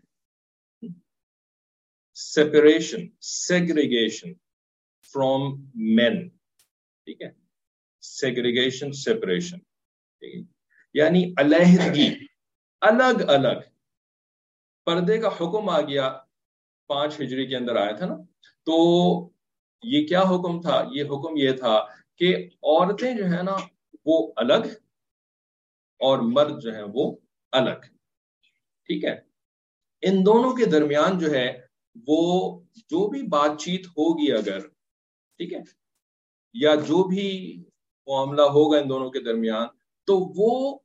سیپریشن 2.15 3.07
سیگریگیشن 3.21 4.33
فروم 5.13 5.71
مین 5.75 6.29
ٹھیک 7.05 7.23
ہے؟ 7.23 7.31
سیگریگیشن 8.01 8.93
سیپریشن 8.93 9.59
یعنی 10.95 11.35
علیحدگی، 11.37 12.27
الگ 12.81 13.23
الگ۔ 13.29 13.59
پردے 14.85 15.19
کا 15.19 15.29
حکم 15.29 15.69
آ 15.69 15.81
گیا۔ 15.81 16.19
پانچ 16.91 17.21
ہجری 17.21 17.47
کے 17.47 17.57
اندر 17.57 17.77
آیا 17.77 17.93
تھا 17.93 18.07
نا، 18.07 18.17
تو 18.67 18.75
یہ 19.83 20.07
کیا 20.07 20.23
حکم 20.31 20.61
تھا؟ 20.61 20.83
یہ 20.93 21.05
حکم 21.05 21.37
یہ 21.37 21.53
تھا 21.53 21.79
کہ 22.21 22.35
عورتیں 22.37 23.13
جو 23.15 23.25
ہے 23.27 23.43
نا، 23.43 23.57
وہ 24.07 24.17
الگ 24.37 24.67
اور 26.01 26.19
مرد 26.33 26.63
جو 26.63 26.75
ہے 26.75 26.83
وہ 26.95 27.11
الگ، 27.53 27.87
ٹھیک 28.89 29.05
ہے؟ 29.05 29.15
ان 30.03 30.25
دونوں 30.27 30.53
کے 30.57 30.65
درمیان 30.71 31.19
جو 31.19 31.31
ہے، 31.31 31.47
وہ 32.07 32.21
جو 32.91 33.07
بھی 33.11 33.23
بات 33.29 33.59
چیت 33.61 33.87
ہوگی 33.89 34.33
اگر، 34.33 34.61
ٹھیک 35.41 35.53
ہے، 35.53 35.61
یا 36.55 36.75
جو 36.89 37.03
بھی 37.05 37.29
معاملہ 38.09 38.43
ہوگا 38.55 38.79
ان 38.79 38.89
دونوں 38.89 39.11
کے 39.11 39.21
درمیان، 39.23 39.67
تو 40.09 40.19
وہ 40.37 40.79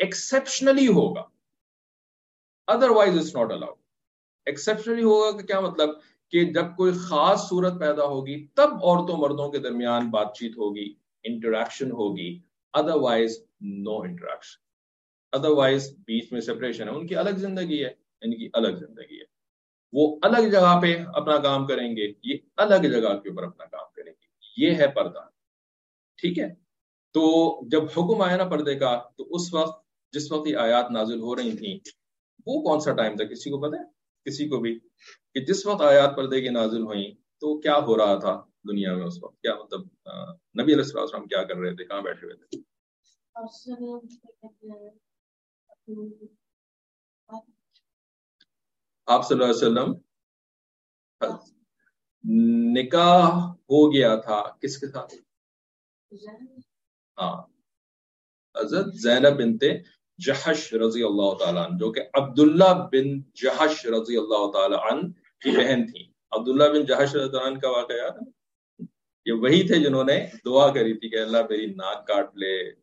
ایکسپشنلی 0.00 0.86
ہوگا 0.88 1.24
otherwise 2.90 3.18
it's 3.18 3.34
not 3.36 3.52
allowed 3.52 3.76
exceptionally 4.46 5.02
ہوگا 5.02 5.40
کہ 5.40 5.46
کیا 5.46 5.60
مطلب 5.60 5.88
کہ 6.30 6.44
جب 6.44 6.64
کوئی 6.76 6.92
خاص 6.92 7.48
صورت 7.48 7.80
پیدا 7.80 8.04
ہوگی، 8.04 8.46
تب 8.46 8.68
عورتوں 8.82 9.16
مردوں 9.16 9.50
کے 9.50 9.58
درمیان 9.58 10.10
بات 10.10 10.34
چیت 10.34 10.52
ہوگی 10.56 10.94
انٹریکشن 11.24 11.90
ہوگی 11.90 12.40
other 12.72 12.94
wise 12.94 13.44
no 13.60 14.00
interaction 14.00 14.62
otherwise 15.32 15.96
بیچ 15.98 16.32
میں 16.32 16.40
سپریشن 16.40 16.88
ہے۔ 16.88 16.94
ان 16.94 17.06
کی 17.06 17.16
الگ 17.16 17.30
زندگی 17.30 17.84
ہے، 17.84 17.90
ان 18.20 18.38
کی 18.38 18.48
الگ 18.52 18.76
زندگی 18.76 19.18
ہے۔ 19.18 19.24
وہ 19.92 20.18
الگ 20.22 20.48
جگہ 20.48 20.80
پہ 20.82 21.04
اپنا 21.14 21.38
کام 21.38 21.66
کریں 21.66 21.96
گے، 21.96 22.12
یہ 22.24 22.36
الگ 22.56 22.74
جگہ 22.74 23.16
کے 23.18 23.28
اوپر 23.28 23.42
اپنا 23.42 23.64
کام 23.64 23.86
کریں 23.96 24.12
گے۔ 24.12 24.26
یہ 24.56 24.74
ہے 24.74 24.88
پردہ۔ 24.88 25.18
ٹھیک 26.16 26.38
ہے؟ 26.38 26.54
تو 27.12 27.60
جب 27.68 27.82
حکم 27.84 28.20
آیا 28.22 28.36
نا 28.36 28.44
پردے 28.44 28.74
کا، 28.74 29.02
تو 29.16 29.26
اس 29.30 29.54
وقت 29.54 29.84
جس 30.12 30.32
وقت 30.32 30.48
یہ 30.48 30.56
آیات 30.56 30.90
نازل 30.90 31.20
ہو 31.20 31.36
رہی 31.36 31.56
تھیں، 31.56 31.78
وہ 32.46 32.62
کون 32.62 32.80
سا 32.80 32.92
ٹائم 32.92 33.16
تھا؟ 33.16 33.24
کسی 33.24 33.50
کو 33.50 33.60
پتہ 33.60 33.76
ہے؟ 33.76 34.01
کسی 34.26 34.48
کو 34.48 34.60
بھی 34.60 34.78
کہ 35.34 35.44
جس 35.44 35.66
وقت 35.66 35.80
آیات 35.82 36.16
پردے 36.16 36.40
کی 36.40 36.48
نازل 36.50 36.82
ہوئیں 36.82 37.10
تو 37.42 37.58
کیا 37.60 37.76
ہو 37.86 37.96
رہا 37.96 38.18
تھا 38.18 38.34
دنیا 38.68 38.94
میں 38.96 39.06
اس 39.06 39.22
وقت؟ 39.22 39.40
کیا 39.42 39.54
مطلب 39.54 39.80
نبی 40.60 40.72
علیہ 40.72 40.84
السلام 40.94 41.26
کیا 41.26 41.42
کر 41.42 41.56
رہے 41.56 41.74
تھے؟ 41.76 41.84
کہاں 41.84 42.02
بیٹھے 42.02 42.26
ہوئے 42.26 42.36
تھے؟ 42.36 42.60
آپ 49.08 49.26
صلی 49.28 49.34
اللہ 49.34 49.44
علیہ 49.44 49.56
وسلم 49.56 49.92
نکاح 52.72 53.28
ہو 53.70 53.80
گیا 53.92 54.14
تھا 54.16 54.42
کس 54.60 54.78
کے 54.78 54.88
ساتھ؟ 54.88 55.14
ہاں 57.18 57.36
حضرت 58.54 58.94
زینب 58.94 59.38
بنت 59.38 59.64
جہش 60.26 60.74
رضی 60.74 61.02
اللہ 61.02 61.34
تعالیٰ 61.34 61.66
عنہ، 61.66 61.78
جو 61.78 61.92
کہ 61.92 62.00
عبداللہ 62.14 62.88
بن 62.92 63.20
جہش 63.20 63.86
رضی 63.86 64.16
اللہ 64.16 64.50
تعالیٰ 64.50 64.92
عنہ 64.92 65.08
کی 65.40 65.50
بہن 65.50 65.86
تھی۔ 65.86 66.04
عبداللہ 66.30 66.64
بن 66.64 66.84
جہش 66.84 67.16
رضی 67.16 67.36
اللہ 67.36 67.48
عنہ 67.48 67.58
کا 67.58 67.68
واقعہ 67.68 67.96
یاد 67.96 68.10
ہے؟ 68.10 68.30
یہ 69.26 69.32
وہی 69.32 69.66
تھے 69.66 69.74
جنہوں 69.74 70.04
نے 70.04 70.26
دعا 70.46 70.72
کری 70.72 70.92
تھی 70.92 71.08
کہ 71.08 71.16
اللہ 71.16 71.38
میری 71.50 71.66
ناک 71.66 72.06
کاٹ 72.06 72.36
لے 72.36 72.82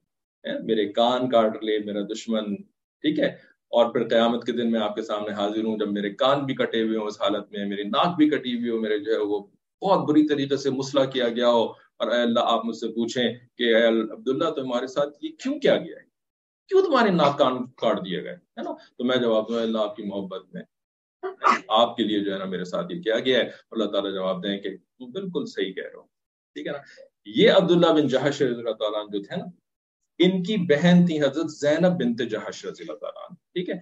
میرے 0.64 0.86
کان 0.94 1.30
کاٹ 1.30 1.64
لے، 1.64 1.80
میرا 1.80 2.02
دشمن، 2.02 2.56
ٹھیک 3.02 3.20
ہے؟ 3.20 3.26
اور 3.72 3.94
پھر 3.94 4.08
قیامت 4.08 4.46
کے 4.46 4.52
دن 4.52 4.72
میں 4.72 4.80
آپ 4.80 4.96
کے 4.96 5.02
سامنے 5.02 5.34
حاضر 5.34 5.64
ہوں، 5.64 5.78
جب 5.78 5.92
میرے 5.92 6.10
کان 6.10 6.46
بھی 6.46 6.56
کٹے 6.56 6.84
ہوئے 6.84 6.98
ہوں 6.98 7.06
اس 7.06 7.22
حالت 7.22 7.52
میں، 7.52 7.66
میری 7.66 7.84
ناک 7.84 8.18
بھی 8.18 8.30
کٹی 8.30 8.60
ہوئی 8.60 8.70
ہو، 8.70 8.80
میرے 8.80 9.00
جو 9.00 9.12
ہے 9.14 9.18
وہ 9.18 9.40
بہت 9.82 10.10
بری 10.10 10.28
طریقے 10.28 10.58
سے 10.58 10.70
مسئلہ 10.70 11.06
کیا 11.06 11.30
گیا 11.30 11.50
ہو۔ 11.50 11.64
اور 11.98 12.12
اے 12.12 12.22
اللہ، 12.22 12.40
آپ 12.44 12.66
مجھ 12.66 12.78
سے 12.78 12.88
پوچھیں 12.88 13.34
کہ 13.58 13.76
اے 13.76 13.88
عبداللہ، 14.12 14.50
تمہارے 14.50 14.88
ساتھ 14.88 15.18
یہ 15.22 15.30
کیوں 15.44 15.60
کیا 15.60 15.78
گیا 15.78 15.98
ہے؟ 15.98 16.09
کیوں 16.70 16.82
تمہارے 16.82 17.10
ناک 17.10 17.38
کان 17.38 17.66
کاٹ 17.66 18.06
دیے 18.06 18.24
گئے؟ 18.24 18.34
ہے 18.34 18.62
نا؟ 18.62 18.72
تو 18.98 19.04
میں 19.04 19.18
جواب 19.18 19.50
دوں 19.50 19.62
اللہ 19.62 19.78
آپ 19.78 19.96
کی 19.96 20.04
محبت 20.04 20.54
میں۔ 20.54 20.62
آپ 21.68 21.98
کے 21.98 22.04
لیے 22.04 22.20
جو 22.20 22.34
ہے 22.34 22.38
نا 22.38 22.46
میرے 22.46 22.66
ساتھ 22.66 22.94
یہ 22.94 23.02
کیا 23.02 23.20
گیا 23.20 23.40
ہے۔ 23.40 23.50
اللہ 23.72 23.86
تعالیٰ 23.86 24.14
جواب 24.14 24.44
دیں 24.44 24.58
کہ 24.58 24.70
بالکل 25.00 25.46
صحیح 25.46 25.74
کہہ 25.74 25.84
رہے 25.84 25.96
ہو 25.96 26.02
ٹھیک 26.54 26.68
ہے 26.68 26.72
نا؟ 26.72 26.78
یہ 27.26 27.52
عبداللہ 27.52 27.86
بن 27.86 28.08
جہش 28.08 28.42
رضی 28.42 28.60
اللہ 28.60 28.72
تعالیٰ 28.72 29.10
جو 29.10 29.22
تھے 29.22 29.36
نا، 29.36 29.44
ان 30.20 30.44
کی 30.44 30.58
بہن 30.58 31.06
تھی 31.06 31.22
حضرت 31.22 31.52
زینب 31.52 31.92
بنت 32.00 32.20
جہش 32.20 32.66
رضی 32.66 32.84
اللہ 32.84 32.98
تعالیٰ 32.98 33.28
ٹھیک 33.28 33.70
ہے؟ 33.70 33.76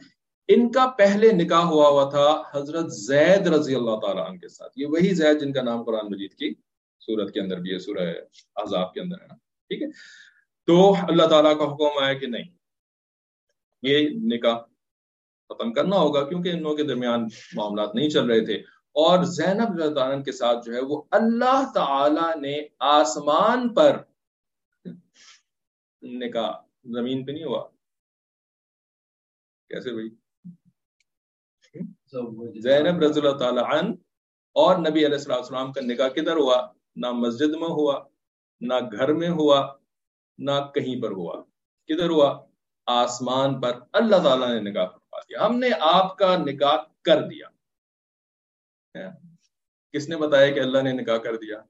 ان 0.47 0.71
کا 0.71 0.87
پہلے 0.97 1.31
نکاح 1.31 1.61
ہوا 1.61 1.89
ہوا 1.89 2.09
تھا 2.09 2.59
حضرت 2.59 2.93
زید 2.93 3.47
رضی 3.47 3.75
اللہ 3.75 3.99
تعالیٰ 3.99 4.29
عنہ 4.29 4.37
کے 4.37 4.47
ساتھ۔ 4.47 4.73
یہ 4.75 4.85
وہی 4.85 5.13
زید 5.13 5.39
جن 5.39 5.53
کا 5.53 5.61
نام 5.61 5.83
قرآن 5.83 6.05
مجید 6.05 6.33
کی 6.33 6.53
سورت 6.99 7.33
کے 7.33 7.39
اندر 7.39 7.59
بھی 7.59 7.73
ہے، 7.73 7.79
سورہ 7.79 8.13
عذاب 8.55 8.93
کے 8.93 9.01
اندر 9.01 9.21
ہے 9.21 9.27
نا۔ 9.27 9.35
ٹھیک 9.35 9.81
ہے؟ 9.81 9.87
تو 10.65 10.95
اللہ 11.09 11.23
تعالیٰ 11.23 11.57
کا 11.57 11.63
حکم 11.63 12.03
آیا 12.03 12.13
کہ 12.13 12.27
نہیں 12.27 12.56
یہ 13.87 14.09
نکاح 14.23 14.57
ختم 15.49 15.73
کرنا 15.73 15.95
ہوگا 15.95 16.29
کیونکہ 16.29 16.49
ان 16.49 16.75
کے 16.75 16.83
درمیان 16.83 17.27
معاملات 17.53 17.95
نہیں 17.95 18.09
چل 18.09 18.25
رہے 18.25 18.45
تھے۔ 18.45 18.55
اور 18.97 19.23
زینب 19.23 19.99
عنہ 19.99 20.23
کے 20.23 20.31
ساتھ 20.31 20.65
جو 20.65 20.73
ہے 20.73 20.81
وہ 20.81 21.03
اللہ 21.11 21.71
تعالی 21.73 22.39
نے 22.39 22.67
آسمان 22.79 23.73
پر 23.73 24.03
نکاح، 26.01 26.51
زمین 26.85 27.25
پہ 27.25 27.31
نہیں 27.31 27.43
ہوا۔ 27.43 27.67
کیسے 29.69 29.91
بھائی؟ 29.93 30.09
زینب 32.61 33.03
رضی 33.03 33.19
اللہ 33.19 33.37
تعالی 33.37 33.59
عنہ 33.59 33.91
اور 34.53 34.77
نبی 34.77 35.05
علیہ 35.05 35.33
السلام 35.33 35.71
کا 35.71 35.81
نکاح 35.81 36.07
کدھر 36.07 36.35
ہوا؟ 36.35 36.67
نہ 36.95 37.11
مسجد 37.11 37.49
میں 37.49 37.69
ہوا، 37.69 38.03
نہ 38.61 38.73
گھر 38.91 39.13
میں 39.13 39.29
ہوا، 39.29 39.75
نہ 40.37 40.51
کہیں 40.73 41.01
پر 41.01 41.11
ہوا۔ 41.11 41.43
کدھر 41.85 42.09
ہوا؟ 42.09 42.46
آسمان 42.87 43.61
پر 43.61 43.71
اللہ 43.93 44.15
تعالیٰ 44.15 44.47
نے 44.47 44.71
نکاح 44.71 44.85
فرما 44.85 45.19
دیا۔ 45.19 45.45
ہم 45.45 45.59
نے 45.59 45.69
آپ 45.79 46.17
کا 46.17 46.37
نکاح 46.37 46.77
کر 47.01 47.21
دیا۔ 47.21 47.47
ہاں؟ 48.97 49.11
کس 49.93 50.09
نے 50.09 50.17
بتایا 50.17 50.53
کہ 50.53 50.59
اللہ 50.59 50.81
نے 50.81 50.91
نکاح 50.91 51.17
کر 51.17 51.35
دیا؟ 51.35 51.61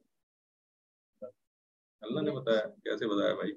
اللہ 2.00 2.20
نے 2.20 2.30
بتایا۔ 2.30 2.66
کیسے 2.66 3.06
بتایا 3.06 3.34
بھائی؟ 3.34 3.52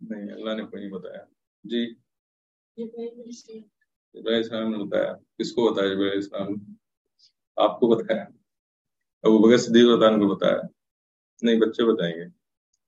نہیں، 0.00 0.34
اللہ 0.34 0.54
نے 0.54 0.62
کوئی 0.62 0.82
نہیں 0.82 0.92
بتایا۔ 0.92 1.24
جی؟ 1.64 1.94
ابراہیم 4.14 4.36
السلام 4.36 4.70
نے 4.70 4.84
بتایا۔ 4.84 5.14
کس 5.38 5.52
کو 5.52 5.74
بتایا 5.74 5.88
ابراہیم 5.88 6.12
السلام 6.14 6.48
آپ 7.56 7.80
کو 7.80 7.96
بتایا۔ 7.96 8.22
ابو 9.22 9.38
بغیر 9.38 9.56
صدیق 9.56 9.84
اللہ 9.84 10.18
کو 10.18 10.36
بتایا۔ 10.36 10.79
نہیں 11.42 11.60
بچے 11.60 11.94
بتائیں 11.94 12.14
گے۔ 12.14 12.24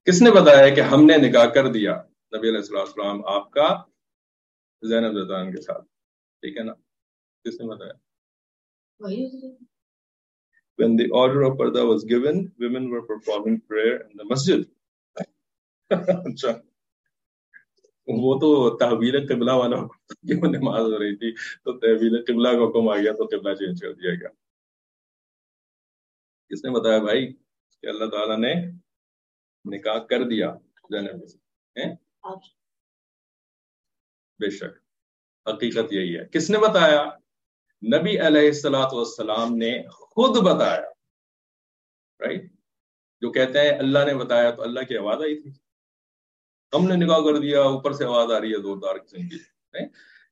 کس 0.05 0.21
نے 0.21 0.31
بتایا 0.31 0.75
کہ 0.75 0.81
ہم 0.81 1.05
نے 1.05 1.17
نکاح 1.17 1.45
کر 1.45 1.67
دیا 1.67 2.03
نبی 2.37 2.49
علیہ 2.49 2.57
السلام 2.57 3.25
آپ 3.25 3.51
کا 3.51 3.83
زینب 4.81 5.25
زدان 5.25 5.55
کے 5.55 5.61
ساتھ؟ 5.61 5.85
ٹھیک 6.41 6.57
ہے 6.57 6.63
نا؟ 6.63 6.73
کس 7.43 7.61
نے 7.61 7.67
بتایا؟ 7.67 7.93
When 10.81 10.91
the 10.91 11.07
order 11.11 11.41
of 11.43 11.57
Parda 11.57 11.83
was 11.85 12.03
given, 12.13 12.37
women 12.59 12.89
were 12.91 13.03
performing 13.03 13.57
prayer 13.71 13.95
in 13.95 14.13
the 14.17 14.25
masjid. 14.25 14.63
اچھا۔ 16.25 16.49
وہ 18.07 18.39
تو 18.39 18.77
تحویل 18.77 19.27
قبلہ 19.27 19.51
والا 19.51 19.77
حکم 19.77 20.45
نماز 20.45 20.81
ہو 20.81 20.99
رہی 20.99 21.15
تھی 21.15 21.31
تو 21.35 21.79
تحویل 21.79 22.23
قبلہ 22.27 22.47
کا 22.47 22.65
حکم 22.65 22.89
آ 22.89 22.97
گیا 22.97 23.11
تو 23.11 23.25
قبلہ 23.25 23.55
چینج 23.55 23.81
کر 23.81 23.93
دیا 23.93 24.11
گیا۔ 24.11 24.29
کس 26.49 26.65
نے 26.65 26.71
بتایا 26.71 26.99
بھائی؟ 26.99 27.42
کہ 27.83 27.87
اللہ 27.87 28.05
تعالیٰ 28.05 28.37
نے 28.37 28.53
نکاح 29.65 29.97
کر 29.97 30.23
دیا 30.23 30.53
بے 34.39 34.49
شک۔ 34.49 34.77
حقیقت 35.47 35.93
یہی 35.93 36.17
ہے۔ 36.17 36.25
کس 36.25 36.49
نے 36.49 36.57
بتایا؟ 36.57 37.05
نبی 37.97 38.19
علیہ 38.19 38.47
السلاۃ 38.47 38.93
والسلام 38.93 39.57
نے 39.57 39.87
خود 39.87 40.37
بتایا۔ 40.37 40.81
رائٹ 42.19 42.43
جو 43.21 43.31
کہتے 43.31 43.61
ہیں 43.61 43.69
اللہ 43.69 43.99
نے 44.05 44.13
بتایا 44.13 44.51
تو 44.51 44.61
اللہ 44.61 44.79
کی 44.79 44.97
آواز 44.97 45.21
آئی 45.21 45.41
تھی۔ 45.41 45.51
ہم 46.73 46.87
نے 46.87 47.05
نکاح 47.05 47.17
کر 47.17 47.37
دیا 47.37 47.61
اوپر 47.61 47.93
سے 47.93 48.05
آواز 48.05 48.31
آ 48.31 48.41
رہی 48.41 48.53
ہے 48.53 48.61
زوردار 48.61 48.95
قسم 48.95 49.27
کی۔ 49.27 49.37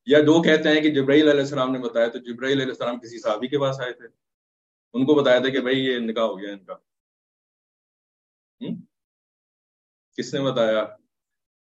یا 0.05 0.19
جو 0.19 0.41
کہتے 0.41 0.69
ہیں 0.69 0.81
کہ 0.81 0.89
جبرائیل 0.89 1.27
علیہ 1.29 1.39
السلام 1.39 1.71
نے 1.71 1.79
بتایا 1.79 2.07
تو 2.07 2.19
جبرائیل 2.19 2.57
علیہ 2.57 2.71
السلام 2.71 2.99
کسی 2.99 3.19
صحابی 3.19 3.47
کے 3.47 3.59
پاس 3.59 3.81
آئے 3.81 3.93
تھے۔ 3.93 4.05
ان 4.93 5.05
کو 5.05 5.13
بتایا 5.13 5.39
تھا 5.39 5.49
کہ 5.49 5.59
بھائی 5.59 5.85
یہ 5.85 5.99
نکاح 5.99 6.23
ہو 6.23 6.39
گیا 6.39 6.53
ان 6.53 6.65
کا۔ 6.65 6.75
کس 10.17 10.33
نے 10.33 10.41
بتایا؟ 10.41 10.83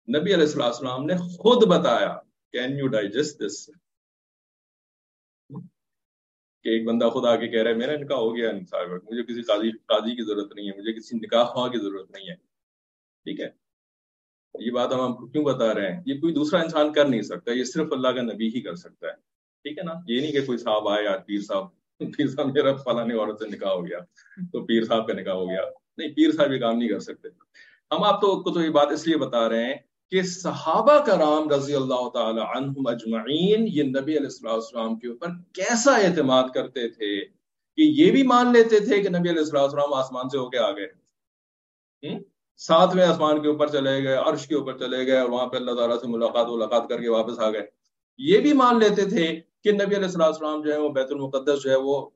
نبی 0.09 0.35
علیہ 0.35 0.63
السلام 0.63 1.05
نے 1.05 1.17
خود 1.17 1.67
بتایا 1.69 2.19
کین 2.53 2.79
یو 2.79 2.87
ڈائجسٹ 2.87 3.41
دس 3.41 3.71
کہ 6.65 6.69
ایک 6.69 6.87
بندہ 6.87 7.09
خود 7.09 7.25
آ 7.25 7.37
کے 7.37 7.49
کہہ 7.49 7.63
رہا 7.63 7.71
ہے، 7.71 7.77
میرا 7.77 7.97
نکاح 7.97 8.17
ہو 8.17 8.37
گیا 8.37 8.51
صاحب، 8.71 8.91
مجھے 9.11 9.23
کسی 9.23 9.43
قاضی 9.43 9.71
قاضی 9.71 10.17
کی 10.17 10.23
ضرورت 10.23 10.55
نہیں 10.55 10.69
ہے، 10.69 10.73
مجھے 10.79 10.93
کسی 10.93 11.17
نکاح 11.17 11.45
خواہ 11.45 11.69
کی 11.69 11.79
ضرورت 11.79 12.11
نہیں 12.11 12.29
ہے۔ 12.29 12.35
ٹھیک 13.27 13.41
ہے؟ 13.41 13.49
یہ 14.55 14.71
بات 14.71 14.93
ہم 14.93 15.01
آپ 15.01 15.19
کو 15.19 15.27
کیوں 15.27 15.45
بتا 15.45 15.75
رہے 15.75 15.93
ہیں؟ 15.93 16.03
یہ 16.07 16.21
کوئی 16.21 16.35
دوسرا 16.35 16.61
انسان 16.61 16.93
کر 16.93 17.09
نہیں 17.09 17.23
سکتا، 17.23 17.53
یہ 17.53 17.65
صرف 17.65 17.93
اللہ 17.93 18.09
کا 18.09 18.23
نبی 18.23 18.47
ہی 18.55 18.61
کر 18.61 18.75
سکتا 18.75 19.07
ہے۔ 19.07 19.13
ٹھیک 19.65 19.79
ہے 19.79 19.83
نا؟ 19.83 19.93
یہ 20.07 20.21
نہیں 20.21 20.33
کہ 20.33 20.47
کوئی 20.47 20.59
صاحب 20.59 20.89
آئے 20.89 21.05
یار 21.05 21.19
پیر 21.19 21.41
صاحب 21.41 21.65
پیر 21.99 22.27
صاحب 22.27 22.47
میرا 22.47 22.77
فلاں 22.77 23.05
عورت 23.05 23.39
سے 23.39 23.49
نکاح 23.49 23.71
ہو 23.71 23.87
گیا، 23.87 23.99
تو 24.53 24.67
پیر 24.67 24.85
صاحب 24.85 25.07
کا 25.07 25.13
نکاح 25.13 25.35
ہو 25.35 25.49
گیا۔ 25.49 25.63
نہیں، 25.99 26.09
پیر 26.09 26.31
صاحب 26.31 26.53
یہ 26.53 26.59
کام 26.59 26.79
نہیں 26.79 26.89
کر 26.89 27.01
سکتے۔ 27.01 27.29
ہم 27.91 28.05
آپ 28.05 28.21
تو 28.21 28.43
کو 28.43 28.51
تو 28.51 28.61
یہ 28.61 28.69
بات 28.69 28.93
اس 28.93 29.07
لیے 29.07 29.17
بتا 29.17 29.49
رہے 29.49 29.65
ہیں 29.65 29.75
کہ 30.11 30.23
صحابہ 30.23 30.99
کرام 30.99 31.49
رضی 31.51 31.75
اللہ 31.75 32.09
تعالی 32.09 32.41
عنہم 32.41 32.87
اجمعین، 32.87 33.67
یہ 33.69 33.83
نبی 33.83 34.17
علیہ 34.17 34.49
السلام 34.49 34.99
کے 34.99 35.09
اوپر 35.09 35.27
کیسا 35.53 35.97
اعتماد 35.97 36.45
کرتے 36.55 36.89
تھے 36.89 37.25
کہ 37.77 37.83
یہ 37.83 38.11
بھی 38.11 38.23
مان 38.23 38.53
لیتے 38.53 38.81
تھے 38.81 39.03
کہ 39.03 39.09
نبی 39.09 39.31
علیہ 39.31 39.43
السلام 39.43 39.93
آسمان 39.95 40.29
سے 40.29 40.39
ہو 40.39 40.49
کے 40.51 40.59
آ 40.59 40.71
گئے۔ 40.71 42.19
ساتویں 42.57 43.05
آسمان 43.05 43.43
کے 43.43 43.49
اوپر 43.49 43.69
چلے 43.69 44.03
گئے، 44.03 44.17
عرش 44.17 44.47
کے 44.49 44.55
اوپر 44.55 44.79
چلے 44.79 45.07
گئے 45.07 45.19
اور 45.19 45.29
وہاں 45.29 45.47
پہ 45.47 45.57
اللہ 45.57 45.75
تعالیٰ 45.75 46.01
سے 46.01 46.09
ملاقات 46.09 46.47
ملاقات 46.47 46.89
کر 46.89 47.01
کے 47.01 47.09
واپس 47.09 47.39
آ 47.39 47.51
گئے۔ 47.51 47.67
یہ 48.19 48.41
بھی 48.41 48.53
مان 48.53 48.79
لیتے 48.79 49.05
تھے 49.05 49.41
کہ 49.65 49.73
نبی 49.73 49.97
علیہ 49.97 50.17
السلام 50.17 50.63
جو 50.63 50.73
ہے 50.73 50.79
وہ 50.79 50.89
بیت 50.89 51.11
المقدس 51.11 51.63
جو 51.63 51.71
ہے 51.71 51.77
وہ 51.77 52.11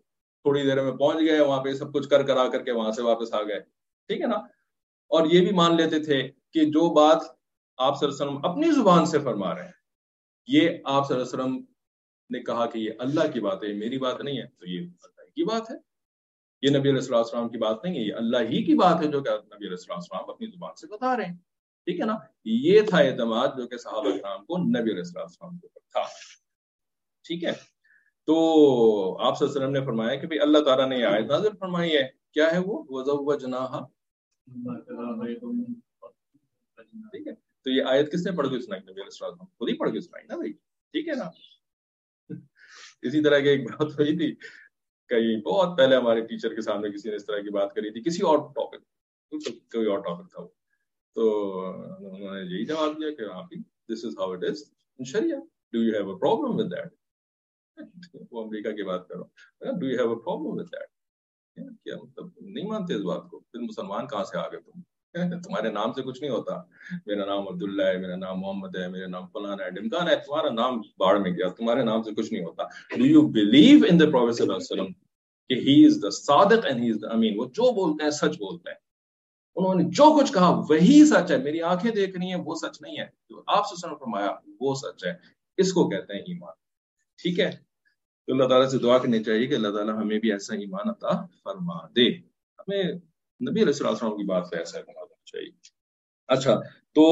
تھوڑی 0.44 0.62
دیر 0.62 0.82
میں 0.82 0.92
پہنچ 0.92 1.16
گئے، 1.20 1.40
وہاں 1.40 1.62
پہ 1.64 1.72
سب 1.72 1.92
کچھ 1.92 2.08
کر 2.08 2.22
کرا 2.22 2.48
کر 2.48 2.62
کے 2.62 2.72
وہاں 2.72 2.92
سے 2.92 3.02
واپس 3.02 3.32
آ 3.32 3.42
گئے۔ 3.42 3.60
ٹھیک 4.08 4.20
ہے 4.20 4.26
نا؟ 4.26 4.36
اور 5.10 5.26
یہ 5.26 5.40
بھی 5.40 5.52
مان 5.52 5.76
لیتے 5.76 5.98
تھے 5.98 6.22
کہ 6.52 6.64
جو 6.64 6.94
بات 6.94 7.22
آپ 7.78 7.98
صلی 7.98 8.08
اللہ 8.08 8.22
علیہ 8.22 8.36
وسلم 8.36 8.50
اپنی 8.50 8.70
زبان 8.70 9.06
سے 9.06 9.18
فرما 9.18 9.54
رہے 9.54 9.64
ہیں، 9.64 9.72
یہ 10.46 10.70
آپ 10.84 11.08
صلی 11.08 11.16
اللہ 11.16 11.26
علیہ 11.26 11.44
وسلم 11.44 11.56
نے 12.30 12.42
کہا 12.42 12.66
کہ 12.66 12.78
یہ 12.78 12.90
اللہ 12.98 13.32
کی 13.32 13.40
بات 13.40 13.64
ہے، 13.64 13.68
یہ 13.68 13.74
میری 13.74 13.98
بات 13.98 14.20
نہیں 14.20 14.38
ہے، 14.38 14.46
تو 14.46 14.66
یہ 14.66 14.80
اللہ 14.80 15.30
کی 15.30 15.44
بات 15.44 15.70
ہے۔ 15.70 15.76
یہ 16.62 16.70
نبی 16.70 16.88
علیہ 16.88 17.00
السلام 17.00 17.18
السلام 17.18 17.48
کی 17.48 17.58
بات 17.58 17.84
نہیں 17.84 17.94
ہے، 17.94 18.00
یہ 18.00 18.14
اللہ 18.14 18.36
ہی 18.36 18.62
کی 18.64 18.74
بات 18.74 19.02
ہے 19.02 19.06
جو 19.06 19.22
کہ 19.22 19.30
نبی 19.30 19.66
علیہ 19.66 19.70
السلام 19.70 19.98
السلام 19.98 20.30
اپنی 20.30 20.46
زبان 20.46 20.74
سے 20.74 20.86
بتا 20.86 21.16
رہے 21.16 21.24
ہیں۔ 21.24 21.36
ٹھیک 21.86 22.00
ہے 22.00 22.04
نا؟ 22.04 22.16
یہ 22.44 22.80
تھا 22.80 22.98
اعتماد 22.98 23.48
جو 23.56 23.68
کہ 23.68 23.76
صحابہ 23.76 24.10
کرام 24.10 24.44
کو 24.44 24.58
نبی 24.58 24.90
علیہ 24.90 25.04
السلام 25.06 25.24
السلام 25.24 25.58
کے 25.58 25.66
اوپر 25.66 25.80
تھا۔ 25.92 26.02
ٹھیک 27.24 27.44
ہے؟ 27.44 27.73
تو 28.26 28.36
آپ 29.20 29.38
صلی 29.38 29.48
اللہ 29.48 29.58
علیہ 29.58 29.66
وسلم 29.66 29.80
نے 29.80 29.86
فرمایا 29.86 30.14
کہ 30.14 30.40
اللہ 30.40 30.58
تعالیٰ 30.58 30.88
نے 30.88 30.96
یہ 30.96 31.04
آیت 31.04 31.24
نازل 31.24 31.48
فرمائی 31.60 31.96
ہے۔ 31.96 32.08
کیا 32.32 32.52
ہے 32.52 32.58
وہ؟ 32.58 32.84
وضو 32.88 33.34
جناح 33.34 33.80
ٹھیک 37.04 37.26
ہے؟ 37.26 37.32
تو 37.34 37.70
یہ 37.70 37.82
آیت 37.82 38.12
کس 38.12 38.26
نے 38.26 38.36
پڑھ 38.36 38.48
کے 38.48 38.60
سنائی؟ 38.60 38.82
نبی 38.82 38.92
علیہ 38.92 39.04
السلام 39.04 39.36
خود 39.38 39.68
ہی 39.68 39.74
پڑھ 39.74 39.92
کے 39.92 40.00
سنائی 40.00 40.26
نا 40.26 40.36
بھائی 40.36 40.52
ٹھیک 40.92 41.08
ہے 41.08 41.14
نا؟ 41.14 41.30
اسی 43.02 43.22
طرح 43.22 43.38
کی 43.38 43.48
ایک 43.48 43.70
بات 43.70 43.92
ہوئی 43.92 44.18
تھی۔ 44.18 44.34
کئی 45.08 45.40
بہت 45.40 45.78
پہلے 45.78 45.96
ہمارے 45.96 46.20
ٹیچر 46.20 46.54
کے 46.54 46.60
سامنے 46.60 46.90
کسی 46.90 47.10
نے 47.10 47.16
اس 47.16 47.26
طرح 47.26 47.38
کی 47.38 47.50
بات 47.50 47.74
کری 47.74 47.90
تھی۔ 47.90 48.02
کسی 48.02 48.22
اور 48.22 48.38
ٹاپک 48.38 48.84
کوئی 49.72 49.86
اور 49.86 49.98
ٹاپک 49.98 50.30
تھا 50.30 50.42
وہ۔ 50.42 50.48
تو 51.14 51.60
انہوں 51.66 52.34
نے 52.34 52.54
یہی 52.54 52.64
جواب 52.64 53.00
دیا 53.00 53.10
کہ 53.10 53.22
ہاں 53.22 53.42
this 53.92 54.04
is 54.04 54.18
how 54.18 54.32
it 54.32 54.44
is 54.44 54.62
in 54.98 55.04
Shariah 55.04 55.38
do 55.72 55.82
you 55.82 55.94
have 55.94 56.10
a 56.10 56.18
problem 56.18 56.56
with 56.56 56.72
that 56.72 57.03
وہ 58.30 58.44
امریکہ 58.44 58.72
کی 58.72 58.82
بات 58.82 59.08
کرو۔ 59.08 59.24
Do 59.78 59.86
you 59.86 59.98
have 59.98 60.08
a 60.08 60.16
problem 60.16 60.46
with 60.46 60.66
that 60.66 60.94
کیا 61.84 61.96
مطلب؟ 61.96 62.28
نہیں 62.40 62.66
مانتے 62.66 62.94
اس 62.94 63.00
بات 63.00 63.28
کو۔ 63.30 63.40
پھر 63.40 63.60
مسلمان 63.60 64.06
کہاں 64.06 64.24
سے 64.24 64.38
آ 64.38 64.42
گئے 64.42 64.60
تم 64.60 64.80
تمہارے 65.42 65.70
نام 65.70 65.92
سے 65.92 66.02
کچھ 66.02 66.22
نہیں 66.22 66.32
ہوتا۔ 66.32 66.62
میرا 67.06 67.24
نام 67.24 67.48
عبداللہ 67.48 67.82
ہے، 67.82 67.98
میرا 67.98 68.16
نام 68.16 68.40
محمد 68.40 68.76
ہے، 68.76 68.88
میرا 68.88 69.06
نام 69.06 69.26
فلان 69.26 69.60
ہے 69.60 69.70
ڈمکان 69.70 70.08
ہے، 70.08 70.16
تمہارا 70.16 70.50
نام 70.50 70.80
باڑ 70.98 71.18
میں 71.18 71.30
گیا، 71.30 71.48
تمہارے 71.48 71.82
نام 71.82 72.02
سے 72.02 72.14
کچھ 72.14 72.32
نہیں 72.32 72.44
ہوتا۔ 72.44 72.62
Do 72.96 73.06
you 73.06 73.28
believe 73.28 73.84
in 73.90 74.00
the 74.00 74.04
professor 74.06 74.44
صلی 74.44 74.46
اللہ 74.46 74.56
علیہ 74.56 74.82
وسلم 74.82 74.92
کہ 75.48 75.54
ہی 75.54 75.86
از 75.86 75.98
دا 76.02 76.10
صادق 76.10 76.64
اینڈ 76.64 76.80
ہی 76.82 76.90
از 76.90 76.96
دا 77.02 77.08
امین 77.08 77.34
وہ 77.36 77.44
جو 77.44 77.72
بولتے 77.72 78.04
ہیں، 78.04 78.10
سچ 78.10 78.36
بولتے 78.38 78.70
ہیں۔ 78.70 78.78
انہوں 79.56 79.74
نے 79.74 79.84
جو 79.84 80.18
کچھ 80.18 80.32
کہا، 80.32 80.50
وہی 80.68 81.04
سچ 81.04 81.30
ہے۔ 81.30 81.38
میری 81.38 81.62
آنکھیں 81.62 81.90
دیکھ 81.90 82.18
رہی 82.18 82.26
ہیں، 82.26 82.42
وہ 82.44 82.54
سچ 82.54 82.82
نہیں 82.82 82.98
ہے۔ 82.98 83.06
جو 83.28 83.42
آپ 83.46 83.66
سے 83.66 83.76
سن 83.76 83.88
فرمایا، 83.88 84.30
وہ 84.60 84.74
سچ 84.74 85.04
ہے۔ 85.04 85.14
اس 85.56 85.72
کو 85.72 85.88
کہتے 85.88 86.12
ہیں 86.12 86.20
ایمان۔ 86.20 86.63
ٹھیک 87.22 87.40
ہے؟ 87.40 87.50
تو 88.26 88.32
اللہ 88.32 88.44
تعالیٰ 88.44 88.68
سے 88.68 88.78
دعا 88.78 88.98
کرنی 88.98 89.24
چاہیے 89.24 89.46
کہ 89.46 89.54
اللہ 89.54 89.68
تعالیٰ 89.68 89.94
ہمیں 89.94 90.18
بھی 90.18 90.32
ایسا 90.32 90.54
ایمان 90.54 90.88
عطا 90.88 91.26
فرما 91.44 91.86
دے۔ 91.86 92.10
ہمیں 92.58 92.84
نبی 93.50 93.62
علیہ 93.62 93.84
السلام 93.84 94.16
کی 94.16 94.24
بات 94.24 94.50
پہ 94.50 94.56
ایسا 94.56 94.78
چاہیے۔ 95.24 95.50
اچھا 96.28 96.60
تو 96.92 97.04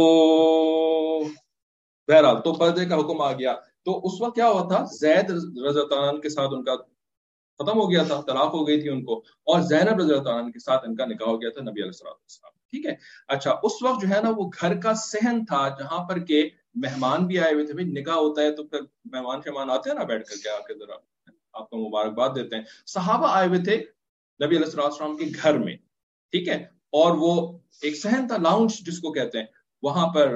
بہرحال 2.09 2.43
تو 2.43 2.55
پردے 2.55 2.85
کا 2.85 2.97
حکم 2.97 3.21
آ 3.21 3.33
گیا۔ 3.33 3.55
تو 3.85 4.01
اس 4.05 4.21
وقت 4.21 4.35
کیا 4.35 4.49
ہوا 4.49 4.77
تھا؟ 4.77 4.85
زید 4.85 5.31
رضا 5.67 6.17
کے 6.17 6.29
ساتھ 6.29 6.55
ان 6.55 6.65
کا 6.65 6.77
ختم 7.59 7.79
ہو 7.79 7.91
گیا 7.91 8.03
تھا، 8.03 8.21
طلاق 8.21 8.55
ہو 8.55 8.67
گئی 8.67 8.81
تھی 8.81 8.89
ان 8.89 9.05
کو، 9.05 9.19
اور 9.19 9.61
زینب 9.61 10.01
رضی 10.01 10.15
اللہ 10.15 10.29
عنہ 10.29 10.51
کے 10.51 10.59
ساتھ 10.59 10.85
ان 10.89 10.97
کا 10.97 11.05
نکاح 11.05 11.29
ہو 11.29 11.41
گیا 11.41 11.51
تھا 11.51 11.63
نبی 11.63 11.83
علیہ 11.83 11.85
السلام 11.85 12.51
ٹھیک 12.71 12.87
ہے؟ 12.87 12.95
اچھا 13.29 13.51
اس 13.63 13.83
وقت 13.83 14.03
جو 14.03 14.15
ہے 14.15 14.23
نا، 14.23 14.31
وہ 14.37 14.51
گھر 14.61 14.81
کا 14.81 14.95
سہن 14.95 15.45
تھا 15.45 15.69
جہاں 15.69 16.09
پر 16.09 16.19
کہ 16.19 16.51
مہمان 16.75 17.27
بھی 17.27 17.39
آئے 17.39 17.55
ہوئے 17.55 17.67
تھے، 17.67 17.75
بھائی 17.75 17.89
نکاح 17.89 18.15
ہوتا 18.15 18.43
ہے 18.43 18.55
تو 18.57 18.65
پھر 18.65 18.81
مہمان 19.05 19.41
شہمان 19.45 19.71
آتے 19.71 19.91
ہیں 19.91 19.97
نا 19.97 20.05
بیٹھ 20.05 20.29
کر 20.29 20.37
کے 20.43 20.49
آ 20.49 20.59
کے 20.59 20.75
ذرا؟ 20.75 20.95
آپ 21.53 21.71
کو 21.71 21.89
مبارکباد 21.89 22.31
دیتے 22.35 22.57
ہیں۔ 22.57 22.63
صحابہ 22.87 23.29
آئے 23.31 23.49
ہوئے 23.49 23.59
تھے 23.59 23.77
نبی 24.41 24.57
علیہ 24.57 24.81
السلام 24.81 25.17
کے 25.17 25.25
گھر 25.43 25.59
میں، 25.59 25.77
ٹھیک 26.33 26.49
ہے؟ 26.49 26.55
اور 26.93 27.17
وہ 27.19 27.59
ایک 27.83 27.97
سہن 27.97 28.27
تھا 28.29 28.37
لاؤنج 28.37 28.73
جس 28.87 28.99
کو 28.99 29.13
کہتے 29.13 29.39
ہیں، 29.39 29.47
وہاں 29.83 30.07
پر 30.13 30.29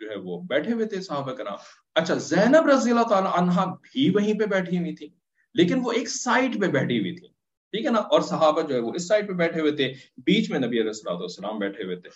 جو 0.00 0.10
ہے 0.10 0.16
وہ 0.16 0.40
بیٹھے 0.40 0.72
ہوئے 0.72 0.86
تھے 0.86 1.00
صحابہ 1.00 1.32
کرام۔ 1.32 1.56
اچھا 1.94 2.14
زینب 2.14 2.68
رضی 2.68 2.90
اللہ 2.90 3.08
تعالیٰ 3.08 3.32
عنہ 3.36 3.64
بھی 3.82 4.10
وہیں 4.10 4.38
پہ 4.38 4.44
بیٹھی 4.44 4.78
ہوئی 4.78 4.94
تھی، 4.94 5.08
لیکن 5.54 5.80
وہ 5.84 5.92
ایک 5.92 6.08
سائٹ 6.08 6.60
پہ 6.60 6.66
بیٹھی 6.66 7.00
ہوئی 7.00 7.14
تھی، 7.16 7.28
ٹھیک 7.72 7.86
ہے 7.86 7.90
نا؟ 7.90 7.98
اور 7.98 8.20
صحابہ 8.20 8.62
جو 8.62 8.74
ہے 8.74 8.80
وہ 8.80 8.92
اس 8.94 9.08
سائٹ 9.08 9.28
پہ 9.28 9.32
بیٹھے 9.32 9.60
ہوئے 9.60 9.72
تھے، 9.72 9.92
بیچ 10.16 10.50
میں 10.50 10.58
نبی 10.58 10.80
علیہ 10.80 11.06
السلام 11.06 11.58
بیٹھے 11.58 11.84
ہوئے 11.84 11.96
تھے۔ 11.96 12.10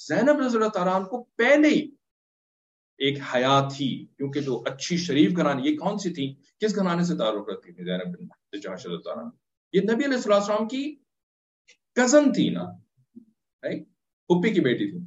زینب 0.00 0.40
رضی 0.40 0.56
اللہ 0.56 0.68
تعالیٰ 0.68 0.94
عنہ 0.94 1.04
کو 1.04 1.22
پہلے 1.36 1.68
ہی 1.68 1.80
ایک 3.00 3.18
حیات 3.34 3.72
تھی 3.76 3.88
کیونکہ 4.16 4.40
جو 4.40 4.62
اچھی 4.66 4.96
شریف 4.96 5.36
گھرانی 5.36 5.68
یہ 5.68 5.76
کون 5.78 5.98
سی 5.98 6.12
تھی 6.14 6.34
کس 6.58 6.76
گھرانے 6.76 7.04
سے 7.04 7.16
تعلق 7.18 7.48
رکھتی 7.48 7.72
تھی 7.72 7.84
زینب 7.84 8.16
بن 8.18 8.60
جہاش 8.60 8.86
اللہ 8.86 9.00
تعالیٰ 9.00 9.24
یہ 9.74 9.80
نبی 9.82 10.04
علیہ 10.04 10.16
السلام 10.24 10.68
کی 10.68 10.84
کزن 11.96 12.32
تھی 12.32 12.48
نا 12.48 12.64
پھپھی 14.30 14.52
کی 14.54 14.60
بیٹی 14.60 14.90
تھی 14.90 15.00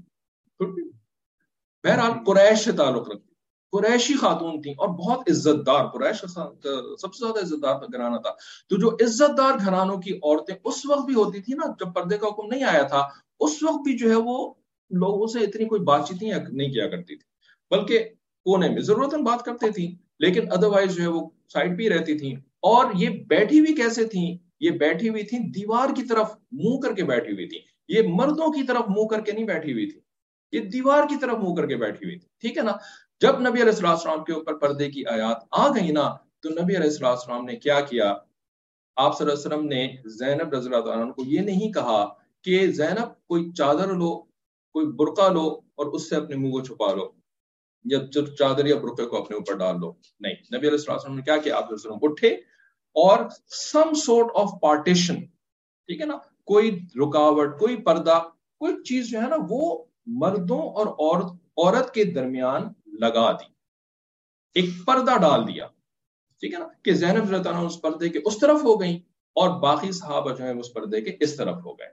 بہرحال 1.83 2.11
قریش 2.25 2.59
سے 2.59 2.71
تعلق 2.71 3.09
رکھتی 3.09 3.25
قریشی 3.73 4.13
خاتون 4.13 4.61
تھی 4.61 4.71
اور 4.71 4.89
بہت 4.97 5.29
عزت 5.29 5.65
دار 5.67 5.85
قریش 5.87 6.19
سب 6.19 7.13
سے 7.13 7.19
زیادہ 7.19 7.39
عزت 7.39 7.63
دار 7.63 7.75
گھرانہ 7.93 8.17
تھا۔ 8.17 8.31
تو 8.69 8.77
جو 8.77 8.89
عزت 9.05 9.37
دار 9.37 9.53
گھرانوں 9.65 9.97
کی 10.01 10.13
عورتیں 10.13 10.55
اس 10.55 10.85
وقت 10.85 11.05
بھی 11.05 11.15
ہوتی 11.15 11.41
تھی 11.41 11.53
نا، 11.53 11.65
جب 11.79 11.93
پردے 11.95 12.17
کا 12.17 12.27
حکم 12.27 12.47
نہیں 12.47 12.63
آیا 12.63 12.83
تھا، 12.83 13.01
اس 13.39 13.61
وقت 13.63 13.81
بھی 13.83 13.97
جو 13.97 14.09
ہے 14.09 14.15
وہ 14.25 14.37
لوگوں 14.91 15.27
سے 15.27 15.39
اتنی 15.39 15.65
کوئی 15.65 15.81
بات 15.81 16.07
چیت 16.07 16.23
نہیں 16.23 16.71
کیا 16.73 16.87
کرتی 16.87 17.15
تھی 17.15 17.25
بلکہ 17.71 18.03
کونے 18.45 18.69
میں 18.69 18.81
ضرورت 18.81 19.13
بات 19.13 19.43
کرتے 19.45 19.69
تھی 19.69 19.95
لیکن 20.19 20.51
ادروائز 20.51 20.95
جو 20.95 21.03
ہے 21.03 21.07
وہ 21.07 21.29
سائڈ 21.53 21.77
پہ 21.77 21.89
رہتی 21.89 22.17
تھی 22.17 22.35
اور 22.59 22.85
یہ 22.95 23.09
بیٹھی 23.09 23.59
ہوئی 23.59 23.75
کیسے 23.75 24.05
تھیں؟ 24.05 24.37
یہ 24.59 24.69
بیٹھی 24.69 25.09
ہوئی 25.09 25.23
تھی 25.23 25.37
دیوار 25.37 25.95
کی 25.95 26.03
طرف 26.03 26.35
منہ 26.51 26.79
کر 26.79 26.93
کے 26.93 27.03
بیٹھی 27.03 27.33
ہوئی 27.33 27.47
تھی 27.47 27.59
یہ 27.89 28.01
مردوں 28.07 28.51
کی 28.51 28.63
طرف 28.63 28.89
منہ 28.89 29.07
کر 29.07 29.21
کے 29.21 29.31
نہیں 29.31 29.45
بیٹھی 29.45 29.73
ہوئی 29.73 29.89
تھی 29.89 29.99
یہ 30.53 30.69
دیوار 30.69 31.03
کی 31.09 31.15
طرف 31.21 31.37
منہ 31.37 31.55
کر 31.55 31.67
کے 31.67 31.75
بیٹھی 31.75 32.05
ہوئی 32.05 32.19
تھی 32.19 32.27
ٹھیک 32.41 32.57
ہے 32.57 32.63
نا؟ 32.63 32.71
جب 33.21 33.39
نبی 33.39 33.61
علیہ 33.61 33.85
السلام 33.85 34.23
کے 34.23 34.33
اوپر 34.33 34.57
پردے 34.57 34.91
کی 34.91 35.05
آیات 35.05 35.37
آ 35.51 35.67
گئی 35.67 35.91
نا، 35.91 36.09
تو 36.41 36.49
نبی 36.49 36.77
علیہ 36.77 37.05
السلام 37.05 37.45
نے 37.45 37.55
کیا 37.55 37.79
کیا؟ 37.81 38.13
آپ 38.95 39.17
صلی 39.17 39.27
اللہ 39.27 39.39
علیہ 39.39 39.47
وسلم 39.47 39.67
نے 39.67 39.87
زینب 40.05 40.53
رضی 40.53 40.73
اللہ 40.73 40.89
عنہ 40.89 41.11
کو 41.11 41.23
یہ 41.25 41.39
نہیں 41.39 41.71
کہا 41.71 42.05
کہ 42.43 42.71
زینب 42.71 43.27
کوئی 43.27 43.51
چادر 43.51 43.93
لو 43.93 44.26
کوئی 44.73 44.85
برقع 44.85 45.29
لو 45.29 45.47
اور 45.75 45.85
اس 45.85 46.09
سے 46.09 46.15
اپنے 46.15 46.35
منہ 46.35 46.51
کو 46.51 46.63
چھپا 46.63 46.93
لو، 46.93 47.11
یا 47.85 47.99
چادر 48.39 48.65
یا 48.65 48.75
برقعے 48.75 49.05
کو 49.05 49.21
اپنے 49.21 49.37
اوپر 49.37 49.57
ڈال 49.57 49.79
لو۔ 49.79 49.93
نہیں، 50.19 50.33
نبی 50.33 50.67
علیہ 50.67 50.69
السلام 50.69 51.15
نے 51.15 51.21
کیا 51.21 51.37
کیا؟ 51.37 51.57
آپ 51.57 51.65
اٹھے 52.01 52.27
اور 52.95 53.19
سم 53.47 53.93
سورٹ 53.93 54.27
آف 54.35 54.49
پارٹیشن 54.61 55.25
ٹھیک 55.87 56.01
ہے 56.01 56.05
نا؟ 56.05 56.17
کوئی 56.43 56.79
رکاوٹ، 56.95 57.59
کوئی 57.59 57.77
پردہ، 57.77 58.29
کوئی 58.59 58.83
چیز 58.83 59.09
جو 59.09 59.21
ہے 59.21 59.27
نا، 59.27 59.35
وہ 59.49 59.83
مردوں 60.05 60.59
اور 60.59 60.87
عورت 60.87 61.31
عورت 61.57 61.93
کے 61.93 62.03
درمیان 62.03 62.63
لگا 62.85 63.31
دی۔ 63.31 63.45
ایک 64.53 64.69
پردہ 64.85 65.17
ڈال 65.21 65.47
دیا، 65.47 65.67
ٹھیک 66.39 66.53
ہے 66.53 66.59
نا؟ 66.59 66.67
کہ 66.83 66.93
زینب 66.93 67.23
رضی 67.23 67.49
اللہ 67.49 67.59
اس 67.59 67.81
پردے 67.81 68.09
کے 68.09 68.19
اس 68.25 68.39
طرف 68.39 68.63
ہو 68.63 68.81
گئی 68.81 68.97
اور 69.35 69.61
باقی 69.61 69.91
صحابہ 69.91 70.35
جو 70.35 70.43
ہے 70.43 70.59
اس 70.59 70.73
پردے 70.73 71.01
کے 71.01 71.17
اس 71.19 71.35
طرف 71.35 71.55
ہو 71.65 71.79
گئے۔ 71.79 71.87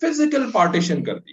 فزیکل 0.00 0.52
پارٹیشن 0.52 1.04
کر 1.04 1.18
دی۔ 1.18 1.32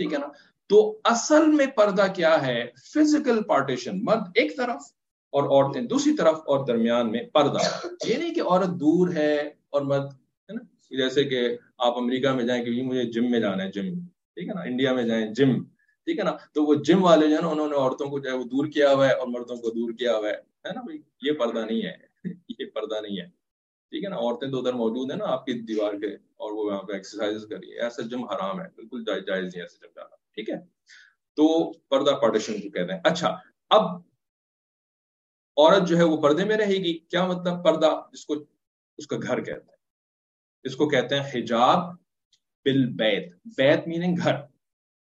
ٹھیک 0.00 0.12
ہے 0.12 0.18
نا؟ 0.18 0.26
تو 0.68 0.98
اصل 1.04 1.46
میں 1.46 1.66
پردہ 1.66 2.06
کیا 2.14 2.46
ہے؟ 2.46 2.66
فزیکل 2.94 3.42
پارٹیشن 3.42 4.04
مرد 4.04 4.22
ایک 4.34 4.56
طرف 4.56 4.82
اور 5.30 5.42
عورتیں 5.42 5.82
دوسری 5.82 6.16
طرف 6.16 6.34
اور 6.34 6.66
درمیان 6.66 7.10
میں 7.10 7.22
پردہ۔ 7.32 7.86
یہ 8.08 8.16
نہیں 8.16 8.34
کہ 8.34 8.40
عورت 8.40 8.68
دور 8.68 9.08
ہے 9.14 9.36
اور 9.70 9.82
مرد، 9.82 10.04
ہے 10.04 10.52
نا؟ 10.52 10.62
جیسے 10.90 11.24
کہ 11.24 11.56
آپ 11.78 11.98
امریکہ 11.98 12.30
میں 12.30 12.44
جائیں 12.44 12.64
کہ 12.64 12.72
جی، 12.72 12.82
مجھے 12.82 13.04
جم 13.04 13.30
میں 13.30 13.40
جانا 13.40 13.64
ہے 13.64 13.70
جم 13.70 14.00
ٹھیک 14.34 14.48
ہے 14.48 14.54
نا؟ 14.54 14.60
انڈیا 14.60 14.92
میں 14.94 15.04
جائیں 15.04 15.34
جم 15.34 15.64
ٹھیک 16.04 16.18
ہے 16.18 16.24
نا؟ 16.24 16.36
تو 16.52 16.64
وہ 16.64 16.74
جم 16.74 17.04
والے 17.04 17.28
جو 17.28 17.36
ہے 17.36 17.40
نا، 17.40 17.48
انہوں 17.48 17.68
نے 17.68 17.76
عورتوں 17.76 18.06
کو 18.06 18.18
جو 18.18 18.30
ہے 18.30 18.36
وہ 18.36 18.44
دور 18.44 18.66
کیا 18.66 18.92
ہوا 18.92 19.08
ہے 19.08 19.12
اور 19.12 19.26
مردوں 19.26 19.56
کو 19.56 19.70
دور 19.70 19.92
کیا 19.92 20.16
ہوا 20.16 20.28
ہے 20.28 20.72
نا 20.74 20.80
بھائی؟ 20.80 20.98
یہ 21.22 21.32
پردہ 21.32 21.66
نہیں 21.70 21.82
ہے۔ 21.82 21.96
یہ 22.58 22.64
پردہ 22.64 23.00
نہیں 23.02 23.20
ہے۔ 23.20 23.39
ٹھیک 23.90 24.04
ہے 24.04 24.08
نا؟ 24.08 24.16
عورتیں 24.16 24.50
تو 24.50 24.58
ادھر 24.58 24.72
موجود 24.72 25.10
ہیں 25.10 25.18
نا، 25.18 25.24
آپ 25.24 25.44
کی 25.44 25.52
دیوار 25.60 25.94
کے 25.94 26.14
اور 26.14 26.52
وہ 26.52 26.64
وہاں 26.64 26.82
پہ 26.82 26.92
ایکسرسائز 26.92 27.46
کر 27.50 27.56
رہی 27.56 27.72
ہے 27.72 27.80
ایسا 27.80 28.02
جم 28.02 28.24
حرام 28.24 28.60
ہے، 28.60 28.66
بالکل 28.76 29.04
جائز 29.04 29.44
نہیں 29.44 29.62
ایسے 29.62 29.78
جم 29.82 29.92
جانا، 29.96 30.16
ٹھیک 30.34 30.50
ہے؟ 30.50 30.56
تو 31.36 31.72
پردہ 31.72 32.10
پارٹیشن 32.10 32.60
کو 32.60 32.70
کہتے 32.70 32.92
ہیں۔ 32.92 33.00
اچھا 33.04 33.36
اب 33.70 33.82
عورت 35.56 35.88
جو 35.88 35.96
ہے 35.96 36.02
وہ 36.02 36.16
پردے 36.16 36.44
میں 36.44 36.56
رہے 36.56 36.74
گی، 36.74 36.98
کیا 36.98 37.26
مطلب 37.26 37.64
پردہ؟ 37.64 37.90
جس 38.12 38.26
کو 38.26 38.34
اس 38.98 39.06
کا 39.06 39.16
گھر 39.16 39.40
کہتے 39.40 39.70
ہیں۔ 39.70 39.78
اس 40.64 40.76
کو 40.76 40.88
کہتے 40.88 41.20
ہیں 41.20 41.30
حجاب 41.34 41.78
بل 42.64 42.86
بیت 42.86 43.32
بیت 43.56 43.88
میننگ 43.88 44.14
گھر، 44.22 44.36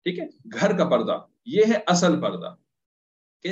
ٹھیک 0.03 0.19
ہے؟ 0.19 0.25
گھر 0.53 0.77
کا 0.77 0.89
پردہ، 0.89 1.25
یہ 1.45 1.63
ہے 1.67 1.79
اصل 1.87 2.21
پردہ۔ 2.21 2.55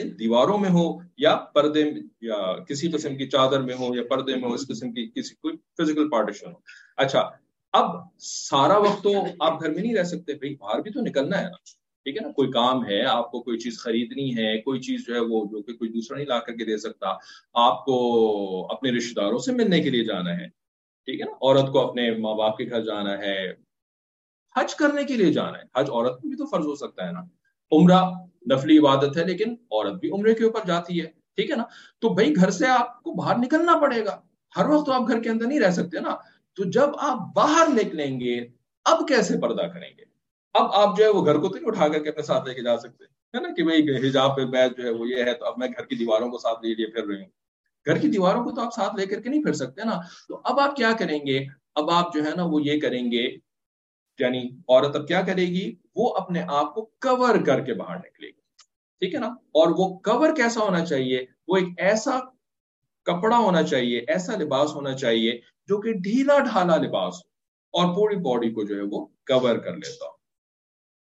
کہ 0.03 0.09
دیواروں 0.09 0.57
میں 0.57 0.69
ہو 0.69 0.97
یا 1.17 1.35
پردے 1.35 1.91
یا 2.21 2.63
کسی 2.63 2.91
قسم 2.91 3.15
کی 3.15 3.29
چادر 3.29 3.61
میں 3.61 3.75
ہو 3.75 3.95
یا 3.95 4.01
پردے 4.09 4.35
میں 4.35 4.49
ہو، 4.49 4.53
اس 4.53 4.67
قسم 4.67 4.91
کی 4.91 5.11
کسی 5.15 5.35
کوئی 5.35 5.57
فزیکل 5.77 6.09
پارٹیشن 6.09 6.47
ہو۔ 6.47 6.57
اچھا 6.97 7.29
اب 7.73 7.85
سارا 8.19 8.77
وقت 8.77 9.03
تو 9.03 9.11
آپ 9.39 9.63
گھر 9.63 9.69
میں 9.69 9.83
نہیں 9.83 9.95
رہ 9.95 10.03
سکتے، 10.03 10.33
بھائی 10.33 10.55
باہر 10.55 10.81
بھی 10.81 10.91
تو 10.91 11.01
نکلنا 11.01 11.37
ہے 11.37 11.43
نا۔ 11.43 11.57
ٹھیک 12.03 12.17
ہے 12.17 12.25
نا، 12.25 12.31
کوئی 12.31 12.51
کام 12.51 12.85
ہے، 12.85 13.01
آپ 13.01 13.31
کو 13.31 13.41
کوئی 13.41 13.57
چیز 13.57 13.79
خریدنی 13.79 14.37
ہے، 14.37 14.61
کوئی 14.61 14.79
چیز 14.79 15.07
جو 15.07 15.15
ہے 15.15 15.19
وہ 15.19 15.45
جو 15.45 15.61
کہ 15.61 15.73
کوئی 15.73 15.89
دوسرا 15.89 16.17
نہیں 16.17 16.27
لا 16.27 16.39
کر 16.39 16.53
کے 16.53 16.65
دے 16.65 16.77
سکتا، 16.77 17.07
آپ 17.53 17.85
کو 17.85 18.67
اپنے 18.71 18.91
رشتے 18.91 19.21
داروں 19.21 19.37
سے 19.37 19.51
ملنے 19.51 19.81
کے 19.81 19.89
لیے 19.89 20.03
جانا 20.03 20.37
ہے۔ 20.37 20.47
ٹھیک 21.05 21.21
ہے 21.21 21.25
نا، 21.25 21.31
عورت 21.31 21.71
کو 21.71 21.89
اپنے 21.89 22.11
ماں 22.11 22.35
باپ 22.35 22.57
کے 22.57 22.65
گھر 22.69 22.81
جانا 22.83 23.17
ہے، 23.17 23.53
حج 24.55 24.75
کرنے 24.75 25.03
کے 25.03 25.13
لیے 25.13 25.33
جانا 25.33 25.57
ہے۔ 25.57 25.63
حج 25.75 25.89
عورت 25.89 26.21
کو 26.21 26.27
بھی 26.27 26.37
تو 26.37 26.45
فرض 26.45 26.65
ہو 26.65 26.75
سکتا 26.75 27.07
ہے 27.07 27.11
نا۔ 27.11 27.21
عمرہ 27.71 28.01
نفلی 28.51 28.77
عبادت 28.77 29.17
ہے، 29.17 29.23
لیکن 29.23 29.51
عورت 29.51 29.93
بھی 29.93 30.11
عمرے 30.11 30.33
کے 30.33 30.43
اوپر 30.43 30.59
جاتی 30.67 31.01
ہے، 31.01 31.05
ٹھیک 31.05 31.51
ہے 31.51 31.55
نا؟ 31.55 31.63
تو 31.99 32.09
بھائی 32.09 32.35
گھر 32.35 32.49
سے 32.49 32.67
آپ 32.67 33.03
کو 33.03 33.13
باہر 33.13 33.37
نکلنا 33.37 33.79
پڑے 33.81 34.05
گا۔ 34.05 34.21
ہر 34.57 34.69
وقت 34.69 34.85
تو 34.85 34.91
آپ 34.91 35.07
گھر 35.07 35.21
کے 35.21 35.29
اندر 35.29 35.47
نہیں 35.47 35.59
رہ 35.59 35.71
سکتے 35.71 35.99
نا۔ 35.99 36.15
تو 36.55 36.63
جب 36.63 36.89
آپ 36.99 37.17
باہر 37.35 37.67
نکلیں 37.67 38.19
گے، 38.19 38.47
اب 38.85 39.07
کیسے 39.07 39.37
پردہ 39.37 39.61
کریں 39.61 39.89
گے؟ 39.97 40.03
اب 40.53 40.71
آپ 40.73 40.97
جو 40.97 41.03
ہے 41.03 41.09
وہ 41.09 41.25
گھر 41.25 41.37
کو 41.37 41.47
تو 41.47 41.55
نہیں 41.55 41.67
اٹھا 41.67 41.87
کر 41.87 42.03
کے 42.03 42.09
اپنے 42.09 42.23
ساتھ 42.23 42.47
لے 42.47 42.53
کے 42.53 42.61
جا 42.61 42.77
سکتے، 42.77 43.03
ہے 43.03 43.39
نا؟ 43.39 43.53
کہ 43.53 43.63
بھائی 43.63 44.07
حجاب 44.07 44.35
پہ 44.35 44.45
بیت 44.45 44.77
جو 44.77 44.83
ہے 44.83 44.89
وہ 44.89 45.07
یہ 45.09 45.23
ہے، 45.23 45.33
تو 45.33 45.45
اب 45.45 45.53
میں 45.57 45.67
گھر 45.67 45.85
کی 45.85 45.95
دیواروں 45.95 46.29
کو 46.29 46.37
ساتھ 46.37 46.65
لے 46.65 46.73
لیے 46.73 46.87
پھر 46.87 47.05
رہی 47.05 47.15
ہوں 47.15 47.29
گھر 47.85 47.97
کی 47.97 48.07
دیواروں 48.07 48.43
کو 48.43 48.51
تو 48.51 48.61
آپ 48.61 48.73
ساتھ 48.75 48.95
لے 48.95 49.05
کر 49.05 49.21
کے 49.21 49.29
نہیں 49.29 49.43
پھر 49.43 49.53
سکتے 49.53 49.81
نا۔ 49.83 50.01
تو 50.27 50.41
اب 50.43 50.59
آپ 50.59 50.75
کیا 50.75 50.91
کریں 50.99 51.19
گے؟ 51.25 51.45
اب 51.75 51.89
آپ 51.89 52.13
جو 52.13 52.25
ہے 52.25 52.35
نا 52.35 52.43
وہ 52.45 52.61
یہ 52.63 52.79
کریں 52.79 53.11
گے 53.11 53.37
یعنی 54.19 54.49
عورت 54.69 54.95
اب 54.95 55.07
کیا 55.07 55.21
کرے 55.21 55.41
گی؟ 55.41 55.75
وہ 55.95 56.15
اپنے 56.15 56.41
آپ 56.47 56.75
کو 56.75 56.85
کور 56.85 57.35
کر 57.45 57.59
کے 57.59 57.73
باہر 57.73 57.97
نکلے 57.97 58.27
گی۔ 58.27 58.41
ٹھیک 58.99 59.15
ہے 59.15 59.19
نا؟ 59.19 59.27
اور 59.27 59.67
وہ 59.77 59.99
کور 59.99 60.35
کیسا 60.35 60.61
ہونا 60.61 60.85
چاہیے؟ 60.85 61.25
وہ 61.47 61.57
ایک 61.57 61.67
ایسا 61.77 62.19
کپڑا 63.03 63.37
ہونا 63.37 63.63
چاہیے، 63.63 63.99
ایسا 64.07 64.35
لباس 64.35 64.75
ہونا 64.75 64.93
چاہیے 64.93 65.39
جو 65.67 65.81
کہ 65.81 65.93
ڈھیلا 65.93 66.39
ڈھالا 66.39 66.77
لباس 66.77 67.13
ہو 67.13 67.35
اور 67.71 67.95
پوری 67.95 68.15
باڈی 68.15 68.51
کو 68.51 68.63
جو 68.63 68.75
ہے 68.75 68.81
وہ 68.91 69.05
کور 69.05 69.55
کر 69.55 69.73
لیتا 69.75 70.05
ہو۔ 70.05 70.11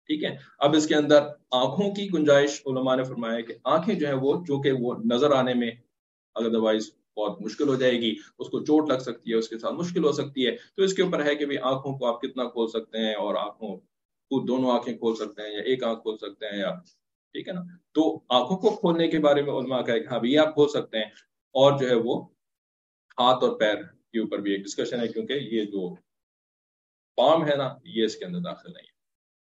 ٹھیک 0.07 0.25
ہے؟ 0.25 0.37
اب 0.59 0.75
اس 0.75 0.87
کے 0.87 0.95
اندر 0.95 1.27
آنکھوں 1.51 1.95
کی 1.95 2.09
گنجائش 2.15 2.63
علماء 2.67 2.97
نے 2.97 3.05
فرمایا 3.05 3.41
کہ 3.41 3.55
آنکھیں 3.65 3.95
جو 3.95 4.09
ہے 4.09 4.15
وہ، 4.15 4.45
جو 4.47 4.61
کہ 4.61 4.73
وہ 4.73 4.95
نظر 5.05 5.31
آنے 5.31 5.55
میں 5.55 5.71
ادروائز 6.35 6.91
بہت 7.17 7.43
مشکل 7.43 7.69
ہو 7.69 7.75
جائے 7.75 7.93
گی، 7.93 8.17
اس 8.39 8.49
کو 8.49 8.61
چوٹ 8.61 8.93
لگ 8.93 8.99
سکتی 8.99 9.31
ہے، 9.31 9.37
اس 9.37 9.49
کے 9.49 9.59
ساتھ 9.59 9.75
مشکل 9.75 10.05
ہو 10.05 10.13
سکتی 10.13 10.47
ہے۔ 10.47 10.57
تو 10.77 10.83
اس 10.83 10.95
کے 10.95 11.03
اوپر 11.03 11.25
ہے 11.25 11.35
کہ 11.35 11.45
آنکھوں 11.63 11.99
کو 11.99 12.07
آپ 12.07 12.21
کتنا 12.21 12.45
کھول 12.45 12.69
سکتے 12.69 12.99
ہیں 12.99 13.15
اور 13.15 13.35
آنکھوں 13.35 13.77
کو 13.77 14.47
دونوں 14.47 14.71
آنکھیں 14.71 14.99
کھول 14.99 15.17
سکتے 15.17 15.43
ہیں 15.43 15.55
یا 15.55 15.61
ایک 15.61 15.85
آنکھ 15.85 16.03
کھول 16.03 16.17
سکتے 16.17 16.47
ہیں 16.47 16.59
یا 16.59 16.75
ٹھیک 17.33 17.49
ہے 17.49 17.53
نا؟ 17.53 17.61
تو 17.93 18.21
آنکھوں 18.29 18.57
کو 18.57 18.77
کھولنے 18.77 19.09
کے 19.09 19.19
بارے 19.19 19.43
میں 19.43 19.53
علماء 19.53 19.81
کا 19.81 19.93
ہاں 20.11 20.19
بھی 20.19 20.39
آپ 20.39 20.55
کھول 20.55 20.69
سکتے 20.69 20.99
ہیں۔ 20.99 21.11
اور 21.53 21.79
جو 21.79 21.89
ہے 21.89 21.95
وہ 21.95 22.25
ہاتھ 23.19 23.45
اور 23.45 23.59
پیر 23.59 23.75
کے 24.13 24.21
اوپر 24.21 24.39
بھی 24.39 24.53
ایک 24.53 24.65
ڈسکشن 24.65 25.01
ہے، 25.01 25.09
کیونکہ 25.09 25.33
یہ 25.33 25.65
جو 25.65 25.95
پام 27.17 27.49
ہے 27.49 27.57
نا، 27.57 27.75
یہ 27.85 28.05
اس 28.05 28.17
کے 28.17 28.25
اندر 28.25 28.41
داخل 28.41 28.73
نہیں 28.73 28.87
ہے۔ 28.87 28.93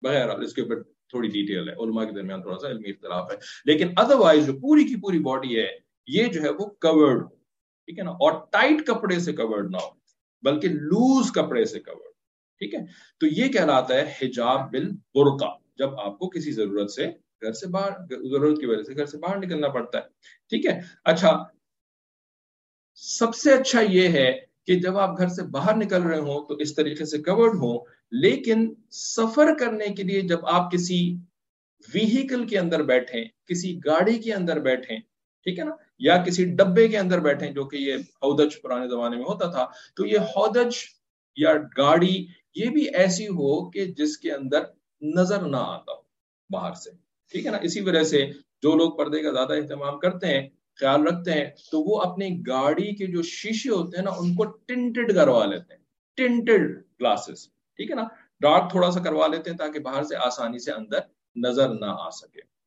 بغیر 0.02 0.38
اس 0.38 0.54
کے 0.54 0.62
اوپر 0.62 0.82
تھوڑی 0.82 1.28
ڈیٹیل 1.28 1.68
ہے، 1.68 1.74
علماء 1.74 2.04
کے 2.04 2.12
درمیان 2.12 2.42
تھوڑا 2.42 2.58
سا 2.58 2.68
علمی 2.68 2.90
اختلاف 2.90 3.32
ہے۔ 3.32 3.36
لیکن 3.64 3.88
ادروائز 3.96 4.46
جو 4.46 4.52
پوری 4.52 4.84
کی 4.84 5.00
پوری 5.00 5.18
باڈی 5.18 5.60
ہے، 5.60 5.78
یہ 6.06 6.26
جو 6.26 6.42
ہے 6.42 6.48
وہ 6.48 6.66
کورڈ 6.66 7.37
ٹھیک 7.88 7.98
ہے 7.98 8.04
نا؟ 8.04 8.10
اور 8.10 8.32
ٹائٹ 8.50 8.86
کپڑے 8.86 9.18
سے 9.18 9.32
کورڈ 9.32 9.70
نہ 9.70 9.76
ہو، 9.76 9.88
بلکہ 10.42 10.68
لوز 10.68 11.30
کپڑے 11.32 11.64
سے 11.64 11.80
کورڈ 11.80 12.12
ٹھیک 12.60 12.74
ہے؟ 12.74 12.80
تو 13.20 13.26
یہ 13.26 13.48
کہلاتا 13.48 13.94
ہے 13.94 14.12
حجاب 14.22 14.70
بل 14.70 14.90
برقع 15.14 15.52
جب 15.78 15.98
آپ 16.00 16.18
کو 16.18 16.28
کسی 16.28 16.52
ضرورت 16.52 16.90
سے 16.90 17.06
گھر 17.42 17.52
سے 17.52 17.66
باہر، 17.66 17.90
ضرورت 18.10 18.60
کی 18.60 18.66
وجہ 18.66 18.82
سے 18.82 18.96
گھر 18.96 19.06
سے 19.06 19.18
باہر 19.18 19.38
نکلنا 19.38 19.68
پڑتا 19.68 19.98
ہے، 19.98 20.02
ٹھیک 20.52 20.66
ہے؟ 20.66 20.80
اچھا 21.04 21.32
سب 23.02 23.34
سے 23.34 23.52
اچھا 23.52 23.80
یہ 23.80 24.08
ہے 24.08 24.30
کہ 24.66 24.74
جب 24.74 24.98
آپ 24.98 25.18
گھر 25.18 25.28
سے 25.28 25.42
باہر 25.50 25.76
نکل 25.76 26.02
رہے 26.02 26.18
ہوں 26.18 26.46
تو 26.48 26.54
اس 26.54 26.74
طریقے 26.74 27.04
سے 27.04 27.18
کورڈ 27.18 27.54
ہوں، 27.54 27.78
لیکن 28.12 28.74
سفر 28.90 29.54
کرنے 29.58 29.86
کے 29.94 30.02
لیے 30.02 30.20
جب 30.20 30.46
آپ 30.46 30.70
کسی 30.72 31.00
ویہیکل 31.88 32.46
کے 32.46 32.58
اندر 32.58 32.82
بیٹھیں، 32.82 33.24
کسی 33.46 33.78
گاڑی 33.84 34.18
کے 34.18 34.34
اندر 34.34 34.60
بیٹھیں، 34.60 34.98
ٹھیک 35.46 35.58
ہے 35.58 35.64
نا؟ 35.64 35.70
یا 35.98 36.24
کسی 36.24 36.44
ڈبے 36.44 36.88
کے 36.88 36.98
اندر 36.98 37.20
بیٹھیں 37.20 37.50
جو 37.50 37.64
کہ 37.64 37.76
یہ 37.76 37.94
ہودج 37.94 38.62
پرانے 38.62 38.88
زمانے 38.88 39.16
میں 39.16 39.24
ہوتا 39.24 39.50
تھا، 39.50 39.66
تو 39.96 40.06
یہ 40.06 40.18
ہودج 40.18 40.76
یا 41.36 41.52
گاڑی 41.76 42.26
یہ 42.54 42.70
بھی 42.70 42.88
ایسی 42.94 43.28
ہو 43.28 43.70
کہ 43.70 43.84
جس 43.84 44.18
کے 44.18 44.32
اندر 44.32 44.62
نظر 45.02 45.42
نہ 45.42 45.56
آتا 45.56 45.92
ہو 45.92 46.02
باہر 46.50 46.72
سے۔ 46.72 46.90
ٹھیک 47.32 47.46
ہے 47.46 47.50
نا؟ 47.50 47.58
اسی 47.62 47.80
وجہ 47.80 48.02
سے 48.02 48.26
جو 48.62 48.74
لوگ 48.76 48.96
پردے 48.96 49.22
کا 49.22 49.30
زیادہ 49.30 49.52
اہتمام 49.52 49.98
کرتے 49.98 50.26
ہیں، 50.26 50.48
خیال 50.74 51.06
رکھتے 51.06 51.32
ہیں، 51.32 51.50
تو 51.70 51.80
وہ 51.80 52.00
اپنی 52.00 52.40
گاڑی 52.46 52.94
کے 52.94 53.06
جو 53.06 53.22
شیشے 53.22 53.70
ہوتے 53.70 53.96
ہیں 53.96 54.04
نا، 54.04 54.10
ان 54.10 54.34
کو 54.34 54.44
ٹنٹڈ 54.44 55.14
کروا 55.14 55.44
لیتے 55.46 55.74
ہیں۔ 55.74 55.82
ٹنٹڈ 56.16 56.82
گلاسز 57.00 57.48
ٹھیک 57.48 57.90
ہے 57.90 57.96
نا؟ 57.96 58.02
ڈارک 58.40 58.70
تھوڑا 58.70 58.90
سا 58.90 59.00
کروا 59.00 59.26
لیتے 59.26 59.50
ہیں 59.50 59.58
تاکہ 59.58 59.78
باہر 59.78 60.02
سے 60.02 60.16
آسانی 60.16 60.58
سے 60.58 60.72
اندر 60.72 60.98
نظر 61.36 61.68
نہ 61.68 61.86
آ 61.86 62.10
سکے۔ 62.10 62.57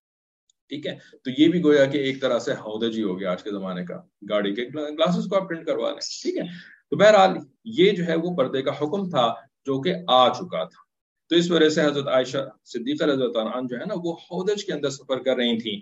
ٹھیک 0.72 0.88
ہے؟ 0.88 0.96
تو 1.24 1.32
یہ 1.38 1.48
بھی 1.48 1.64
گویا 1.64 1.86
کہ 1.86 1.98
ایک 1.98 2.22
طرح 2.22 2.40
سے 2.40 2.54
ہودج 2.54 2.98
ہی 2.98 3.04
ہو 3.04 3.20
گیا 3.20 3.32
آج 3.32 3.44
کے 3.44 3.52
زمانے 3.52 3.86
کا۔ 3.86 4.02
گاڑی 4.30 4.56
کے 4.56 4.64
گلاسز 4.76 5.26
کو 5.30 5.36
آپ 5.36 5.50
پرنٹ 5.50 5.66
کروا 5.66 5.90
لیں، 5.90 6.00
ٹھیک 6.22 6.38
ہے؟ 6.38 6.44
تو 6.90 6.98
بہرحال 6.98 7.38
یہ 7.64 7.92
جو 7.92 8.06
ہے 8.06 8.16
وہ 8.16 8.36
پردے 8.36 8.62
کا 8.62 8.72
حکم 8.72 9.10
تھا 9.10 9.34
جو 9.66 9.82
کہ 9.82 9.94
آ 10.08 10.30
چکا 10.30 10.64
تھا۔ 10.64 10.80
تو 11.30 11.36
اس 11.36 11.52
وجہ 11.52 11.70
سے 11.70 11.82
حضرت 11.82 12.08
عائشہ 12.08 12.38
صدیقہ 12.66 13.04
رضی 13.04 13.24
اللہ 13.24 13.58
عنہ 13.58 13.68
جو 13.68 13.80
ہے 13.80 13.86
نا 13.86 13.94
وہ 14.04 14.14
ہودج 14.14 14.66
کے 14.66 14.74
اندر 14.74 14.90
سفر 14.90 15.20
کر 15.20 15.36
رہی 15.36 15.58
تھیں 15.60 15.78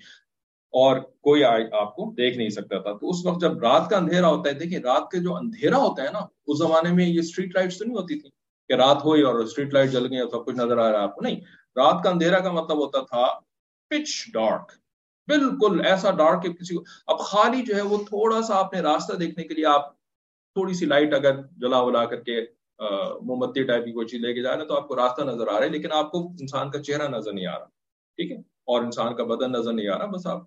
اور 0.73 0.99
کوئی 0.99 1.43
آپ 1.43 1.95
کو 1.95 2.13
دیکھ 2.17 2.37
نہیں 2.37 2.49
سکتا 2.49 2.79
تھا۔ 2.79 2.93
تو 2.93 3.09
اس 3.09 3.25
وقت 3.25 3.41
جب 3.41 3.59
رات 3.59 3.89
کا 3.89 3.97
اندھیرا 3.97 4.27
ہوتا 4.27 4.49
ہے 4.49 4.55
دیکھیں 4.55 4.79
رات 4.79 5.09
کے 5.11 5.19
جو 5.19 5.35
اندھیرا 5.35 5.77
ہوتا 5.77 6.03
ہے 6.03 6.11
نا، 6.13 6.19
اس 6.47 6.57
زمانے 6.57 6.93
میں 6.93 7.07
یہ 7.07 7.19
اسٹریٹ 7.19 7.55
لائٹس 7.55 7.77
تو 7.77 7.85
نہیں 7.85 7.97
ہوتی 7.97 8.19
تھی 8.19 8.29
کہ 8.69 8.73
رات 8.73 9.05
ہوئی 9.05 9.21
اور 9.21 9.35
اسٹریٹ 9.35 9.73
لائٹ 9.73 9.91
جل 9.91 10.05
گئی 10.09 10.19
اور 10.19 10.29
سب 10.29 10.45
کچھ 10.45 10.55
نظر 10.55 10.77
آ 10.77 10.91
رہا 10.91 10.97
ہے 10.97 11.03
آپ 11.03 11.15
کو۔ 11.15 11.21
نہیں، 11.21 11.39
رات 11.75 12.03
کا 12.03 12.09
اندھیرا 12.09 12.39
کا 12.39 12.51
مطلب 12.51 12.77
ہوتا 12.77 12.99
تھا 12.99 13.48
پچ 13.91 14.31
ڈارک 14.33 14.71
بالکل 15.27 15.85
ایسا 15.85 16.11
ڈارک 16.11 16.43
کہ 16.43 16.53
کسی 16.53 16.75
کو 16.75 16.83
اب 17.07 17.19
خالی 17.19 17.61
جو 17.61 17.75
ہے 17.75 17.81
وہ 17.81 17.97
تھوڑا 17.97 18.41
سا 18.41 18.59
اپنے 18.59 18.79
راستہ 18.81 19.15
دیکھنے 19.15 19.43
کے 19.43 19.53
لیے 19.53 19.65
آپ 19.65 19.91
تھوڑی 20.55 20.73
سی 20.73 20.85
لائٹ 20.85 21.13
اگر 21.13 21.41
جلا 21.57 21.79
ولا 21.79 22.05
کر 22.05 22.21
کے 22.21 22.39
موم 23.21 23.39
بتی 23.39 23.63
ٹائپ 23.63 23.85
کی 23.85 23.91
کوئی 23.91 24.07
چیز 24.07 24.21
لے 24.21 24.33
کے 24.33 24.41
جا 24.41 24.51
رہے 24.51 24.59
ہیں 24.59 24.67
تو 24.67 24.75
آپ 24.75 24.87
کو 24.87 24.95
راستہ 24.95 25.21
نظر 25.21 25.47
آ 25.47 25.57
رہا 25.57 25.65
ہے 25.65 25.69
لیکن 25.69 25.91
آپ 25.91 26.11
کو 26.11 26.27
انسان 26.39 26.71
کا 26.71 26.81
چہرہ 26.83 27.07
نظر 27.07 27.33
نہیں 27.33 27.45
آ 27.45 27.57
رہا، 27.59 27.65
ٹھیک 28.19 28.31
ہے؟ 28.31 28.37
اور 28.37 28.83
انسان 28.83 29.15
کا 29.15 29.23
بدن 29.23 29.51
نظر 29.51 29.73
نہیں 29.73 29.87
آ 29.87 29.97
رہا، 29.97 30.05
بس 30.05 30.25
آپ 30.27 30.43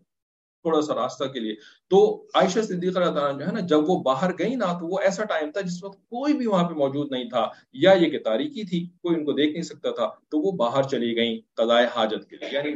تھوڑا 0.64 0.80
سا 0.82 0.94
راستہ 0.94 1.24
کے 1.24 1.40
لیے۔ 1.40 1.54
تو 1.90 2.00
عائشہ 2.34 2.60
صدیقہ 2.60 2.98
اللہ 2.98 3.14
تعالیٰ 3.14 3.38
جو 3.38 3.46
ہے 3.46 3.52
نا، 3.52 3.60
جب 3.60 3.90
وہ 3.90 4.02
باہر 4.02 4.30
گئی 4.38 4.54
نا 4.54 4.72
تو 4.80 4.86
وہ 4.86 4.98
ایسا 5.00 5.24
ٹائم 5.24 5.50
تھا 5.50 5.60
جس 5.60 5.82
وقت 5.84 5.98
کوئی 5.98 6.34
بھی 6.34 6.46
وہاں 6.46 6.68
پہ 6.68 6.74
موجود 6.74 7.10
نہیں 7.10 7.28
تھا 7.28 7.46
یا 7.74 7.92
یہ 7.92 8.10
کہ 8.10 8.18
تاریخی 8.18 8.64
تھی، 8.64 8.84
کوئی 9.02 9.16
ان 9.16 9.24
کو 9.24 9.32
دیکھ 9.32 9.52
نہیں 9.52 9.62
سکتا 9.62 9.90
تھا، 9.90 10.08
تو 10.28 10.40
وہ 10.40 10.52
باہر 10.56 10.82
چلی 10.82 11.14
گئیں 11.16 11.38
قضائے 11.54 11.86
حاجت 11.96 12.28
کے 12.30 12.36
لیے 12.36 12.48
یعنی 12.52 12.74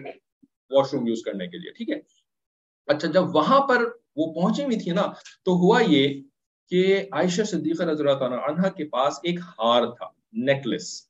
واش 0.70 0.94
روم 0.94 1.06
یوز 1.06 1.22
کرنے 1.22 1.46
کے 1.46 1.58
لیے، 1.58 1.70
ٹھیک 1.70 1.90
ہے؟ 1.90 2.00
اچھا 2.88 3.08
جب 3.08 3.36
وہاں 3.36 3.60
پر 3.60 3.84
وہ 4.16 4.32
پہنچی 4.34 4.64
ہوئی 4.64 4.78
تھی 4.78 4.90
نا، 4.90 5.02
تو 5.44 5.52
ہوا 5.52 5.80
یہ 5.82 6.22
کہ 6.68 7.04
عائشہ 7.12 7.42
صدیقہ 7.42 7.82
رضی 7.82 8.02
اللہ 8.02 8.18
تعالیٰ 8.18 8.38
عنہ 8.48 8.68
کے 8.68 8.84
پاس 8.84 9.20
ایک 9.22 9.38
ہار 9.58 9.86
تھا 9.86 10.06
نیکلس 10.32 11.02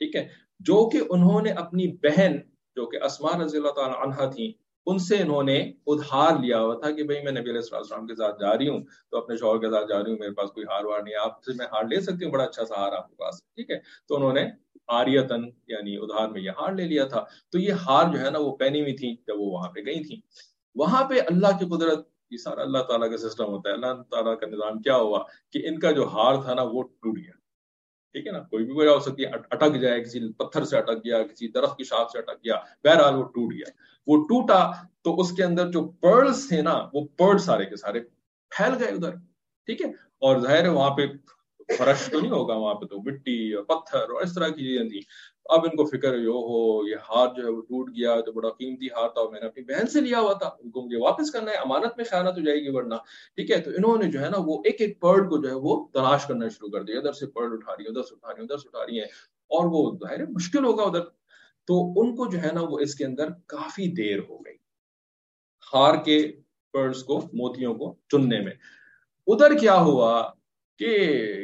ٹھیک 0.00 0.16
ہے؟ 0.16 0.28
جو 0.60 0.88
کہ 0.88 1.00
انہوں 1.10 1.42
نے 1.42 1.50
اپنی 1.50 1.86
بہن، 2.02 2.36
جو 2.76 2.86
کہ 2.86 3.02
اسما 3.02 3.44
رضی 3.44 3.56
اللہ 3.56 3.70
تعالیٰ 3.70 4.02
عنہ 4.02 4.30
تھیں 4.30 4.52
ان 4.90 4.98
سے 4.98 5.16
انہوں 5.16 5.42
نے 5.42 5.56
ادھار 5.86 6.38
لیا 6.40 6.60
ہوا 6.60 6.74
تھا 6.74 6.90
کہ 6.90 7.02
بھائی 7.02 7.22
میں 7.22 7.32
نبی 7.32 7.50
علیہ 7.50 7.60
السلام 7.72 8.06
کے 8.06 8.14
ساتھ 8.14 8.40
جا 8.40 8.56
رہی 8.58 8.68
ہوں 8.68 8.84
تو 9.10 9.18
اپنے 9.18 9.36
شوہر 9.36 9.58
کے 9.58 9.70
ساتھ 9.70 9.88
جا 9.88 10.02
رہی 10.02 10.10
ہوں، 10.10 10.18
میرے 10.18 10.32
پاس 10.32 10.50
کوئی 10.50 10.66
ہار 10.66 10.84
وار 10.84 11.02
نہیں، 11.02 11.14
آپ 11.14 11.44
سے 11.44 11.52
میں 11.56 11.66
ہار 11.66 11.84
لے 11.84 12.00
سکتی 12.00 12.24
ہوں، 12.24 12.32
بڑا 12.32 12.44
اچھا 12.44 12.64
سا 12.64 12.74
ہار 12.76 12.92
آپ 12.92 13.08
کے 13.10 13.16
پاس، 13.16 13.42
ٹھیک 13.54 13.70
ہے؟ 13.70 13.78
تو 14.08 14.16
انہوں 14.16 14.32
نے 14.32 14.46
آریتن 14.88 15.44
یعنی 15.66 15.96
ادھار 15.96 16.28
میں 16.28 16.40
یہ 16.40 16.50
ہار 16.58 16.72
لے 16.72 16.84
لیا 16.84 17.04
تھا۔ 17.04 17.24
تو 17.52 17.58
یہ 17.58 17.72
ہار 17.86 18.12
جو 18.12 18.20
ہے 18.20 18.30
نا 18.30 18.38
وہ 18.38 18.56
پہنی 18.56 18.80
ہوئی 18.80 18.96
تھی 18.96 19.16
جب 19.26 19.40
وہ 19.40 19.50
وہاں 19.50 19.68
پہ 19.68 19.80
گئی 19.86 20.04
تھی 20.04 20.20
وہاں 20.76 21.04
پہ 21.04 21.20
اللہ 21.26 21.58
کی 21.58 21.66
قدرت، 21.66 22.06
یہ 22.30 22.36
سارا 22.36 22.62
اللہ 22.62 22.78
تعالیٰ 22.78 23.10
کا 23.10 23.16
سسٹم 23.16 23.44
ہوتا 23.44 23.70
ہے، 23.70 23.74
اللہ 23.74 24.02
تعالیٰ 24.10 24.38
کا 24.38 24.46
نظام 24.46 24.78
کیا 24.82 24.96
ہوا 24.96 25.22
کہ 25.52 25.68
ان 25.68 25.78
کا 25.78 25.90
جو 25.90 26.08
ہار 26.08 26.42
تھا 26.42 26.54
نا 26.54 26.62
وہ 26.62 26.82
ٹوٹ 26.82 27.16
گیا۔ 27.16 27.37
ٹھیک 28.12 28.26
ہے 28.26 28.32
نا؟ 28.32 28.38
کوئی 28.38 28.64
بھی 28.64 28.72
وجہ 28.74 28.90
ہو 28.90 29.00
سکتی 29.00 29.24
ہے، 29.24 29.28
اٹک 29.28 29.80
جائے 29.80 30.04
کسی 30.04 30.32
پتھر 30.32 30.64
سے 30.64 30.76
اٹک 30.76 31.04
گیا، 31.04 31.22
کسی 31.22 31.48
درخت 31.48 31.78
کی 31.78 31.84
شاخ 31.84 32.10
سے 32.12 32.18
اٹک 32.18 32.44
گیا، 32.44 32.54
بہرحال 32.84 33.14
وہ 33.14 33.22
ٹوٹ 33.22 33.52
گیا۔ 33.52 33.70
وہ 34.06 34.24
ٹوٹا 34.24 34.72
تو 35.02 35.20
اس 35.20 35.32
کے 35.32 35.44
اندر 35.44 35.70
جو 35.70 35.88
پرلس 35.88 36.48
تھے 36.48 36.62
نا، 36.62 36.88
وہ 36.92 37.06
پرل 37.16 37.38
سارے 37.38 37.64
کے 37.64 37.76
سارے 37.76 38.00
پھیل 38.50 38.74
گئے 38.78 38.88
ادھر، 38.88 39.10
ٹھیک 39.66 39.82
ہے؟ 39.82 39.86
اور 40.18 40.38
ظاہر 40.38 40.64
ہے 40.64 40.68
وہاں 40.68 40.90
پہ 40.90 41.06
فرش 41.78 42.10
تو 42.10 42.20
نہیں 42.20 42.30
ہوگا، 42.30 42.54
وہاں 42.54 42.74
پہ 42.74 42.86
تو 42.86 43.02
مٹی 43.02 43.52
اور 43.52 43.64
پتھر 43.64 43.98
اور 43.98 44.22
اس 44.22 44.34
طرح 44.34 44.48
کی 44.48 44.62
چیزیں 44.62 44.88
تھیں۔ 44.88 45.00
اب 45.48 45.64
ان 45.64 45.70
کو 45.70 45.84
فکر 45.84 46.14
یو 46.14 46.32
ہو 46.32 46.88
یہ 46.88 46.96
ہاتھ 46.96 47.36
جو 47.36 47.42
ہے 47.44 47.48
وہ 47.48 47.62
ٹوٹ 47.62 47.90
گیا، 47.90 48.20
تو 48.20 48.32
بڑا 48.32 48.48
قیمتی 48.48 48.86
ہاتھ 48.86 49.14
تھا 49.14 49.30
میں 49.30 49.40
نے 49.40 49.46
اپنی 49.46 49.64
بہن 49.64 49.86
سے 49.86 50.00
لیا 50.00 50.20
ہوا 50.20 50.32
تھا، 50.32 50.48
ان 50.48 50.70
کو 50.70 50.82
مجھے 50.82 50.96
واپس 50.96 51.30
کرنا 51.30 51.50
ہے، 51.50 51.56
امانت 51.56 51.96
میں 51.96 52.04
خیانت 52.10 52.38
ہو 52.38 52.44
جائے 52.44 52.58
گی، 52.58 52.68
ورنہ، 52.68 52.94
ٹھیک 53.36 53.50
ہے؟ 53.50 53.60
تو 53.60 53.70
انہوں 53.70 53.98
نے 53.98 54.10
جو 54.10 54.20
ہے 54.20 54.28
نا، 54.28 54.36
وہ 54.38 54.62
ایک 54.64 54.80
ایک 54.80 55.00
پرڈ 55.00 55.30
کو 55.30 55.42
جو 55.42 55.48
ہے 55.48 55.54
وہ 55.54 55.86
تلاش 55.92 56.26
کرنا 56.26 56.48
شروع 56.48 56.68
کر 56.68 56.82
دیا، 56.82 56.98
ادھر 56.98 57.12
سے 57.12 57.26
پرڈ 57.26 57.52
اٹھا 57.52 57.72
رہی 57.72 57.84
ہے 57.84 57.88
ادھر 57.88 58.02
سے 58.02 58.14
اٹھا 58.14 58.28
رہی 58.28 58.38
ہے 58.38 58.42
ادھر 58.42 58.56
سے 58.56 58.68
اٹھا 58.68 58.86
رہی 58.86 58.98
ہے 58.98 59.04
اور 59.50 59.64
وہ 59.64 59.96
ظاہر 59.96 60.26
مشکل 60.26 60.64
ہوگا 60.64 60.82
ادھر۔ 60.82 61.00
تو 61.66 62.00
ان 62.00 62.16
کو 62.16 62.26
جو 62.26 62.38
ہے 62.42 62.52
نا، 62.52 62.60
وہ 62.62 62.78
اس 62.78 62.94
کے 62.94 63.04
اندر 63.04 63.28
کافی 63.46 63.92
دیر 63.92 64.18
ہو 64.18 64.38
گئی۔ 64.38 64.56
ہار 65.74 66.04
کے 66.04 66.32
پرڈس 66.72 67.04
کو، 67.04 67.18
موتیوں 67.32 67.74
کو 67.74 67.96
چننے 68.08 68.40
میں۔ 68.40 68.52
ادھر 69.26 69.58
کیا 69.58 69.80
ہوا 69.80 70.30
کہ 70.78 70.88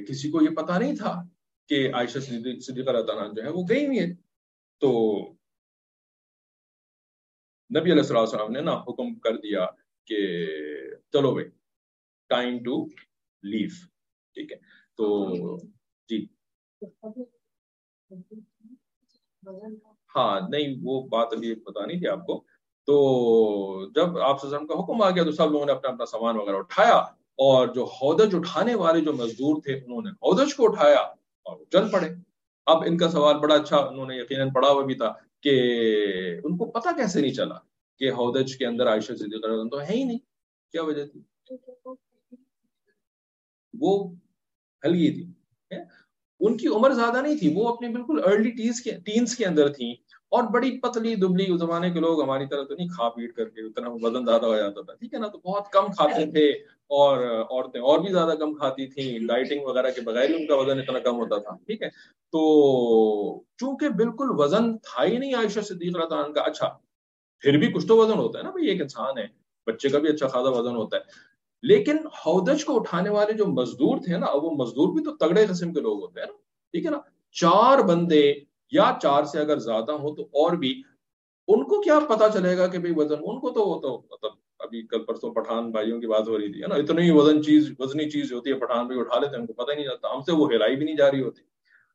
کسی 0.09 0.31
کو 0.31 0.43
یہ 0.43 0.49
پتا 0.49 0.79
نہیں 0.79 0.97
تھا 0.97 1.23
کہ 1.69 1.95
عائشہ 1.95 2.19
صدیقہ 2.19 2.91
اللہ 2.91 3.03
تعالیٰ 3.03 3.35
جو 3.35 3.43
ہے 3.43 3.49
وہ 3.49 3.63
گئی 3.69 3.87
ہوئی 3.87 3.99
ہے 3.99 4.07
تو 4.81 4.91
نبی 7.71 7.93
علیہ 7.93 8.03
السلام 8.03 8.23
وسلم 8.23 8.53
نے 8.53 8.61
نا 8.61 8.73
حکم 8.73 9.15
کر 9.15 9.37
دیا 9.37 9.67
کہ 10.05 10.17
چلو 11.13 11.33
بھائی 11.33 11.49
ٹائم 12.27 12.59
ٹو 12.59 12.87
لیو 13.43 13.69
ٹھیک 14.35 14.53
ہے۔ 14.53 14.57
تو 14.97 15.07
جی۔ 16.09 16.27
ہاں 20.17 20.41
نہیں، 20.49 20.77
وہ 20.83 21.09
بات 21.09 21.29
ابھی 21.33 21.55
پتا 21.55 21.87
نہیں 21.87 21.99
تھی 21.99 22.09
آپ 22.09 22.27
کو۔ 22.27 22.45
تو 22.87 22.95
جب 23.95 24.19
آپ 24.19 24.41
کا 24.41 24.57
حکم 24.57 25.03
آ 25.03 25.11
گیا 25.11 25.25
تو 25.25 25.33
سب 25.33 25.51
لوگوں 25.51 25.67
نے 25.67 25.73
اپنا 25.73 25.91
اپنا 25.91 26.07
سامان 26.07 26.37
وغیرہ 26.37 26.57
اٹھایا 26.57 26.97
اور 27.39 27.69
جو 27.69 27.85
ہودج 27.85 28.35
اٹھانے 28.35 28.75
والے 28.75 29.01
جو 29.01 29.13
مزدور 29.13 29.63
تھے، 29.63 29.75
انہوں 29.75 30.03
نے 30.03 30.11
ہودج 30.11 30.55
کو 30.55 30.65
اٹھایا۔ 30.65 31.15
اور 31.45 31.57
چل 31.73 31.91
پڑے۔ 31.91 32.09
اب 32.67 32.83
ان 32.87 32.97
کا 32.97 33.11
سوال 33.11 33.39
بڑا 33.39 33.55
اچھا 33.55 33.77
انہوں 33.77 34.07
نے 34.07 34.17
یقیناً 34.17 34.49
پڑھا 34.55 34.69
ہوا 34.69 34.85
بھی 34.85 34.95
تھا 34.95 35.13
کہ 35.43 35.53
ان 36.45 36.57
کو 36.57 36.71
پتہ 36.71 36.89
کیسے 36.97 37.21
نہیں 37.21 37.35
چلا 37.35 37.55
کہ 37.99 38.11
ہودج 38.11 38.57
کے 38.57 38.67
اندر 38.67 38.89
عائشہ 38.89 39.13
صدیقہ 39.13 39.69
تو 39.69 39.81
ہے 39.81 39.87
ہی 39.91 40.05
نہیں۔ 40.05 40.19
کیا 40.73 40.83
وجہ 40.83 41.07
تھی؟ 41.07 41.23
وہ 43.81 44.15
ہلگی 44.85 45.13
تھی۔ 45.13 45.33
ان 46.41 46.57
کی 46.57 46.67
عمر 46.67 46.91
زیادہ 46.91 47.23
نہیں 47.23 47.39
تھی، 47.39 47.53
وہ 47.57 47.69
اپنے 47.69 47.89
بالکل 47.89 48.21
ارلی 48.25 48.51
ٹینس 49.07 49.37
کے 49.37 49.47
اندر 49.47 49.69
تھیں۔ 49.69 49.95
اور 50.35 50.45
بڑی 50.45 50.71
پتلی 50.81 51.15
دبلی 51.15 51.53
اس 51.53 51.61
زمانے 51.61 51.91
کے 51.91 52.01
لوگ 52.01 52.23
ہماری 52.23 52.47
طرح 52.47 52.63
تو 52.63 52.75
نہیں 52.75 52.89
کھا 52.89 53.09
پیٹ 53.09 53.35
کر 53.35 53.49
کے 53.49 53.61
اتنا 53.61 53.89
وزن 54.03 54.25
زیادہ 54.25 54.47
ہو 54.47 54.57
جاتا 54.57 54.83
تھا، 54.83 54.95
ٹھیک 54.95 55.15
ہے 55.15 55.19
نا؟ 55.19 55.27
تو 55.27 55.39
بہت 55.45 55.73
کم 55.73 55.87
کھاتے 55.87 56.31
تھے 56.31 56.49
اور 56.91 57.19
عورتیں 57.51 57.81
اور 57.81 57.99
بھی 57.99 58.13
زیادہ 58.13 58.35
کم 58.39 58.55
کھاتی 58.55 58.87
تھیں، 58.87 59.19
ڈائٹنگ 59.19 59.65
وغیرہ 59.65 59.91
کے 59.91 60.01
بغیر 60.01 60.35
ان 60.35 60.47
کا 60.47 60.55
وزن 60.55 60.79
اتنا 60.79 60.99
کم 60.99 61.17
ہوتا 61.17 61.39
تھا، 61.39 61.57
ٹھیک 61.67 61.83
ہے؟ 61.83 61.89
تو 62.33 62.41
چونکہ 63.59 63.89
بالکل 63.89 64.27
وزن 64.31 64.77
تھا 64.79 65.05
ہی 65.05 65.19
نہیں 65.19 65.35
عائشہ 65.35 65.61
صدیق 65.61 65.97
اللہ 65.97 66.33
کا 66.33 66.41
اچھا 66.41 66.69
پھر 67.43 67.59
بھی 67.59 67.73
کچھ 67.73 67.87
تو 67.87 67.97
وزن 67.97 68.19
ہوتا 68.19 68.39
ہے 68.39 68.45
نا 68.45 68.51
بھائی، 68.51 68.69
ایک 68.69 68.83
انسان 68.83 69.19
ہے، 69.19 69.27
بچے 69.67 69.89
کا 69.89 69.99
بھی 69.99 70.09
اچھا 70.09 70.27
خاصا 70.27 70.49
وزن 70.49 70.77
ہوتا 70.77 70.97
ہے۔ 70.97 71.03
لیکن 71.63 71.97
ہودج 72.27 72.65
کو 72.65 72.77
اٹھانے 72.77 73.11
والے 73.11 73.33
جو 73.33 73.47
مزدور 73.47 73.99
تھے 74.05 74.17
نا 74.17 74.27
وہ 74.35 74.51
مزدور 74.51 74.93
بھی 74.93 75.05
تو 75.05 75.17
تگڑے 75.17 75.47
قسم 75.47 75.73
کے 75.73 75.81
لوگ 75.81 76.01
ہوتے 76.01 76.21
ہیں 76.21 76.27
نا، 76.27 76.37
ٹھیک 76.75 76.87
ہے 76.87 76.91
نا؟ 76.91 76.99
چار 77.37 77.79
بندے 77.79 78.33
یا 78.75 78.93
چار 79.03 79.25
سے 79.25 79.39
اگر 79.39 79.59
زیادہ 79.59 79.93
ہو 79.93 80.15
تو 80.15 80.23
اور 80.23 80.53
بھی 80.53 80.83
ان 81.49 81.65
کو 81.65 81.81
کیا 81.81 81.99
پتا 82.09 82.29
چلے 82.35 82.57
گا 82.57 82.67
کہ 82.67 82.79
بھائی 82.79 82.95
وزن، 82.97 83.15
ان 83.15 83.41
کو 83.41 83.51
تو 83.51 83.67
وہ 83.67 83.81
تو 83.81 84.03
مطلب 84.11 84.31
ابھی 84.59 84.87
کل 84.87 85.05
پرسوں 85.05 85.35
پٹھان 85.35 85.71
بھائیوں 85.71 86.01
کی 86.01 86.07
بات 86.07 86.29
ہو 86.29 86.39
رہی 86.39 86.53
تھی 86.53 86.61
نا؟ 86.61 86.75
اتنی 86.75 87.11
وزن 87.11 87.43
چیز، 87.43 87.73
وزنی 87.79 88.11
چیز 88.11 88.33
ہوتی 88.33 88.51
ہے، 88.51 88.55
پٹھان 88.55 88.87
بھی 88.87 89.01
اٹھا 89.01 89.19
لیتے 89.19 89.33
ہیں، 89.33 89.41
ان 89.41 89.47
کو 89.47 89.53
پتہ 89.53 89.71
ہی 89.71 89.77
نہیں 89.77 89.87
چلتا، 89.87 90.09
ہم 90.15 90.21
سے 90.21 90.33
وہ 90.33 90.49
ہلائی 90.53 90.77
بھی 90.77 90.85
نہیں 90.85 90.97
جا 90.97 91.11
رہی 91.11 91.23
ہوتی۔ 91.23 91.43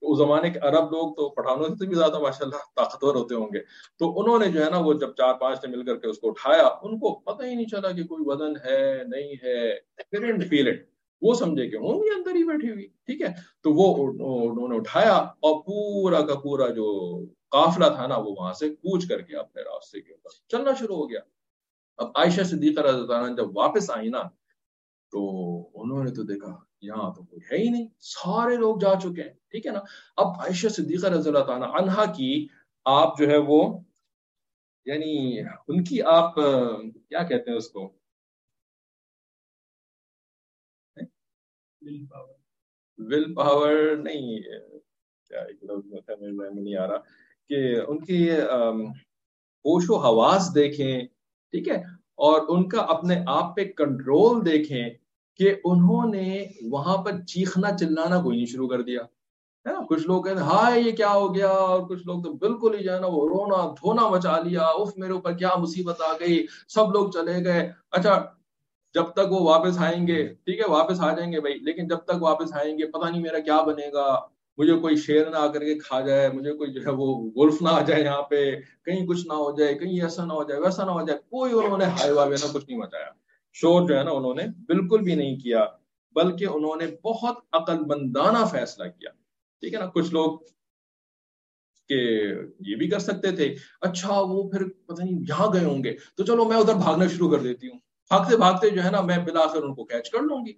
اس 0.01 0.17
زمانے 0.17 0.49
کے 0.49 0.59
عرب 0.59 0.91
لوگ 0.91 1.13
تو 1.13 1.29
پٹھانوں 1.29 1.75
سے 1.75 1.87
بھی 1.87 1.95
زیادہ 1.95 2.19
ماشاء 2.19 2.45
اللہ 2.45 2.57
طاقتور 2.75 3.15
ہوتے 3.15 3.35
ہوں 3.35 3.47
گے۔ 3.53 3.59
تو 3.99 4.19
انہوں 4.19 4.39
نے 4.39 4.47
جو 4.47 4.65
ہے 4.65 4.69
نا 4.69 4.77
وہ 4.77 4.93
جب 4.93 5.15
چار 5.17 5.33
پانچ 5.33 5.65
نے 5.65 5.77
مل 5.77 5.85
کر 5.85 5.95
کے 5.95 6.07
اس 6.07 6.19
کو 6.19 6.29
اٹھایا، 6.29 6.67
ان 6.81 6.99
کو 6.99 7.19
پتہ 7.19 7.43
ہی 7.43 7.55
نہیں 7.55 7.65
چلا 7.65 7.91
کہ 7.91 8.03
کوئی 8.03 8.23
وزن 8.25 8.53
ہے، 8.65 9.01
نہیں 9.07 9.35
ہے 9.43 9.79
وہ 11.21 11.33
سمجھے 11.33 11.69
کہ 11.69 11.75
ہوں 11.75 12.03
گی 12.03 12.09
اندر 12.15 12.35
ہی 12.35 12.43
بیٹھی 12.43 12.69
ہوئی، 12.69 12.87
ٹھیک 13.05 13.21
ہے؟ 13.21 13.33
تو 13.61 13.73
وہ 13.73 13.87
انہوں 14.07 14.67
نے 14.67 14.75
اٹھایا 14.75 15.13
اور 15.13 15.61
پورا 15.63 16.21
کا 16.21 16.35
پورا 16.39 16.67
جو 16.69 16.87
قافلہ 17.49 17.85
تھا 17.95 18.07
نا، 18.07 18.17
وہ 18.17 18.33
وہاں 18.37 18.53
سے 18.53 18.69
کوچ 18.69 19.07
کر 19.07 19.21
کے 19.21 19.35
اپنے 19.35 19.61
راستے 19.61 20.01
کے 20.01 20.11
اوپر 20.13 20.29
چلنا 20.47 20.73
شروع 20.79 20.95
ہو 20.95 21.09
گیا۔ 21.09 21.19
اب 21.99 22.07
عائشہ 22.15 22.43
صدیقہ 22.43 22.81
رضی 22.81 23.01
اللہ 23.01 23.35
جب 23.37 23.57
واپس 23.57 23.89
آئی 23.89 24.09
نا، 24.09 24.21
تو 25.13 25.21
انہوں 25.73 26.03
نے 26.03 26.11
تو 26.11 26.23
دیکھا، 26.23 26.55
یہاں 26.81 27.13
تو 27.13 27.23
کوئی 27.23 27.41
ہے 27.51 27.57
ہی 27.57 27.69
نہیں، 27.69 27.87
سارے 27.99 28.55
لوگ 28.55 28.77
جا 28.77 28.93
چکے 28.95 29.21
ہیں، 29.21 29.33
ٹھیک 29.51 29.65
ہے 29.65 29.71
نا؟ 29.71 29.79
اب 30.17 30.27
عائشہ 30.27 30.67
صدیقہ 30.67 31.07
رضی 31.07 31.29
اللہ 31.29 31.43
تعالیٰ 31.43 31.69
عنہا 31.79 32.05
کی 32.05 32.47
آپ 32.85 33.17
جو 33.17 33.29
ہے 33.29 33.37
وہ 33.37 33.61
یعنی 34.85 35.39
ان 35.39 35.83
کی 35.83 36.01
آپ، 36.01 36.35
کیا 36.35 37.23
کہتے 37.23 37.51
ہیں 37.51 37.57
اس 37.57 37.69
کو؟ 37.69 37.89
ول 41.89 42.05
پاور 42.05 42.33
ول 42.97 43.33
پاور 43.33 43.95
نہیں 43.95 44.39
کیا 45.27 45.39
ایک 45.39 45.63
لفظ 45.63 46.09
میں 46.19 46.49
نہیں 46.49 46.75
آ 46.75 46.87
رہا۔ 46.87 46.97
کہ 47.49 47.79
ان 47.87 48.05
کی 48.05 48.31
ہوش 49.65 49.89
و 49.89 49.95
حواس 49.95 50.55
دیکھیں، 50.55 51.01
ٹھیک 51.51 51.67
ہے، 51.67 51.75
اور 52.15 52.41
ان 52.47 52.69
کا 52.69 52.81
اپنے 52.81 53.23
آپ 53.27 53.55
پہ 53.55 53.63
کنٹرول 53.63 54.45
دیکھیں 54.45 54.89
کہ 55.35 55.55
انہوں 55.63 56.09
نے 56.09 56.45
وہاں 56.69 56.97
پر 56.97 57.21
چیخنا 57.21 57.77
چلانا 57.77 58.21
کوئی 58.21 58.37
نہیں 58.37 58.45
شروع 58.45 58.69
کر 58.69 58.81
دیا۔ 58.81 59.01
ہے 59.67 59.73
نا؟ 59.73 59.79
کچھ 59.89 60.07
لوگ 60.07 60.23
کہتے 60.23 60.35
ہیں، 60.35 60.47
ہائے، 60.47 60.81
یہ 60.81 60.91
کیا 60.91 61.13
ہو 61.13 61.35
گیا؟ 61.35 61.47
اور 61.47 61.81
کچھ 61.87 62.07
لوگ 62.07 62.23
تو 62.23 62.33
بالکل 62.33 62.75
ہی 62.79 62.83
جو 62.83 62.95
ہے 62.95 62.99
نا، 62.99 63.07
وہ 63.07 63.29
رونا 63.29 63.71
دھونا 63.71 64.09
مچا 64.09 64.39
لیا۔ 64.39 64.61
اف 64.61 64.97
میرے 64.97 65.11
اوپر 65.11 65.33
کیا 65.33 65.49
مصیبت 65.57 66.01
آ 66.01 66.13
گئی؟ 66.13 66.45
سب 66.67 66.91
لوگ 66.91 67.09
چلے 67.09 67.45
گئے۔ 67.45 67.71
اچھا 67.91 68.38
جب 68.93 69.03
تک 69.03 69.31
وہ 69.31 69.39
واپس 69.39 69.77
آئیں 69.77 70.07
گے، 70.07 70.27
ٹھیک 70.27 70.59
ہے، 70.59 70.69
واپس 70.69 70.99
آ 70.99 71.15
جائیں 71.15 71.33
گے 71.33 71.41
بھائی، 71.41 71.55
لیکن 71.55 71.87
جب 71.87 71.97
تک 71.97 72.21
واپس 72.21 72.53
آئیں 72.53 72.77
گے، 72.77 72.85
پتہ 72.85 73.09
نہیں 73.09 73.21
میرا 73.21 73.39
کیا 73.39 73.61
بنے 73.61 73.93
گا۔ 73.93 74.19
مجھے 74.57 74.73
کوئی 74.73 74.95
شیر 74.95 75.29
نہ 75.29 75.35
آ 75.35 75.47
کر 75.47 75.59
کے 75.59 75.79
کھا 75.79 76.01
جائے، 76.01 76.29
مجھے 76.29 76.53
کوئی 76.53 76.73
جو 76.73 76.81
ہے 76.81 76.89
وہ 76.89 77.29
گولف 77.29 77.61
نہ 77.61 77.69
آ 77.69 77.81
جائے 77.81 78.03
یہاں 78.03 78.21
پہ، 78.21 78.55
کہیں 78.85 79.07
کچھ 79.07 79.27
نہ 79.27 79.33
ہو 79.33 79.57
جائے، 79.57 79.75
کہیں 79.75 80.01
ایسا 80.01 80.25
نہ 80.25 80.33
ہو 80.33 80.43
جائے، 80.43 80.61
ویسا 80.61 80.85
نہ 80.85 80.91
ہو 80.91 81.07
جائے، 81.07 81.19
کوئی 81.19 81.53
انہوں 81.53 81.77
نے 81.77 81.85
ہائی 81.85 82.11
واوے 82.11 82.35
نہ 82.41 82.53
کچھ 82.53 82.65
نہیں 82.67 82.79
مچایا۔ 82.79 83.09
شور 83.53 83.87
جو 83.87 83.97
ہے 83.97 84.03
نا 84.03 84.11
انہوں 84.11 84.33
نے 84.33 84.43
بالکل 84.67 85.01
بھی 85.01 85.15
نہیں 85.15 85.35
کیا، 85.35 85.65
بلکہ 86.15 86.45
انہوں 86.45 86.75
نے 86.75 86.85
بہت 87.03 87.35
عقل 87.51 87.77
مندانہ 87.79 88.45
فیصلہ 88.45 88.83
کیا۔ 88.83 89.09
ٹھیک 89.59 89.73
ہے 89.73 89.79
نا، 89.79 89.85
کچھ 89.85 90.13
لوگ 90.13 90.39
کہ 91.87 92.21
یہ 92.59 92.75
بھی 92.75 92.89
کر 92.89 92.99
سکتے 92.99 93.31
تھے۔ 93.31 93.55
اچھا 93.81 94.21
وہ 94.21 94.49
پھر 94.49 94.69
پتہ 94.69 95.03
نہیں 95.03 95.19
یہاں 95.29 95.53
گئے 95.53 95.63
ہوں 95.63 95.83
گے۔ 95.83 95.97
تو 96.15 96.25
چلو 96.25 96.45
میں 96.45 96.57
ادھر 96.57 96.73
بھاگنا 96.73 97.07
شروع 97.07 97.31
کر 97.31 97.39
دیتی 97.39 97.67
ہوں۔ 97.67 97.79
بھاگتے 98.09 98.37
بھاگتے 98.37 98.69
جو 98.69 98.83
ہے 98.83 98.91
نا 98.91 99.01
میں 99.01 99.17
بلاخر 99.17 99.63
ان 99.63 99.75
کو 99.75 99.83
کیچ 99.85 100.09
کر 100.09 100.19
لوں 100.19 100.45
گی۔ 100.45 100.53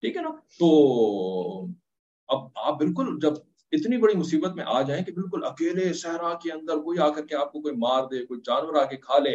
ٹھیک 0.00 0.16
ہے 0.16 0.22
نا؟ 0.22 0.28
تو 0.30 1.66
اب 2.28 2.38
آپ 2.54 2.78
بالکل 2.78 3.18
جب 3.20 3.32
اتنی 3.72 3.96
بڑی 3.96 4.14
مصیبت 4.14 4.54
میں 4.54 4.64
آ 4.66 4.82
جائیں 4.82 5.04
کہ 5.04 5.12
بالکل 5.12 5.44
اکیلے 5.44 5.92
صحرا 5.92 6.34
کے 6.34 6.52
اندر 6.52 6.76
کوئی 6.76 6.98
آ 6.98 7.10
کر 7.10 7.26
کے 7.26 7.34
آپ 7.34 7.52
کو 7.52 7.60
کوئی 7.60 7.74
مار 7.76 8.04
دے، 8.04 8.26
کوئی 8.26 8.40
جانور 8.44 8.74
آ 8.74 8.84
کے 8.84 8.96
کھا 8.96 9.18
لے، 9.18 9.30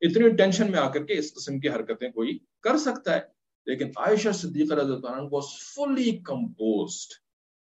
اتنی 0.00 0.28
ٹینشن 0.28 0.70
میں 0.70 0.78
آ 0.78 0.88
کر 0.88 1.04
کے 1.04 1.18
اس 1.18 1.34
قسم 1.34 1.60
کی 1.60 1.68
حرکتیں 1.68 2.10
کوئی 2.10 2.38
کر 2.62 2.76
سکتا 2.76 3.14
ہے۔ 3.14 3.20
لیکن 3.66 3.88
عائشہ 3.96 4.28
صدیقہ 4.34 4.74
رضی 4.74 4.92
اللہ 4.92 5.06
عنہ 5.06 5.28
واز 5.30 5.74
فلی 5.74 6.10
کمپوزڈ 6.18 7.12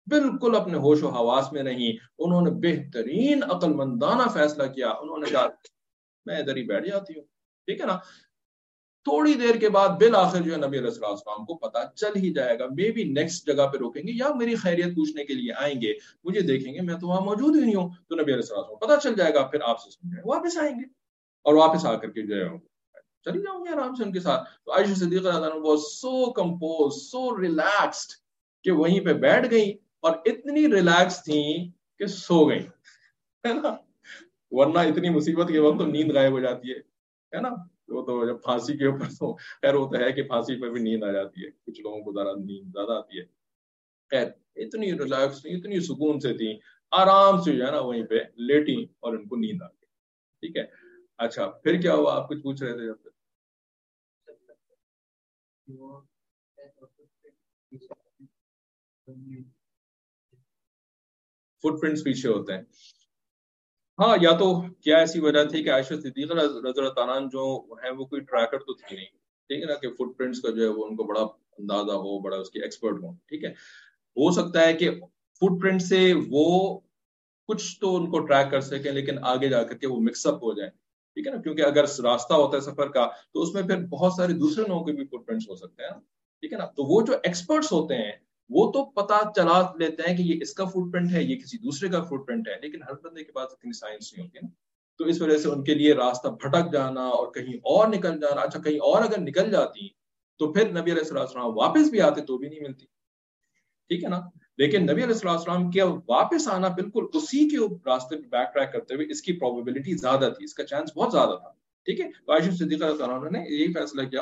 بالکل 0.06 0.56
اپنے 0.56 0.78
ہوش 0.78 1.02
و 1.02 1.08
حواس 1.08 1.52
میں 1.52 1.62
نہیں۔ 1.62 1.92
انہوں 2.18 2.42
نے 2.42 2.50
بہترین 2.50 3.42
عقل 3.42 3.72
مندانہ 3.72 4.22
فیصلہ 4.34 4.62
کیا۔ 4.72 4.88
انہوں 4.88 5.18
نے 5.18 5.30
کہا، 5.30 5.48
میں 6.26 6.38
ادھر 6.38 6.56
ہی 6.56 6.62
بیٹھ 6.62 6.86
جاتی 6.86 7.12
ہوں۔ 7.16 7.24
ٹھیک 7.66 7.80
ہے 7.80 7.86
نا؟ 7.86 7.98
تھوڑی 9.04 9.34
دیر 9.34 9.56
کے 9.56 9.68
بعد 9.68 9.88
بالآخر 9.88 10.40
جو 10.40 10.52
ہے 10.52 10.56
نبی 10.56 10.78
علیہ 10.78 10.90
السلام 10.90 11.44
کو 11.44 11.54
پتا 11.54 11.80
چل 11.96 12.16
ہی 12.16 12.32
جائے 12.32 12.58
گا 12.58 12.66
مے 12.66 12.90
بی 12.92 13.04
نیکسٹ 13.04 13.46
جگہ 13.46 13.66
پہ 13.66 13.76
روکیں 13.76 14.02
گے 14.02 14.12
یا 14.12 14.28
میری 14.34 14.54
خیریت 14.54 14.94
پوچھنے 14.94 15.24
کے 15.24 15.34
لیے 15.34 15.52
آئیں 15.52 15.80
گے، 15.80 15.92
مجھے 16.24 16.40
دیکھیں 16.40 16.74
گے، 16.74 16.80
میں 16.80 16.94
تو 16.94 17.08
وہاں 17.08 17.20
موجود 17.20 17.56
ہی 17.56 17.60
نہیں 17.60 17.74
ہوں۔ 17.74 17.90
تو 18.08 18.14
نبی 18.14 18.32
علیہ 18.32 18.34
السلام 18.34 18.64
کو 18.64 18.76
پتا 18.76 18.96
چل 18.96 19.14
جائے 19.14 19.34
گا، 19.34 19.46
پھر 19.46 19.60
آپ 19.62 19.80
سے 19.80 19.90
واپس 20.24 20.58
آئیں 20.58 20.74
گے 20.74 20.84
اور 21.42 21.54
واپس 21.54 21.86
آ 21.86 21.94
کر 21.96 22.10
کے 22.10 22.22
جو 22.22 22.34
ہے 22.34 22.58
چلی 23.24 23.38
جاؤں 23.38 23.64
گے 23.64 23.68
آرام 23.68 23.94
سے 23.94 24.04
ان 24.04 24.12
کے 24.12 24.20
ساتھ۔ 24.20 24.50
تو 24.64 24.72
عائشہ 24.72 24.94
صدیقہ 24.94 25.48
وہ 25.62 25.76
سو 25.76 26.32
کمپوز 26.32 27.02
سو 27.02 27.40
ریلیکسڈ 27.40 28.12
کہ 28.64 28.70
وہیں 28.70 29.00
پہ 29.00 29.12
بیٹھ 29.12 29.50
گئی 29.50 29.72
اور 30.00 30.12
اتنی 30.24 30.72
ریلیکس 30.72 31.24
تھیں 31.24 31.70
کہ 31.98 32.06
سو 32.06 32.48
گئی 32.48 32.66
ہے 33.44 33.52
نا؟ 33.52 33.76
ورنہ 34.50 34.78
اتنی 34.78 35.10
مصیبت 35.10 35.48
کے 35.48 35.58
وقت 35.58 35.78
تو 35.78 35.86
نیند 35.86 36.12
غائب 36.12 36.32
ہو 36.32 36.40
جاتی 36.40 36.72
ہے 36.72 37.40
نا؟ 37.40 37.48
وہ 37.88 38.02
تو 38.02 38.26
جب 38.26 38.42
پھانسی 38.42 38.76
کے 38.76 38.86
اوپر 38.86 39.06
تو 39.18 39.34
خیر 39.36 39.74
وہ 39.74 39.86
تو 39.90 39.96
ہے 39.96 40.12
کہ 40.12 40.22
پھانسی 40.22 40.60
پہ 40.60 40.68
بھی 40.68 40.82
نیند 40.82 41.04
آ 41.04 41.12
جاتی 41.12 41.44
ہے، 41.44 41.50
کچھ 41.50 41.80
لوگوں 41.80 42.00
کو 42.00 42.12
ذرا 42.12 42.32
نیند 42.32 42.68
زیادہ 42.72 42.92
آتی 42.92 43.18
ہے۔ 43.18 43.24
خیر، 44.10 44.26
اتنی 44.56 44.92
ریلیکس 44.92 45.46
اتنی 45.46 45.80
سکون 45.80 46.20
سے 46.20 46.34
تھی 46.34 46.58
آرام 46.90 47.40
سے 47.40 47.56
جو 47.56 47.66
ہے 47.66 47.70
نا 47.70 47.80
وہیں 47.80 48.06
پہ 48.06 48.14
لیٹی 48.36 48.82
اور 49.00 49.12
ان 49.12 49.28
کو 49.28 49.36
نیند 49.36 49.62
آ 49.62 49.66
گئی۔ 49.66 49.86
ٹھیک 50.40 50.56
ہے؟ 50.56 50.64
اچھا 51.18 51.50
پھر 51.50 51.80
کیا 51.80 51.94
ہوا؟ 51.94 52.16
آپ 52.16 52.28
کچھ 52.28 52.42
پوچھ 52.42 52.62
رہے 52.62 52.72
تھے 52.72 52.86
جب 52.86 52.96
تک؟ 53.02 53.12
فٹ 61.64 61.80
پرنٹس 61.80 62.04
پیچھے 62.04 62.28
ہوتے 62.28 62.52
ہیں۔ 62.52 62.62
ہاں 64.02 64.16
یا 64.20 64.30
تو 64.32 64.60
کیا 64.60 64.98
ایسی 64.98 65.20
وجہ 65.20 65.44
تھی 65.44 65.62
کہ 65.62 65.70
عائشہ 65.70 65.94
صدیقہ 65.94 66.34
رضی 66.34 66.58
اللہ 66.58 66.88
تعالیٰ 66.88 67.18
جو 67.32 67.64
ہے 67.84 67.90
وہ 67.90 68.04
کوئی 68.04 68.20
ٹریکر 68.20 68.58
تو 68.58 68.74
تھی 68.74 68.96
نہیں، 68.96 69.06
ٹھیک 69.50 69.60
ہے 69.60 69.66
نا، 69.66 69.74
کہ 69.74 69.88
فٹ 69.88 70.18
پرنٹس 70.18 70.40
کا 70.40 70.50
جو 70.50 70.62
ہے، 70.62 70.68
وہ 70.68 70.86
ان 70.86 70.96
کو 70.96 71.04
بڑا 71.04 71.20
اندازہ 71.58 71.92
ہو، 71.92 72.18
بڑا 72.18 72.36
اس 72.36 72.50
کی 72.50 72.62
ایکسپرٹ 72.62 73.02
ہو 73.02 73.12
ٹھیک 73.28 73.44
ہے۔ 73.44 73.50
ہو 74.16 74.30
سکتا 74.30 74.66
ہے 74.66 74.72
کہ 74.74 74.90
فٹ 75.42 75.62
پرنٹ 75.62 75.82
سے 75.82 76.12
وہ 76.28 76.78
کچھ 77.48 77.80
تو 77.80 77.96
ان 77.96 78.10
کو 78.10 78.18
ٹریک 78.18 78.50
کر 78.50 78.60
سکیں 78.60 78.92
لیکن 78.92 79.18
آگے 79.22 79.48
جا 79.48 79.62
کر 79.62 79.76
کے 79.76 79.86
وہ 79.86 80.00
مکس 80.00 80.26
اپ 80.26 80.34
ہو 80.34 80.52
جائیں 80.54 80.70
ٹھیک 80.70 81.26
ہے 81.26 81.32
نا۔ 81.32 81.40
کیونکہ 81.42 81.62
اگر 81.62 81.84
راستہ 82.02 82.34
ہوتا 82.34 82.56
ہے 82.56 82.62
سفر 82.62 82.88
کا، 82.88 83.06
تو 83.32 83.42
اس 83.42 83.54
میں 83.54 83.62
پھر 83.62 83.86
بہت 83.86 84.12
سارے 84.12 84.32
دوسرے 84.32 84.64
لوگوں 84.68 84.84
کے 84.84 84.92
بھی 84.92 85.04
فٹ 85.04 85.26
پرنٹس 85.26 85.48
ہو 85.48 85.56
سکتے 85.56 85.82
ہیں، 85.82 86.00
ٹھیک 86.42 86.52
ہے 86.52 86.58
نا۔ 86.58 86.66
تو 86.66 86.84
وہ 86.84 87.02
جو 87.06 87.12
ایکسپرٹس 87.22 87.72
ہوتے 87.72 87.94
ہیں 87.94 88.12
وہ 88.52 88.72
تو 88.72 88.84
پتا 88.84 89.18
چلا 89.36 89.72
لیتے 89.78 90.02
ہیں 90.08 90.16
کہ 90.16 90.22
یہ 90.22 90.38
اس 90.40 90.54
کا 90.54 90.64
فٹ 90.64 90.92
پرنٹ 90.92 91.12
ہے، 91.12 91.22
یہ 91.22 91.36
کسی 91.36 91.58
دوسرے 91.58 91.88
کا 91.88 92.02
فٹ 92.02 92.26
پرنٹ 92.26 92.48
ہے، 92.48 92.54
لیکن 92.62 92.82
ہر 92.82 92.94
بندے 93.04 93.24
کے 93.24 93.32
پاس 93.32 93.48
اتنی 93.50 93.72
سائنس 93.72 94.12
نہیں 94.12 94.26
ہوتی 94.26 94.38
نا۔ 94.42 94.48
تو 94.98 95.04
اس 95.04 95.22
وجہ 95.22 95.38
سے 95.38 95.48
ان 95.48 95.64
کے 95.64 95.74
لیے 95.74 95.94
راستہ 95.94 96.28
بھٹک 96.28 96.72
جانا 96.72 97.00
اور 97.00 97.32
کہیں 97.32 97.54
اور 97.54 97.88
نکل 97.88 98.20
جانا 98.20 98.40
اچھا 98.40 98.60
کہیں 98.60 98.76
اور 98.76 99.02
اگر 99.02 99.20
نکل 99.20 99.50
جاتی 99.50 99.88
تو 100.38 100.52
پھر 100.52 100.70
نبی 100.70 100.92
علیہ 100.92 101.18
السلام 101.18 101.56
واپس 101.58 101.90
بھی 101.90 102.00
آتے 102.00 102.20
تو 102.20 102.38
بھی 102.38 102.48
نہیں 102.48 102.60
ملتی۔ 102.60 102.86
ٹھیک 103.88 104.04
ہے 104.04 104.08
نا؟ 104.08 104.20
لیکن 104.58 104.82
نبی 104.82 105.04
علیہ 105.04 105.28
السلام 105.28 105.70
کے 105.70 105.82
واپس 105.82 106.48
آنا 106.48 106.68
بالکل 106.68 107.04
اسی 107.14 107.48
کے 107.48 107.56
راستے 107.86 108.16
پہ 108.16 108.28
بیک 108.28 108.54
ٹریک 108.54 108.72
کرتے 108.72 108.94
ہوئے 108.94 109.06
اس 109.10 109.22
کی 109.22 109.32
پروبیبلٹی 109.32 109.94
زیادہ 109.94 110.30
تھی، 110.36 110.44
اس 110.44 110.54
کا 110.54 110.64
چانس 110.64 110.96
بہت 110.96 111.12
زیادہ 111.12 111.30
تھا۔ 111.30 111.52
ٹھیک 111.84 112.00
ہے؟ 112.00 112.06
عائشہ 112.06 112.50
صدیقہ 112.50 112.84
نے 113.30 113.38
یہی 113.38 113.72
فیصلہ 113.72 114.02
کیا۔ 114.02 114.20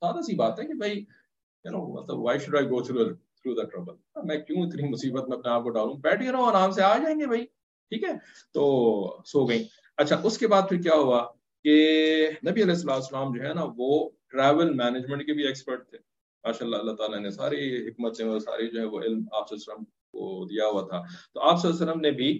سادہ 0.00 0.20
سی 0.20 0.36
بات 0.36 0.60
ہے 0.60 0.64
کہ 0.64 0.74
بھائی 0.74 1.04
یو 1.64 1.70
نو 1.70 2.02
مطلب 2.02 2.18
why 2.18 2.38
should 2.38 2.56
I 2.56 2.66
go 2.66 2.82
through 2.82 3.29
through 3.42 3.54
the 3.54 3.68
trouble 3.68 4.26
میں 4.26 4.36
کیوں 4.38 4.62
اتنی 4.62 4.88
مصیبت 4.88 5.28
میں 5.28 5.36
اپنے 5.38 5.52
آپ 5.52 5.62
کو 5.62 5.70
ڈالوں؟ 5.70 5.94
بیٹھ 5.98 6.22
رہا 6.22 6.38
ہوں 6.38 6.46
آرام 6.46 6.70
سے 6.70 6.82
آ 6.82 6.96
جائیں 6.98 7.18
گے 7.20 7.26
بھائی، 7.26 7.44
ٹھیک 7.92 8.04
ہے؟ 8.04 8.12
تو 8.54 8.62
سو 9.26 9.44
گئی 9.46 9.64
اچھا 9.98 10.20
اس 10.24 10.38
کے 10.38 10.46
بعد 10.48 10.68
پھر 10.68 10.80
کیا 10.82 10.94
ہوا 10.94 11.20
کہ 11.64 11.74
نبی 12.48 12.62
علیہ 12.62 12.74
السلام 12.74 12.96
السلام 12.96 13.36
جو 13.36 13.42
ہے 13.42 13.52
نا، 13.54 13.64
وہ 13.76 14.08
ٹریول 14.28 14.70
مینجمنٹ 14.74 15.26
کے 15.26 15.32
بھی 15.32 15.46
ایکسپرٹ 15.46 15.88
تھے۔ 15.90 15.98
ماشاء 16.44 16.64
اللہ 16.66 16.76
اللہ 16.76 16.94
تعالیٰ 16.96 17.18
نے 17.20 17.30
ساری 17.30 17.88
حکمتیں 17.88 18.24
اور 18.26 18.38
ساری 18.40 18.68
جو 18.68 18.80
ہے 18.80 18.84
وہ 18.84 19.00
علم 19.00 19.22
آپ 19.32 19.48
صلی 19.48 19.56
اللہ 19.56 19.72
علیہ 19.72 19.72
وسلم 19.72 19.84
کو 20.12 20.44
دیا 20.46 20.66
ہوا 20.66 20.82
تھا۔ 20.88 21.02
تو 21.34 21.40
آپ 21.40 21.60
صلی 21.60 21.70
اللہ 21.70 21.82
علیہ 21.82 21.90
وسلم 21.90 22.00
نے 22.00 22.10
بھی 22.10 22.32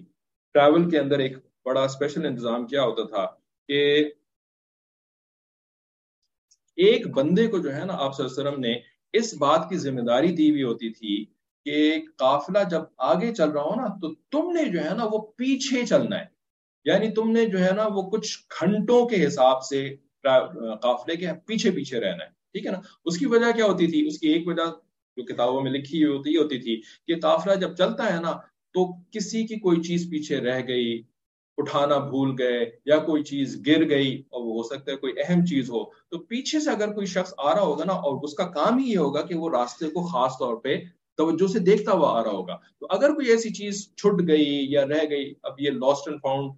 ٹریول 0.55 0.89
کے 0.89 0.99
اندر 0.99 1.19
ایک 1.19 1.37
بڑا 1.65 1.83
اسپیشل 1.83 2.25
انتظام 2.25 2.65
کیا 2.67 2.83
ہوتا 2.83 3.03
تھا 3.07 3.25
کہ 3.69 3.81
ایک 6.77 7.07
بندے 7.15 7.47
کو 7.47 7.57
جو 7.57 7.73
ہے 7.75 7.83
نا، 7.85 7.93
آپ 7.93 8.15
صلی 8.15 8.25
اللہ 8.25 8.39
علیہ 8.39 8.49
وسلم 8.49 8.61
نے 8.61 8.73
اس 9.13 9.33
بات 9.33 9.69
کی 9.69 9.77
ذمہ 9.77 10.01
داری 10.01 10.31
دی 10.31 10.51
ہوئی 10.51 10.63
ہوتی 10.63 10.89
تھی 10.89 11.25
کہ 11.65 12.01
قافلہ 12.15 12.59
جب 12.71 12.81
آگے 12.97 13.33
چل 13.33 13.49
رہا 13.49 13.61
ہو 13.61 13.75
نا، 13.75 13.87
تو 13.87 14.13
تم 14.13 14.51
نے 14.51 14.65
جو 14.65 14.83
ہے 14.83 14.89
نا 14.89 15.05
وہ 15.05 15.17
پیچھے 15.35 15.85
چلنا 15.85 16.19
ہے۔ 16.19 16.25
یعنی 16.85 17.11
تم 17.11 17.31
نے 17.31 17.45
جو 17.45 17.59
ہے 17.65 17.71
نا 17.71 17.87
وہ 17.87 18.09
کچھ 18.09 18.37
گھنٹوں 18.59 19.05
کے 19.05 19.27
حساب 19.27 19.63
سے 19.63 19.95
قافلے 20.81 21.15
کے 21.15 21.27
پیچھے 21.45 21.71
پیچھے 21.71 21.99
رہنا 21.99 22.23
ہے۔ 22.23 22.29
ٹھیک 22.29 22.65
ہے 22.65 22.71
نا؟ 22.71 22.79
اس 23.05 23.17
کی 23.17 23.25
وجہ 23.25 23.51
کیا 23.55 23.65
ہوتی 23.65 23.87
تھی؟ 23.87 24.07
اس 24.07 24.19
کی 24.19 24.27
ایک 24.27 24.47
وجہ 24.47 24.65
جو 25.17 25.23
کتابوں 25.23 25.61
میں 25.61 25.71
لکھی 25.71 26.03
ہوئی 26.03 26.17
ہوتی 26.17 26.37
ہوتی 26.37 26.59
تھی 26.59 26.81
کہ 27.07 27.19
قافلہ 27.19 27.55
جب 27.55 27.75
چلتا 27.75 28.15
ہے 28.15 28.21
نا، 28.21 28.31
تو 28.73 28.93
کسی 29.11 29.47
کی 29.47 29.55
کوئی 29.55 29.81
چیز 29.81 30.07
پیچھے 30.11 30.39
رہ 30.39 30.59
گئی۔ 30.67 31.01
اٹھانا 31.57 31.97
بھول 31.97 32.35
گئے 32.39 32.59
یا 32.85 32.97
کوئی 32.97 33.23
چیز 33.23 33.55
گر 33.67 33.89
گئی 33.89 34.21
اور 34.29 34.41
وہ 34.41 34.53
ہو 34.53 34.63
سکتا 34.63 34.91
ہے 34.91 34.97
کوئی 34.97 35.13
اہم 35.17 35.45
چیز 35.45 35.69
ہو، 35.69 35.83
تو 36.09 36.19
پیچھے 36.19 36.59
سے 36.59 36.69
اگر 36.69 36.93
کوئی 36.93 37.05
شخص 37.05 37.33
آ 37.37 37.53
رہا 37.55 37.61
ہوگا 37.61 37.83
نا، 37.85 37.93
اور 37.93 38.23
اس 38.23 38.33
کا 38.33 38.45
کام 38.51 38.77
ہی 38.77 38.91
یہ 38.91 38.97
ہوگا 38.97 39.21
کہ 39.21 39.35
وہ 39.35 39.49
راستے 39.49 39.89
کو 39.89 40.03
خاص 40.07 40.37
طور 40.39 40.55
پہ 40.55 40.77
توجہ 41.17 41.47
سے 41.47 41.59
دیکھتا 41.59 41.91
ہوا 41.91 42.19
آ 42.19 42.23
رہا 42.23 42.31
ہوگا۔ 42.31 42.55
تو 42.79 42.87
اگر 42.89 43.13
کوئی 43.13 43.27
ایسی 43.27 43.49
چیز 43.53 43.87
چھٹ 43.95 44.27
گئی 44.27 44.65
یا 44.69 44.85
رہ 44.87 45.03
گئی، 45.09 45.33
اب 45.43 45.59
یہ 45.59 45.69
لاسٹ 45.71 46.07
اینڈ 46.07 46.21
فاؤنڈ 46.21 46.51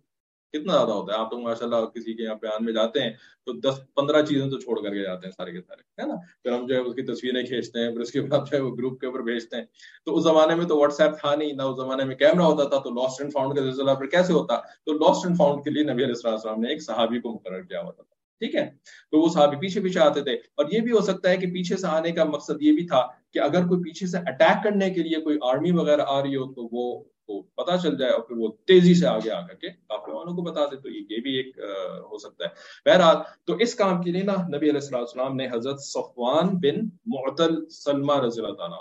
کتنا 0.53 0.73
زیادہ 0.73 0.91
ہوتا 0.91 1.13
ہے؟ 1.13 1.19
آپ 1.19 1.31
تو 1.31 1.39
ماشاء 1.39 1.65
اللہ 1.65 1.85
کسی 1.85 2.13
کے 2.13 2.23
یہاں 2.23 2.35
بیان 2.35 2.65
میں 2.65 2.73
جاتے 2.73 3.01
ہیں 3.01 3.09
تو 3.45 3.53
دس 3.53 3.79
پندرہ 3.95 4.21
چیزیں 4.21 4.49
تو 4.49 4.59
چھوڑ 4.59 4.81
کر 4.81 4.89
کے 4.89 5.01
جاتے 5.01 5.27
ہیں 5.27 5.31
سارے 5.37 5.51
کے 5.51 5.61
سارے، 5.61 6.01
ہے 6.01 6.07
نا؟ 6.07 6.15
پھر 6.43 6.51
ہم 6.51 6.65
جو 6.67 6.75
ہے 6.75 6.79
اس 6.79 6.95
کی 6.95 7.01
تصویریں 7.01 7.43
کھینچتے 7.43 7.79
ہیں، 7.79 7.91
پھر 7.91 8.01
اس 8.01 8.11
کے 8.11 8.21
بعد 8.21 8.51
جو 8.51 8.57
ہے 8.57 8.61
وہ 8.61 8.75
گروپ 8.75 8.99
کے 8.99 9.07
اوپر 9.07 9.21
بھیجتے 9.21 9.57
ہیں۔ 9.57 9.63
تو 10.05 10.17
اس 10.17 10.23
زمانے 10.23 10.55
میں 10.55 10.65
تو 10.65 10.77
واٹس 10.77 10.99
ایپ 11.01 11.19
تھا 11.19 11.35
نہیں، 11.35 11.53
نہ 11.53 11.61
اس 11.61 11.77
زمانے 11.77 12.03
میں 12.03 12.15
کیمرہ 12.15 12.43
ہوتا 12.43 12.63
تھا، 12.63 12.79
تو 12.79 12.89
لاسٹ 12.89 13.21
اینڈ 13.21 13.33
فاؤنڈ 13.33 13.55
کا 13.55 13.61
سلسلہ 13.61 13.91
پھر 13.91 14.05
کیسے 14.05 14.33
ہوتا؟ 14.33 14.55
تو 14.85 14.93
لاسٹ 14.93 15.25
اینڈ 15.25 15.37
فاؤنڈ 15.37 15.63
کے 15.63 15.69
لیے 15.69 15.83
نبی 15.83 16.03
علیہ 16.03 16.25
السلام 16.25 16.61
نے 16.61 16.69
ایک 16.69 16.83
صحابی 16.83 17.19
کو 17.19 17.33
مقرر 17.33 17.61
کیا 17.61 17.81
ہوتا 17.81 18.03
تھا، 18.03 18.15
ٹھیک 18.41 18.55
ہے؟ 18.55 18.69
تو 19.11 19.19
وہ 19.19 19.27
صحابی 19.29 19.55
پیچھے 19.55 19.81
پیچھے 19.81 19.99
آتے 19.99 20.21
تھے۔ 20.21 20.33
اور 20.33 20.65
یہ 20.71 20.79
بھی 20.79 20.91
ہو 20.91 21.01
سکتا 21.01 21.29
ہے 21.29 21.37
کہ 21.37 21.47
پیچھے 21.47 21.77
سے 21.77 21.87
آنے 21.87 22.11
کا 22.11 22.23
مقصد 22.23 22.61
یہ 22.61 22.71
بھی 22.71 22.87
تھا 22.87 23.07
کہ 23.33 23.39
اگر 23.39 23.67
کوئی 23.67 23.81
پیچھے 23.81 24.07
سے 24.07 24.17
اٹیک 24.17 24.63
کرنے 24.63 24.89
کے 24.89 25.03
لیے 25.03 25.21
کوئی 25.21 25.37
آرمی 25.41 25.71
وغیرہ 25.71 26.01
آ 26.07 26.23
رہی 26.23 26.35
ہو 26.35 26.53
تو 26.53 26.67
وہ 26.71 27.03
کو 27.27 27.41
پتا 27.57 27.77
چل 27.77 27.97
جائے 27.97 28.11
اور 28.11 28.21
پھر 28.21 28.37
وہ 28.37 28.47
تیزی 28.67 28.93
سے 28.93 29.05
آگے 29.07 29.31
آ 29.31 29.39
کر 29.47 29.55
کے 29.55 29.69
کافی 29.69 30.11
والوں 30.11 30.35
کو 30.35 30.41
بتا 30.41 30.65
دے، 30.65 30.75
تو 30.77 30.89
یہ 30.89 31.21
بھی 31.21 31.35
ایک 31.37 31.57
ہو 31.57 32.17
سکتا 32.17 32.45
ہے۔ 32.45 32.49
بہرحال، 32.85 33.15
تو 33.45 33.53
اس 33.55 33.75
کام 33.75 34.01
کے 34.01 34.11
لیے 34.11 34.23
نا 34.23 34.35
نبی 34.47 34.69
علیہ 34.69 34.81
السلام 34.81 35.01
السلام 35.01 35.35
نے 35.35 35.47
حضرت 35.53 35.81
صفوان 35.83 36.49
بن 36.63 36.79
معطل 37.13 37.53
سلمہ 37.75 38.19
رضی 38.25 38.41
اللہ 38.41 38.53
تعالیٰ 38.53 38.77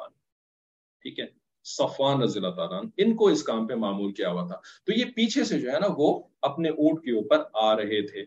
ٹھیک 1.05 1.19
ہے، 1.21 1.27
صفوان 1.65 2.23
رضی 2.23 2.39
اللہ 2.39 2.55
تعالیٰ 2.57 2.81
ان 2.97 3.17
کو 3.17 3.29
اس 3.29 3.43
کام 3.43 3.67
پہ 3.67 3.75
معمول 3.75 4.13
کیا 4.13 4.31
ہوا 4.31 4.47
تھا۔ 4.47 4.57
تو 4.87 4.93
یہ 4.93 5.05
پیچھے 5.17 5.45
سے 5.45 5.59
جو 5.61 5.73
ہے 5.73 5.79
نا 5.81 5.87
وہ 5.97 6.09
اپنے 6.43 6.69
اونٹ 6.71 7.05
کے 7.05 7.13
اوپر 7.13 7.43
آ 7.63 7.75
رہے 7.77 8.07
تھے۔ 8.07 8.25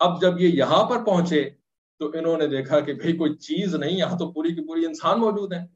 اب 0.00 0.20
جب 0.20 0.40
یہ 0.40 0.48
یہاں 0.48 0.84
پر 0.90 1.04
پہنچے 1.04 1.48
تو 2.00 2.10
انہوں 2.14 2.36
نے 2.36 2.46
دیکھا 2.48 2.80
کہ 2.80 2.92
بھئی 2.94 3.16
کوئی 3.16 3.34
چیز 3.38 3.74
نہیں، 3.74 3.96
یہاں 3.96 4.18
تو 4.18 4.30
پوری 4.32 4.54
کی 4.54 4.66
پوری 4.66 4.86
انسان 4.86 5.20
موجود 5.20 5.52
ہیں۔ 5.52 5.66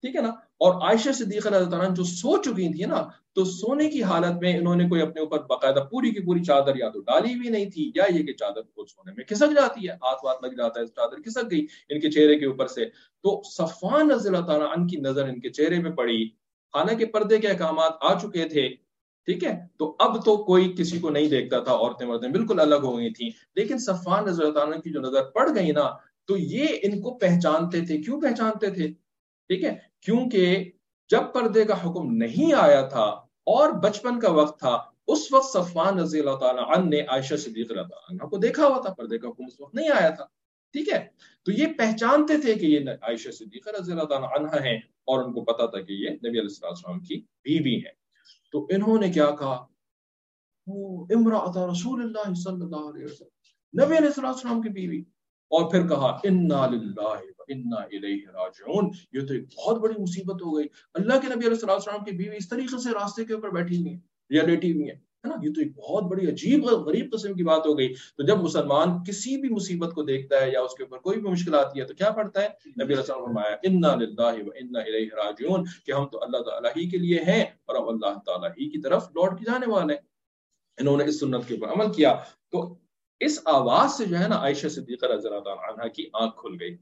ٹھیک 0.00 0.16
ہے 0.16 0.20
نا؟ 0.20 0.28
اور 0.28 0.74
عائشہ 0.74 1.12
صدیقہ 1.12 1.48
رضی 1.48 1.76
اللہ 1.76 1.94
جو 1.94 2.04
سو 2.04 2.36
چکی 2.42 2.72
تھی 2.72 2.84
نا، 2.84 3.08
تو 3.32 3.44
سونے 3.44 3.90
کی 3.90 4.02
حالت 4.02 4.40
میں 4.40 4.58
انہوں 4.58 4.76
نے 4.76 4.88
کوئی 4.88 5.02
اپنے 5.02 5.20
اوپر 5.20 5.38
باقاعدہ 5.38 5.84
پوری 5.90 6.10
کی 6.10 6.20
پوری 6.20 6.44
چادر 6.44 6.76
یا 6.76 6.88
تو 6.88 7.00
ڈالی 7.00 7.34
ہوئی 7.34 7.48
نہیں 7.48 7.70
تھی، 7.70 7.92
یا 7.94 8.04
یہ 8.14 8.24
کہ 8.24 8.32
چادر 8.32 8.62
کو 8.62 8.86
سونے 8.86 9.12
میں 9.16 9.24
کھسک 9.24 9.54
جاتی 9.54 9.88
ہے۔ 9.88 9.92
ہاتھ 9.92 10.24
واتھ 10.24 10.44
لگ 10.44 10.50
جاتا 10.50 10.80
ہے 10.80 10.86
چادر 10.86 11.22
کھسک 11.22 11.50
گئی 11.50 11.66
ان 11.88 12.00
کے 12.00 12.10
چہرے 12.10 12.38
کے 12.38 12.46
اوپر 12.46 12.66
سے۔ 12.66 12.84
تو 13.22 13.42
صفان 13.44 14.10
رضی 14.10 14.28
اللہ 14.28 14.46
تعالیٰ 14.46 14.66
ان 14.76 14.86
کی 14.86 14.96
نظر 14.96 15.28
ان 15.28 15.40
کے 15.40 15.50
چہرے 15.50 15.82
پہ 15.82 15.90
پڑی۔ 15.90 16.24
حالانکہ 16.74 17.04
پردے 17.04 17.38
کے 17.38 17.48
احکامات 17.48 17.92
آ 18.00 18.18
چکے 18.18 18.44
تھے، 18.44 18.68
ٹھیک 19.26 19.44
ہے؟ 19.44 19.58
تو 19.78 19.96
اب 19.98 20.24
تو 20.24 20.36
کوئی 20.36 20.74
کسی 20.78 20.98
کو 20.98 21.10
نہیں 21.10 21.28
دیکھتا 21.28 21.58
تھا، 21.58 21.72
عورتیں 21.72 22.06
مردیں 22.06 22.28
بالکل 22.28 22.60
الگ 22.60 22.74
ہو 22.74 22.98
گئی 22.98 23.10
تھیں۔ 23.10 23.30
لیکن 23.54 23.78
صفان 23.78 24.24
رضی 24.24 24.42
اللہ 24.42 24.58
تعالیٰ 24.58 24.82
کی 24.82 24.90
جو 24.90 25.00
نظر 25.00 25.22
پڑ 25.22 25.48
گئی 25.54 25.70
نا، 25.70 25.90
تو 26.24 26.36
یہ 26.38 26.66
ان 26.82 27.00
کو 27.00 27.14
پہچانتے 27.14 27.80
تھے۔ 27.80 28.02
کیوں 28.02 28.20
پہچانتے 28.20 28.70
تھے؟ 28.70 28.90
ٹھیک 29.50 29.64
ہے؟ 29.64 29.76
کیونکہ 30.00 30.70
جب 31.10 31.22
پردے 31.34 31.64
کا 31.64 31.74
حکم 31.74 32.16
نہیں 32.16 32.52
آیا 32.54 32.80
تھا 32.88 33.04
اور 33.52 33.70
بچپن 33.70 34.20
کا 34.20 34.30
وقت 34.30 34.58
تھا، 34.58 34.78
اس 35.06 35.32
وقت 35.32 35.52
صفان 35.52 35.98
رضی 35.98 36.18
اللہ 36.18 36.36
تعالیٰ 36.36 36.64
عنہ 36.76 36.88
نے 36.88 37.00
عائشہ 37.00 37.34
صدیق 37.34 37.70
اللہ 37.70 37.80
عنہ 37.80 38.26
کو 38.26 38.36
دیکھا 38.36 38.66
ہوا 38.66 38.80
تھا، 38.80 38.92
پردے 38.94 39.18
کا 39.18 39.28
حکم 39.28 39.44
اس 39.44 39.60
وقت 39.60 39.74
نہیں 39.74 39.88
آیا 39.90 40.10
تھا۔ 40.10 40.24
ٹھیک 40.74 40.92
ہے؟ 40.92 41.06
تو 41.44 41.52
یہ 41.52 41.66
پہچانتے 41.78 42.36
تھے 42.38 42.54
کہ 42.54 42.66
یہ 42.66 42.90
عائشہ 43.02 43.30
صدیق 43.30 43.68
رضی 43.68 43.92
اللہ 43.92 44.04
تعالیٰ 44.04 44.28
عنہ 44.38 44.62
ہیں 44.66 44.76
اور 44.76 45.24
ان 45.24 45.32
کو 45.32 45.44
پتا 45.44 45.66
تھا 45.66 45.80
کہ 45.80 45.92
یہ 45.92 46.10
نبی 46.10 46.40
علیہ 46.40 46.66
السلام 46.66 47.00
کی 47.00 47.20
بیوی 47.44 47.74
ہیں۔ 47.74 47.94
تو 48.52 48.66
انہوں 48.70 48.98
نے 48.98 49.10
کیا 49.10 49.30
کہا؟ 49.30 49.66
امراۃ 51.10 51.56
رسول 51.70 52.02
اللہ 52.02 52.34
صلی 52.34 52.62
اللہ 52.62 52.88
علیہ 52.88 53.04
وسلم، 53.04 53.84
نبی 53.84 53.96
علیہ 53.96 54.20
السلام 54.20 54.62
کی 54.62 54.68
بیوی 54.68 55.00
اور 55.48 55.70
پھر 55.70 55.88
کہا، 55.88 56.18
انا 56.24 56.66
للہ 56.66 57.14
انا 57.52 57.80
الیہ 57.92 58.28
راجعون۔ 58.28 58.90
یہ 59.12 59.20
تو 59.20 59.34
ایک 59.34 59.44
بہت 59.58 59.78
بڑی 59.78 60.02
مصیبت 60.02 60.42
ہو 60.42 60.56
گئی۔ 60.56 60.66
اللہ 60.94 61.14
کے 61.22 61.26
نبی 61.26 61.46
علیہ 61.46 61.70
السلام 61.70 62.04
کی 62.04 62.16
بیوی 62.16 62.36
اس 62.36 62.48
طریقے 62.48 62.82
سے 62.82 62.90
راستے 62.90 63.24
کے 63.24 63.34
اوپر 63.34 63.48
بیٹھی 63.48 63.76
ہوئی 63.80 63.92
ہیں 63.92 64.00
یا 64.30 64.42
لیٹی 64.42 64.72
ہوئی 64.72 64.82
ہیں، 64.82 64.96
ہے 64.96 65.28
نا؟ 65.28 65.34
یہ 65.42 65.52
تو 65.52 65.60
ایک 65.60 65.76
بہت 65.78 66.04
بڑی 66.04 66.28
عجیب 66.28 66.68
اور 66.68 66.78
غریب 66.80 67.12
قسم 67.12 67.34
کی 67.34 67.44
بات 67.44 67.66
ہو 67.66 67.78
گئی۔ 67.78 67.94
تو 67.94 68.22
جب 68.22 68.38
مسلمان 68.38 68.88
کسی 69.04 69.36
بھی 69.36 69.48
مصیبت 69.48 69.94
کو 69.94 70.02
دیکھتا 70.02 70.40
ہے 70.40 70.50
یا 70.50 70.60
اس 70.60 70.74
کے 70.74 70.82
اوپر 70.82 70.98
کوئی 70.98 71.20
بھی 71.20 71.30
مشکل 71.30 71.54
آتی 71.54 71.80
ہے 71.80 71.84
تو 71.84 71.94
کیا 71.94 72.10
پڑھتا 72.10 72.42
ہے؟ 72.42 72.48
نبی 72.66 72.84
علیہ 72.84 72.96
السلام 72.96 73.24
فرمایا، 73.24 73.56
انا 73.62 73.94
للہ 73.94 74.46
و 74.46 74.50
انا 74.54 74.80
الیہ 74.80 75.08
راجعون 75.24 75.64
کہ 75.86 75.92
ہم 75.92 76.06
تو 76.06 76.22
اللہ 76.22 76.38
تعالیٰ 76.38 76.70
ہی 76.76 76.90
کے 76.90 76.98
لیے 76.98 77.20
ہیں 77.26 77.42
اور 77.42 77.76
ہم 77.76 77.88
اللہ 77.88 78.18
تعالیٰ 78.26 78.50
ہی 78.50 78.70
کی 78.70 78.78
طرف 78.78 79.08
لوٹ 79.08 79.38
کے 79.38 79.44
جانے 79.44 79.70
والے 79.70 79.94
ہیں۔ 79.94 80.00
انہوں 80.78 80.96
نے 80.96 81.04
اس 81.04 81.20
سنت 81.20 81.48
کے 81.48 81.54
اوپر 81.54 81.72
عمل 81.72 81.92
کیا۔ 81.92 82.14
تو 82.50 82.74
اس 83.20 83.40
آواز 83.44 83.90
سے 83.96 84.04
جو 84.04 84.18
ہے 84.18 84.28
نا 84.28 84.36
عائشہ 84.36 84.68
صدیقہ 84.68 85.06
رضی 85.06 85.28
اللہ 85.28 85.48
عنہ 85.48 85.88
کی 85.88 86.06
آنکھ 86.12 86.36
کھل 86.36 86.56
گئی۔ 86.60 86.76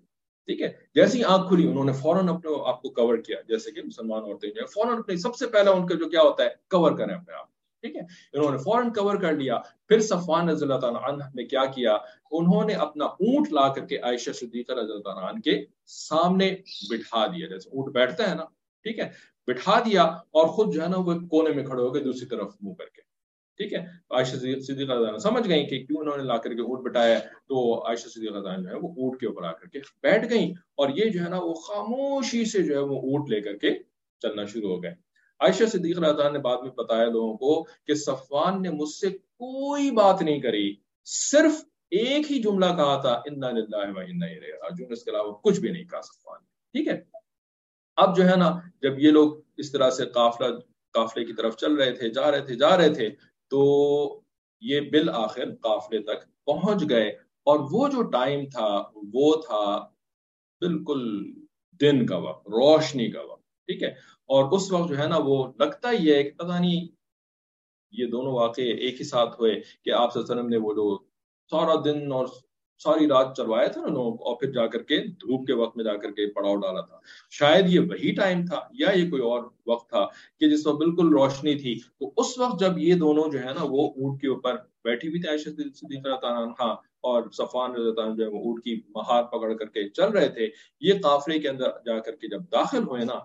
ٹھیک 0.48 0.60
ہے؟ 0.60 0.72
جیسی 0.94 1.24
آنکھ 1.24 1.48
کھلی، 1.48 1.70
انہوں 1.70 1.84
نے 1.84 1.92
فوراً 1.92 2.28
اپنے 2.28 2.50
آپ 2.66 2.82
کو 2.82 2.90
کور 2.90 3.16
کیا، 3.16 3.36
جیسے 3.48 3.70
کہ 3.70 3.82
مسلمان 3.82 4.22
عورتیں 4.22 4.50
جو 4.50 4.60
ہے 4.60 4.66
فوراً 4.66 4.98
اپنے 4.98 5.16
سب 5.16 5.34
سے 5.36 5.46
پہلا 5.46 5.70
ان 5.70 5.86
کا 5.86 5.94
جو 5.94 6.08
کیا 6.08 6.22
ہوتا 6.22 6.44
ہے 6.44 6.48
کور 6.70 6.92
کریں 6.92 7.14
اپنے 7.14 7.34
آپ، 7.34 7.46
ٹھیک 7.82 7.96
ہے؟ 7.96 8.00
انہوں 8.32 8.50
نے 8.50 8.58
فوراً 8.58 8.90
کور 8.92 9.16
کر 9.16 9.32
لیا۔ 9.32 9.58
پھر 9.88 10.00
صفوان 10.00 10.48
رضی 10.48 10.64
اللہ 10.64 10.78
تعالیٰ 10.78 11.02
عنہ 11.08 11.24
نے 11.34 11.44
کیا 11.44 11.64
کیا؟ 11.64 11.96
انہوں 12.30 12.64
نے 12.64 12.74
اپنا 12.74 13.04
اونٹ 13.04 13.52
لا 13.52 13.68
کر 13.68 13.86
کے 13.86 13.98
عائشہ 13.98 14.30
صدیقہ 14.30 14.72
رضی 14.72 14.92
اللہ 14.92 15.02
تعالیٰ 15.02 15.28
عنہ 15.30 15.40
کے 15.40 15.64
سامنے 15.86 16.50
بٹھا 16.90 17.26
دیا۔ 17.26 17.48
جیسے 17.48 17.70
اونٹ 17.70 17.94
بیٹھتا 17.94 18.30
ہے 18.30 18.34
نا، 18.34 18.44
ٹھیک 18.82 18.98
ہے؟ 18.98 19.10
بٹھا 19.46 19.78
دیا 19.80 20.02
اور 20.02 20.46
خود 20.46 20.74
جو 20.74 20.82
ہے 20.82 20.88
نا 20.88 20.96
وہ 20.96 21.14
کونے 21.30 21.50
میں 21.50 21.64
کھڑے 21.64 21.82
ہو 21.82 21.94
گئے 21.94 22.02
دوسری 22.02 22.26
طرف 22.26 22.56
منہ 22.60 22.74
کر 22.74 22.84
کے۔ 22.84 23.07
ٹھیک 23.58 23.72
ہے؟ 23.72 23.78
عائشہ 24.10 24.36
صدیقہ 24.36 25.18
سمجھ 25.18 25.48
گئیں 25.48 25.66
کہ 25.66 25.78
کیوں 25.84 26.00
انہوں 26.00 26.16
نے 26.16 26.22
لا 26.22 26.36
کر 26.36 26.54
کے 26.54 26.60
اونٹ 26.60 26.84
بٹایا؟ 26.84 27.18
تو 27.18 27.86
عائشہ 27.86 28.08
صدیقہ 28.08 28.40
جو 28.56 28.68
ہے 28.68 28.74
وہ 28.74 28.88
اونٹ 28.88 29.20
کے 29.20 29.26
اوپر 29.26 29.44
آ 29.44 29.52
کر 29.52 29.66
کے 29.66 29.78
بیٹھ 30.02 30.26
گئیں 30.30 30.50
اور 30.74 30.88
یہ 30.88 31.10
جو 31.10 31.22
ہے 31.24 31.28
نا 31.28 31.38
وہ 31.38 31.54
خاموشی 31.54 32.44
سے 32.44 32.62
جو 32.62 32.74
ہے 32.74 32.80
وہ 32.80 32.98
اونٹ 32.98 33.30
لے 33.30 33.40
کر 33.40 33.56
کے 33.56 33.70
چلنا 34.22 34.44
شروع 34.44 34.70
ہو 34.70 34.82
گئے۔ 34.82 34.94
عائشہ 35.40 35.64
صدیق 35.64 35.98
اللہ 35.98 36.30
نے 36.30 36.38
بعد 36.38 36.62
میں 36.62 36.70
بتایا 36.76 37.04
لوگوں 37.04 37.36
کو 37.36 37.62
کہ 37.86 37.94
صفوان 37.94 38.62
نے 38.62 38.70
مجھ 38.70 38.88
سے 38.88 39.10
کوئی 39.10 39.90
بات 39.90 40.22
نہیں 40.22 40.40
کری، 40.40 40.74
صرف 41.06 41.64
ایک 41.90 42.32
ہی 42.32 42.42
جملہ 42.42 42.66
کہا 42.66 43.00
تھا، 43.00 43.12
انا 43.26 43.50
للہ 43.50 43.76
و 43.76 43.98
انا 43.98 44.26
الیہ 44.26 44.54
راجعون، 44.54 44.92
اس 44.92 45.04
کے 45.04 45.10
علاوہ 45.10 45.32
کچھ 45.32 45.60
بھی 45.60 45.70
نہیں 45.70 45.84
کہا 45.84 46.00
صفوان 46.00 46.40
ٹھیک 46.74 46.88
ہے؟ 46.88 47.00
اب 47.96 48.16
جو 48.16 48.28
ہے 48.28 48.36
نا، 48.36 48.50
جب 48.82 48.98
یہ 48.98 49.10
لوگ 49.10 49.40
اس 49.56 49.72
طرح 49.72 49.90
سے 49.90 50.06
قافلہ 50.06 50.46
قافلے 50.94 51.24
کی 51.24 51.32
طرف 51.32 51.56
چل 51.56 51.74
رہے 51.74 51.92
تھے، 51.92 52.10
جا 52.10 52.30
رہے 52.30 52.40
تھے، 52.40 52.54
جا 52.54 52.76
رہے 52.76 52.94
تھے 52.94 53.08
تو 53.50 53.62
یہ 54.62 54.80
بالآخر 54.80 55.54
قافلے 55.54 55.98
تک 56.02 56.26
پہنچ 56.44 56.82
گئے 56.90 57.08
اور 57.46 57.58
وہ 57.70 57.88
جو 57.88 58.02
ٹائم 58.02 58.44
تھا، 58.48 58.68
وہ 59.14 59.34
تھا 59.42 59.78
بالکل 60.62 61.02
دن 61.80 62.06
کا 62.06 62.16
وقت، 62.16 62.48
روشنی 62.48 63.10
کا 63.10 63.20
وقت، 63.20 63.42
ٹھیک 63.68 63.82
ہے؟ 63.82 63.88
اور 64.30 64.52
اس 64.52 64.72
وقت 64.72 64.88
جو 64.88 64.98
ہے 64.98 65.06
نا، 65.06 65.18
وہ 65.24 65.52
لگتا 65.58 65.90
ہی 65.90 66.12
ہے 66.12 66.22
کہ 66.22 66.30
پتہ 66.30 66.58
نہیں 66.60 66.86
یہ 67.92 68.06
دونوں 68.06 68.32
واقع 68.32 68.60
ایک 68.60 69.00
ہی 69.00 69.04
ساتھ 69.04 69.40
ہوئے 69.40 69.54
کہ 69.84 69.90
آپ 69.90 70.12
صلی 70.12 70.20
اللہ 70.20 70.32
علیہ 70.32 70.40
وسلم 70.40 70.48
نے 70.48 70.56
وہ 70.56 70.72
جو 70.72 70.98
سارا 71.52 71.74
دن 71.84 72.12
اور 72.12 72.26
ساری 72.78 73.08
رات 73.08 73.36
چلوایا 73.36 73.68
تھا 73.68 73.80
نا 73.80 73.86
لوگوں 73.86 74.16
کو 74.16 74.24
اور 74.24 74.36
پھر 74.36 74.52
جا 74.52 74.66
کر 74.66 74.82
کے 74.82 75.06
دھوپ 75.06 75.46
کے 75.46 75.52
وقت 75.52 75.76
میں 75.76 75.84
جا 75.84 75.96
کر 75.96 76.10
کے 76.10 76.26
پڑاؤ 76.26 76.56
ڈالا 76.56 76.80
تھا۔ 76.80 76.98
شاید 77.30 77.64
یہ 77.68 77.80
وہی 77.80 78.12
ٹائم 78.12 78.46
تھا 78.46 78.60
یا 78.72 78.90
یہ 78.90 79.10
کوئی 79.10 79.22
اور 79.22 79.42
وقت 79.66 79.88
تھا 79.88 80.06
کہ 80.40 80.50
جس 80.50 80.66
وقت 80.66 80.76
بالکل 80.76 81.08
روشنی 81.08 81.54
تھی۔ 81.54 81.80
تو 81.98 82.12
اس 82.16 82.38
وقت 82.38 82.60
جب 82.60 82.78
یہ 82.78 82.94
دونوں 82.94 83.30
جو 83.32 83.38
ہے 83.38 83.52
نا، 83.54 83.62
وہ 83.62 83.90
اونٹ 83.90 84.20
کے 84.20 84.28
اوپر 84.28 84.56
بیٹھی 84.84 85.08
ہوئی 85.08 85.20
تھی 85.20 85.28
عائشہ 85.28 86.26
عنہ 86.26 86.74
اور 87.00 87.22
صفان 87.32 87.74
رضی 87.74 87.88
اللہ 87.88 88.00
ہاں، 88.00 88.16
جو 88.16 88.24
ہے 88.24 88.30
وہ 88.30 88.38
اونٹ 88.38 88.64
کی 88.64 88.80
مہار 88.88 89.22
پکڑ 89.22 89.54
کر 89.54 89.66
کے 89.66 89.88
چل 89.88 90.10
رہے 90.10 90.28
تھے۔ 90.28 90.48
یہ 90.80 90.94
قافلے 91.02 91.38
کے 91.38 91.48
اندر 91.48 91.70
جا 91.86 91.98
کر 91.98 92.14
کے 92.14 92.28
جب 92.28 92.40
داخل 92.52 92.82
ہوئے 92.82 93.04
نا، 93.04 93.18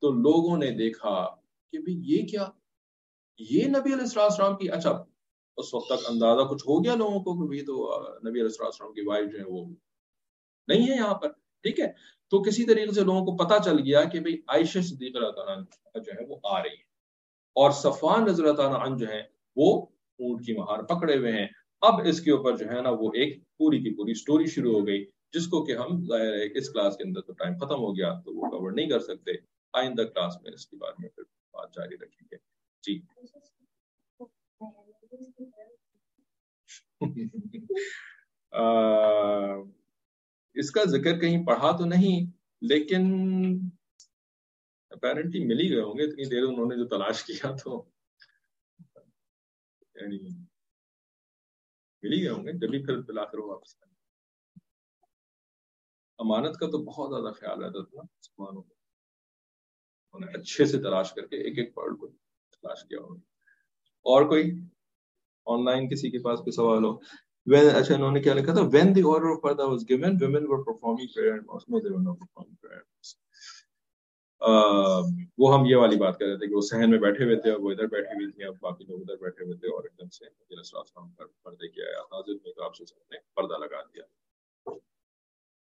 تو 0.00 0.10
لوگوں 0.10 0.58
نے 0.58 0.70
دیکھا 0.70 1.26
کہ 1.72 1.78
بھی 1.78 2.00
یہ 2.04 2.26
کیا؟ 2.26 2.46
یہ 3.38 3.64
نبی 3.64 3.92
علیہ 3.92 4.16
السلام 4.16 4.56
کی 4.56 4.70
اچھا 4.70 5.04
اس 5.56 5.74
وقت 5.74 5.86
تک 5.86 6.10
اندازہ 6.10 6.42
کچھ 6.42 6.64
ہو 6.68 6.84
گیا 6.84 6.94
لوگوں 6.94 7.20
کو 7.20 7.48
کہ 7.48 7.64
تو 7.64 7.76
نبی 8.28 8.40
علیہ 8.40 8.56
السلام 8.58 8.92
کی 8.92 9.00
وائف 9.06 9.30
جو 9.32 9.38
ہے 9.38 9.44
وہ 9.44 9.64
نہیں 10.68 10.88
ہے 10.88 10.94
یہاں 10.94 11.14
پر، 11.14 11.28
ٹھیک 11.64 11.80
ہے؟ 11.80 11.86
تو 12.30 12.42
کسی 12.42 12.64
طریقے 12.64 12.92
سے 12.92 13.04
لوگوں 13.04 13.24
کو 13.24 13.36
پتا 13.36 13.58
چل 13.64 13.78
گیا 13.78 14.04
کہ 14.04 14.20
بھئی 14.20 14.40
عائشہ 14.48 14.78
صدیق 14.78 15.16
اللہ 15.16 15.30
تعالیٰ 15.30 15.64
جو 16.04 16.12
ہے 16.12 16.26
وہ 16.28 16.36
آ 16.44 16.62
رہی 16.62 16.70
ہے 16.70 16.88
اور 17.56 17.70
صفان 17.70 18.24
رضی 18.24 18.42
اللہ 18.42 18.54
تعالیٰ 18.54 18.86
عنہ 18.86 18.96
جو 18.96 19.08
ہے 19.08 19.22
وہ 19.56 19.86
اونٹ 20.20 20.46
کی 20.46 20.52
مہار 20.52 20.82
پکڑے 20.82 21.16
ہوئے 21.16 21.32
ہیں۔ 21.32 21.46
اب 21.80 21.94
اس 22.04 22.20
کے 22.20 22.30
اوپر 22.30 22.56
جو 22.56 22.66
ہے 22.70 22.80
نا 22.80 22.90
وہ 22.90 23.10
ایک 23.14 23.42
پوری 23.58 23.78
کی 23.78 23.94
پوری 23.94 24.14
سٹوری 24.14 24.46
شروع 24.46 24.72
ہو 24.72 24.86
گئی، 24.86 25.04
جس 25.32 25.46
کو 25.46 25.64
کہ 25.64 25.72
ہم 25.72 26.04
ظاہر 26.06 26.32
ہے 26.32 26.58
اس 26.58 26.70
کلاس 26.70 26.96
کے 26.96 27.04
اندر 27.04 27.20
تو 27.20 27.32
ٹائم 27.32 27.58
ختم 27.58 27.80
ہو 27.80 27.96
گیا، 27.96 28.20
تو 28.24 28.34
وہ 28.34 28.50
کور 28.50 28.72
نہیں 28.72 28.88
کر 28.88 29.00
سکتے۔ 29.00 29.32
آئندہ 29.72 30.02
کلاس 30.02 30.42
میں 30.42 30.52
اس 30.52 30.66
کے 30.66 30.76
بارے 30.76 30.94
میں 30.98 31.08
پھر 31.08 31.22
بات 31.52 31.74
جاری 31.74 31.94
رکھیں 31.94 32.28
گے۔ 32.32 32.36
جی۔ 32.82 33.00
اس 40.54 40.70
کا 40.70 40.84
ذکر 40.84 41.18
کہیں 41.18 41.46
پڑھا 41.46 41.76
تو 41.76 41.84
نہیں، 41.84 42.30
لیکن 42.60 43.02
اپیرنٹلی 44.90 45.44
مل 45.44 45.60
ہی 45.60 45.70
گئے 45.70 45.80
ہوں 45.80 45.98
گے، 45.98 46.02
اتنی 46.02 46.28
دیر 46.28 46.42
انہوں 46.42 46.66
نے 46.66 46.76
جو 46.76 46.88
تلاش 46.88 47.24
کیا 47.24 47.56
تو۔ 47.64 47.90
یعنی 49.94 50.44
مل 52.02 52.12
ہی 52.12 52.22
گئے 52.22 52.30
ہوں 52.30 52.46
گے 52.46 52.52
جبھی 52.52 52.86
پھر 52.86 53.00
بلا 53.00 53.24
کر 53.24 53.38
وہ 53.38 53.48
واپس۔ 53.48 53.76
آئے 53.82 53.90
امانت 56.18 56.56
کا 56.56 56.66
تو 56.66 56.84
بہت 56.84 57.10
زیادہ 57.10 57.34
خیال 57.34 57.64
رہتا 57.64 57.84
تھا 57.84 58.02
مسلمانوں 58.02 58.62
کو 58.62 58.74
انہوں 60.12 60.30
نے 60.30 60.38
اچھے 60.38 60.64
سے 60.64 60.78
تلاش 60.78 61.12
کر 61.12 61.26
کے 61.26 61.36
ایک 61.36 61.58
ایک 61.58 61.74
پرڈ 61.74 61.98
کو 62.00 62.08
تلاش 62.50 62.84
کیا 62.88 62.98
ہوگا۔ 63.00 63.20
اور 64.02 64.28
کوئی؟ 64.28 64.50
آن 65.46 65.64
لائن 65.64 65.88
کسی 65.88 66.10
کے 66.10 66.18
پاس 66.18 66.38
کوئی 66.38 66.52
سوال 66.52 66.84
ہو۔ 66.84 66.90
When 67.54 67.74
اچھا 67.74 67.94
انہوں 67.94 68.12
نے 68.12 68.20
کیا 68.20 68.34
لکھا 68.34 68.52
تھا؟ 68.52 68.60
When 68.60 68.88
the 68.88 69.04
order 69.04 69.28
of 69.28 69.38
parda 69.46 69.64
was 69.64 69.82
given 69.92 70.10
women 70.10 70.42
were 70.42 70.62
performing 70.70 71.08
prayer 71.14 71.32
and 71.32 71.42
most 71.42 71.66
no 71.72 71.78
they 71.78 71.90
were 71.90 72.04
not 72.04 72.14
performing 72.14 72.54
prayer 72.64 72.82
um, 74.48 75.10
وہ 75.38 75.58
ہم 75.58 75.64
یہ 75.66 75.76
والی 75.76 75.96
بات 75.96 76.18
کر 76.18 76.26
رہے 76.26 76.36
تھے 76.36 76.46
کہ 76.46 76.54
وہ 76.54 76.60
صحن 76.60 76.90
میں 76.90 76.98
بیٹھے 76.98 77.24
ہوئے 77.24 77.36
تھے 77.36 77.50
اور 77.50 77.60
وہ 77.60 77.70
ادھر 77.70 77.86
بیٹھی 77.86 78.14
ہوئی 78.14 78.32
تھی 78.32 78.44
اب 78.44 78.54
باقی 78.60 78.84
لوگ 78.84 79.00
ادھر 79.00 79.16
بیٹھے 79.16 79.44
ہوئے 79.44 79.56
تھے 79.56 79.68
اور 79.68 79.84
ایک 79.84 79.98
دم 79.98 80.08
سے 80.08 80.24
مجھے 80.24 80.60
رسول 80.60 80.80
السلام 80.80 81.10
پر 81.10 81.24
پردے 81.42 81.68
کیا 81.68 81.84
آیا 81.84 82.02
نازل 82.02 82.34
میں 82.44 82.52
تو 82.52 82.62
آپ 82.62 82.76
سے 82.76 82.86
سب 82.86 83.12
نے 83.12 83.18
پردہ 83.34 83.58
لگا 83.58 83.82
دیا۔ 83.82 84.02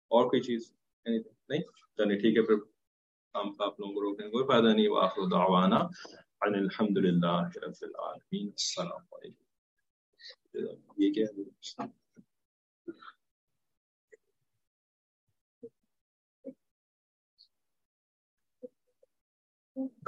اور 0.08 0.30
کوئی 0.30 0.42
چیز؟ 0.42 0.72
نہیں؟ 1.04 1.58
چلیے، 1.96 2.18
ٹھیک 2.18 2.36
ہے، 2.36 2.42
پھر 2.42 2.54
ہم 3.34 3.48
آپ 3.58 3.80
لوگوں 3.80 3.94
کو 3.94 4.00
روکنے 4.00 4.30
کوئی 4.30 4.44
فائدہ 4.44 4.68
نہیں۔ 4.68 4.88
وآخر 4.88 5.28
دعوانا 5.28 5.76
ان 6.40 6.54
الحمد 6.54 6.96
للہ 6.96 7.42
رب 7.56 7.72
العالمین۔ 7.82 8.46
السلام 8.46 9.04
علیکم۔ 9.12 9.49
یہ 10.54 11.12
کیا 11.14 11.26
ہے 11.28 11.42